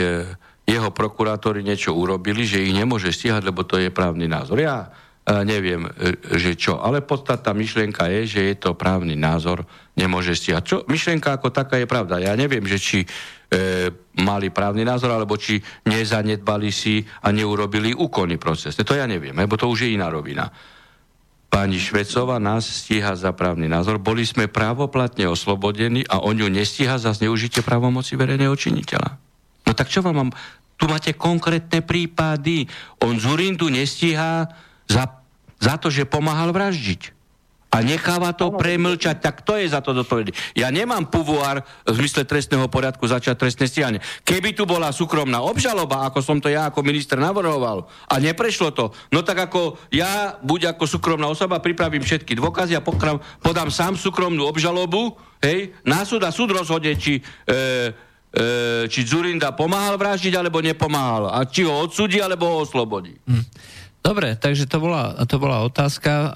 jeho 0.66 0.90
prokurátori 0.90 1.62
niečo 1.62 1.94
urobili, 1.94 2.42
že 2.42 2.62
ich 2.62 2.74
nemôže 2.74 3.14
stíhať, 3.14 3.46
lebo 3.46 3.62
to 3.62 3.78
je 3.78 3.94
právny 3.94 4.26
názor. 4.26 4.58
Ja 4.58 4.90
e, 5.22 5.38
neviem, 5.46 5.86
e, 5.86 6.18
že 6.34 6.58
čo, 6.58 6.82
ale 6.82 7.02
podstatná 7.02 7.54
myšlienka 7.54 8.10
je, 8.10 8.20
že 8.26 8.40
je 8.42 8.54
to 8.58 8.74
právny 8.74 9.14
názor, 9.14 9.62
nemôže 9.94 10.34
stíhať. 10.34 10.62
Čo, 10.66 10.76
myšlienka 10.90 11.38
ako 11.38 11.54
taká 11.54 11.78
je 11.78 11.86
pravda. 11.86 12.18
Ja 12.18 12.34
neviem, 12.34 12.66
že 12.66 12.82
či 12.82 12.98
e, 13.02 13.08
mali 14.18 14.50
právny 14.50 14.82
názor, 14.82 15.14
alebo 15.14 15.38
či 15.38 15.62
nezanedbali 15.86 16.74
si 16.74 17.06
a 17.22 17.30
neurobili 17.30 17.94
úkonný 17.94 18.34
proces. 18.34 18.74
To 18.74 18.98
ja 18.98 19.06
neviem, 19.06 19.38
lebo 19.38 19.54
to 19.54 19.70
už 19.70 19.86
je 19.86 19.94
iná 19.94 20.10
rovina. 20.10 20.50
Pani 21.52 21.76
Švecova 21.76 22.40
nás 22.40 22.64
stíha 22.64 23.12
za 23.12 23.36
právny 23.36 23.68
názor. 23.68 24.00
Boli 24.00 24.24
sme 24.24 24.48
právoplatne 24.48 25.28
oslobodení 25.28 26.00
a 26.08 26.24
on 26.24 26.40
ju 26.40 26.48
nestíha 26.48 26.96
za 26.96 27.12
zneužitie 27.12 27.60
právomoci 27.60 28.16
verejného 28.16 28.56
činiteľa. 28.56 29.20
No 29.68 29.76
tak 29.76 29.92
čo 29.92 30.00
vám 30.00 30.16
mám... 30.16 30.30
Tu 30.80 30.88
máte 30.90 31.12
konkrétne 31.14 31.84
prípady. 31.84 32.66
On 33.04 33.14
Zurindu 33.14 33.68
nestíha 33.68 34.50
za, 34.88 35.04
za 35.60 35.74
to, 35.78 35.92
že 35.92 36.08
pomáhal 36.08 36.50
vraždiť 36.50 37.21
a 37.72 37.80
necháva 37.80 38.36
to 38.36 38.52
premlčať, 38.52 39.16
tak 39.24 39.40
to 39.48 39.56
je 39.56 39.72
za 39.72 39.80
to 39.80 39.96
zodpovedný. 39.96 40.36
Ja 40.52 40.68
nemám 40.68 41.08
pouvoir 41.08 41.64
v 41.88 41.96
zmysle 41.96 42.28
trestného 42.28 42.68
poriadku 42.68 43.08
začať 43.08 43.40
trestné 43.40 43.64
stíhanie. 43.64 44.04
Keby 44.28 44.52
tu 44.52 44.68
bola 44.68 44.92
súkromná 44.92 45.40
obžaloba, 45.40 46.04
ako 46.04 46.20
som 46.20 46.36
to 46.36 46.52
ja 46.52 46.68
ako 46.68 46.84
minister 46.84 47.16
navrhoval, 47.16 47.88
a 48.12 48.14
neprešlo 48.20 48.76
to, 48.76 48.92
no 49.08 49.24
tak 49.24 49.48
ako 49.48 49.80
ja, 49.88 50.36
buď 50.44 50.76
ako 50.76 50.84
súkromná 50.84 51.32
osoba, 51.32 51.64
pripravím 51.64 52.04
všetky 52.04 52.36
dôkazy 52.36 52.76
a 52.76 52.84
pokram, 52.84 53.24
podám 53.40 53.72
sám 53.72 53.96
súkromnú 53.96 54.44
obžalobu, 54.44 55.16
hej, 55.40 55.72
na 55.88 56.04
súd 56.04 56.28
a 56.28 56.30
súd 56.30 56.52
rozhodne, 56.52 56.92
či... 57.00 57.24
E, 57.48 58.12
e, 58.32 58.88
či 58.88 59.04
Zurinda 59.04 59.52
pomáhal 59.52 60.00
vraždiť, 60.00 60.32
alebo 60.40 60.64
nepomáhal. 60.64 61.28
A 61.28 61.44
či 61.44 61.68
ho 61.68 61.84
odsudí, 61.84 62.16
alebo 62.16 62.48
ho 62.48 62.64
oslobodí. 62.64 63.12
Hm. 63.28 63.44
Dobre, 64.02 64.34
takže 64.34 64.66
to 64.66 64.82
bola, 64.82 65.14
to 65.30 65.38
bola 65.38 65.62
otázka 65.62 66.12
uh, 66.12 66.30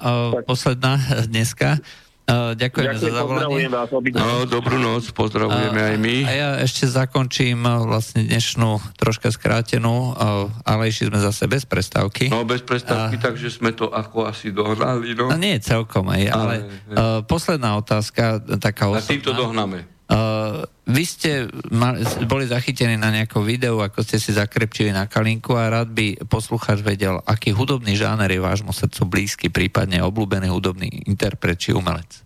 posledná 0.47 0.95
dneska. 1.31 1.83
Uh, 2.27 2.51
ďakujeme 2.59 2.99
Ďakujem, 2.99 3.07
za 3.07 3.19
zavolanie. 3.23 3.67
Vás, 3.71 3.87
no, 4.19 4.43
dobrú 4.43 4.75
noc, 4.75 5.07
pozdravujeme 5.15 5.79
uh, 5.79 5.89
aj 5.91 5.95
my. 5.95 6.15
A 6.27 6.31
ja 6.35 6.49
ešte 6.59 6.83
zakončím 6.83 7.63
vlastne 7.63 8.27
dnešnú 8.27 8.83
troška 8.99 9.31
skrátenú, 9.31 10.11
uh, 10.11 10.51
ale 10.67 10.91
išli 10.91 11.07
sme 11.07 11.23
zase 11.23 11.47
bez 11.47 11.63
prestávky. 11.63 12.27
No, 12.27 12.43
bez 12.43 12.67
prestávky, 12.67 13.15
uh, 13.15 13.23
takže 13.31 13.47
sme 13.47 13.71
to 13.71 13.87
ako 13.87 14.27
asi 14.27 14.51
dohnali. 14.51 15.15
No. 15.15 15.31
No 15.31 15.39
nie 15.39 15.55
celkom 15.63 16.11
aj, 16.11 16.23
ale, 16.27 16.35
ale 16.35 16.55
uh, 16.67 17.19
posledná 17.23 17.79
otázka, 17.79 18.43
taká 18.59 18.91
osobná. 18.91 19.07
A 19.07 19.11
týmto 19.11 19.31
dohnáme. 19.31 19.96
Uh, 20.07 20.63
vy 20.87 21.03
ste 21.03 21.51
mali, 21.67 21.99
boli 22.23 22.47
zachytení 22.47 22.95
na 22.95 23.11
nejakom 23.11 23.43
videu, 23.43 23.75
ako 23.83 24.07
ste 24.07 24.23
si 24.23 24.31
zakrepčili 24.31 24.95
na 24.95 25.03
kalinku 25.03 25.51
a 25.59 25.67
rád 25.67 25.91
by 25.91 26.23
poslucháč 26.31 26.79
vedel, 26.79 27.19
aký 27.27 27.51
hudobný 27.51 27.99
žáner 27.99 28.31
je 28.31 28.39
vášmu 28.39 28.71
srdcu 28.71 29.03
blízky, 29.03 29.51
prípadne 29.51 29.99
obľúbený 29.99 30.47
hudobný 30.47 30.87
interpret 31.11 31.59
či 31.59 31.75
umelec. 31.75 32.23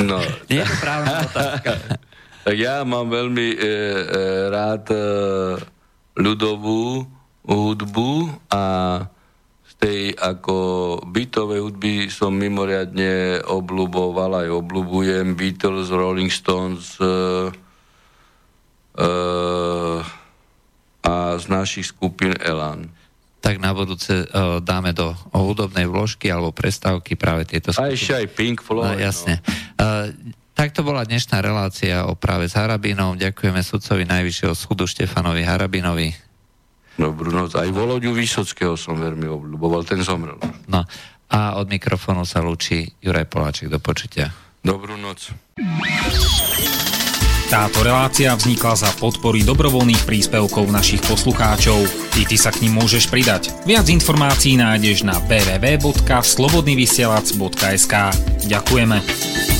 No. 0.00 0.16
Nie 0.48 0.64
je 0.64 0.76
právna 0.80 1.24
otázka. 1.24 1.72
Ja 2.46 2.86
mám 2.86 3.10
veľmi 3.10 3.58
e, 3.58 3.58
e, 3.58 3.70
rád 4.54 4.86
e, 4.94 5.02
ľudovú 6.14 7.02
hudbu 7.42 8.10
a 8.46 8.62
tej 9.76 10.16
ako 10.16 10.56
bytovej 11.04 11.60
hudby 11.60 11.94
som 12.08 12.32
mimoriadne 12.32 13.44
obľúboval 13.44 14.44
aj 14.44 14.48
obľúbujem 14.48 15.36
Beatles, 15.36 15.92
Rolling 15.92 16.32
Stones 16.32 16.96
uh, 16.96 17.52
uh, 18.96 20.00
a 21.04 21.14
z 21.36 21.44
našich 21.52 21.92
skupín 21.92 22.32
Elan. 22.40 22.88
Tak 23.44 23.60
na 23.60 23.76
budúce 23.76 24.26
uh, 24.26 24.58
dáme 24.64 24.96
do 24.96 25.12
hudobnej 25.30 25.86
vložky 25.86 26.32
alebo 26.32 26.56
prestávky 26.56 27.14
práve 27.14 27.46
tieto 27.46 27.70
skupiny. 27.70 27.92
A 27.92 27.94
ešte 27.94 28.12
aj 28.16 28.26
Pink 28.32 28.58
Floyd. 28.64 28.96
No, 28.96 28.98
jasne. 28.98 29.44
No. 29.76 29.84
Uh, 29.84 30.34
tak 30.56 30.72
to 30.72 30.80
bola 30.80 31.04
dnešná 31.04 31.44
relácia 31.44 32.08
o 32.08 32.16
práve 32.16 32.48
s 32.48 32.56
Harabinom. 32.56 33.20
Ďakujeme 33.20 33.60
sudcovi 33.60 34.08
Najvyššieho 34.08 34.56
súdu 34.56 34.88
Štefanovi 34.88 35.44
Harabinovi. 35.44 36.25
Dobrú 36.96 37.28
noc. 37.28 37.52
Aj 37.56 37.68
Voloďu 37.68 38.12
Vysockého 38.16 38.76
som 38.76 38.96
veľmi 38.96 39.28
obľúboval, 39.28 39.84
ten 39.84 40.00
zomrel. 40.00 40.40
No 40.68 40.84
a 41.28 41.60
od 41.60 41.68
mikrofónu 41.68 42.24
sa 42.24 42.40
lúči 42.40 42.88
Juraj 43.04 43.28
Poláček. 43.28 43.68
Do 43.68 43.78
počutia. 43.78 44.32
Dobrú 44.64 44.96
noc. 44.96 45.28
Táto 47.46 47.86
relácia 47.86 48.34
vznikla 48.34 48.74
za 48.74 48.90
podpory 48.98 49.46
dobrovoľných 49.46 50.02
príspevkov 50.02 50.66
našich 50.66 50.98
poslucháčov. 51.06 51.78
I 52.18 52.26
ty 52.26 52.34
sa 52.34 52.50
k 52.50 52.66
ním 52.66 52.82
môžeš 52.82 53.06
pridať. 53.06 53.54
Viac 53.62 53.86
informácií 53.86 54.58
nájdeš 54.58 55.06
na 55.06 55.14
www.slobodnyvysielac.sk 55.30 57.94
Ďakujeme. 58.50 59.55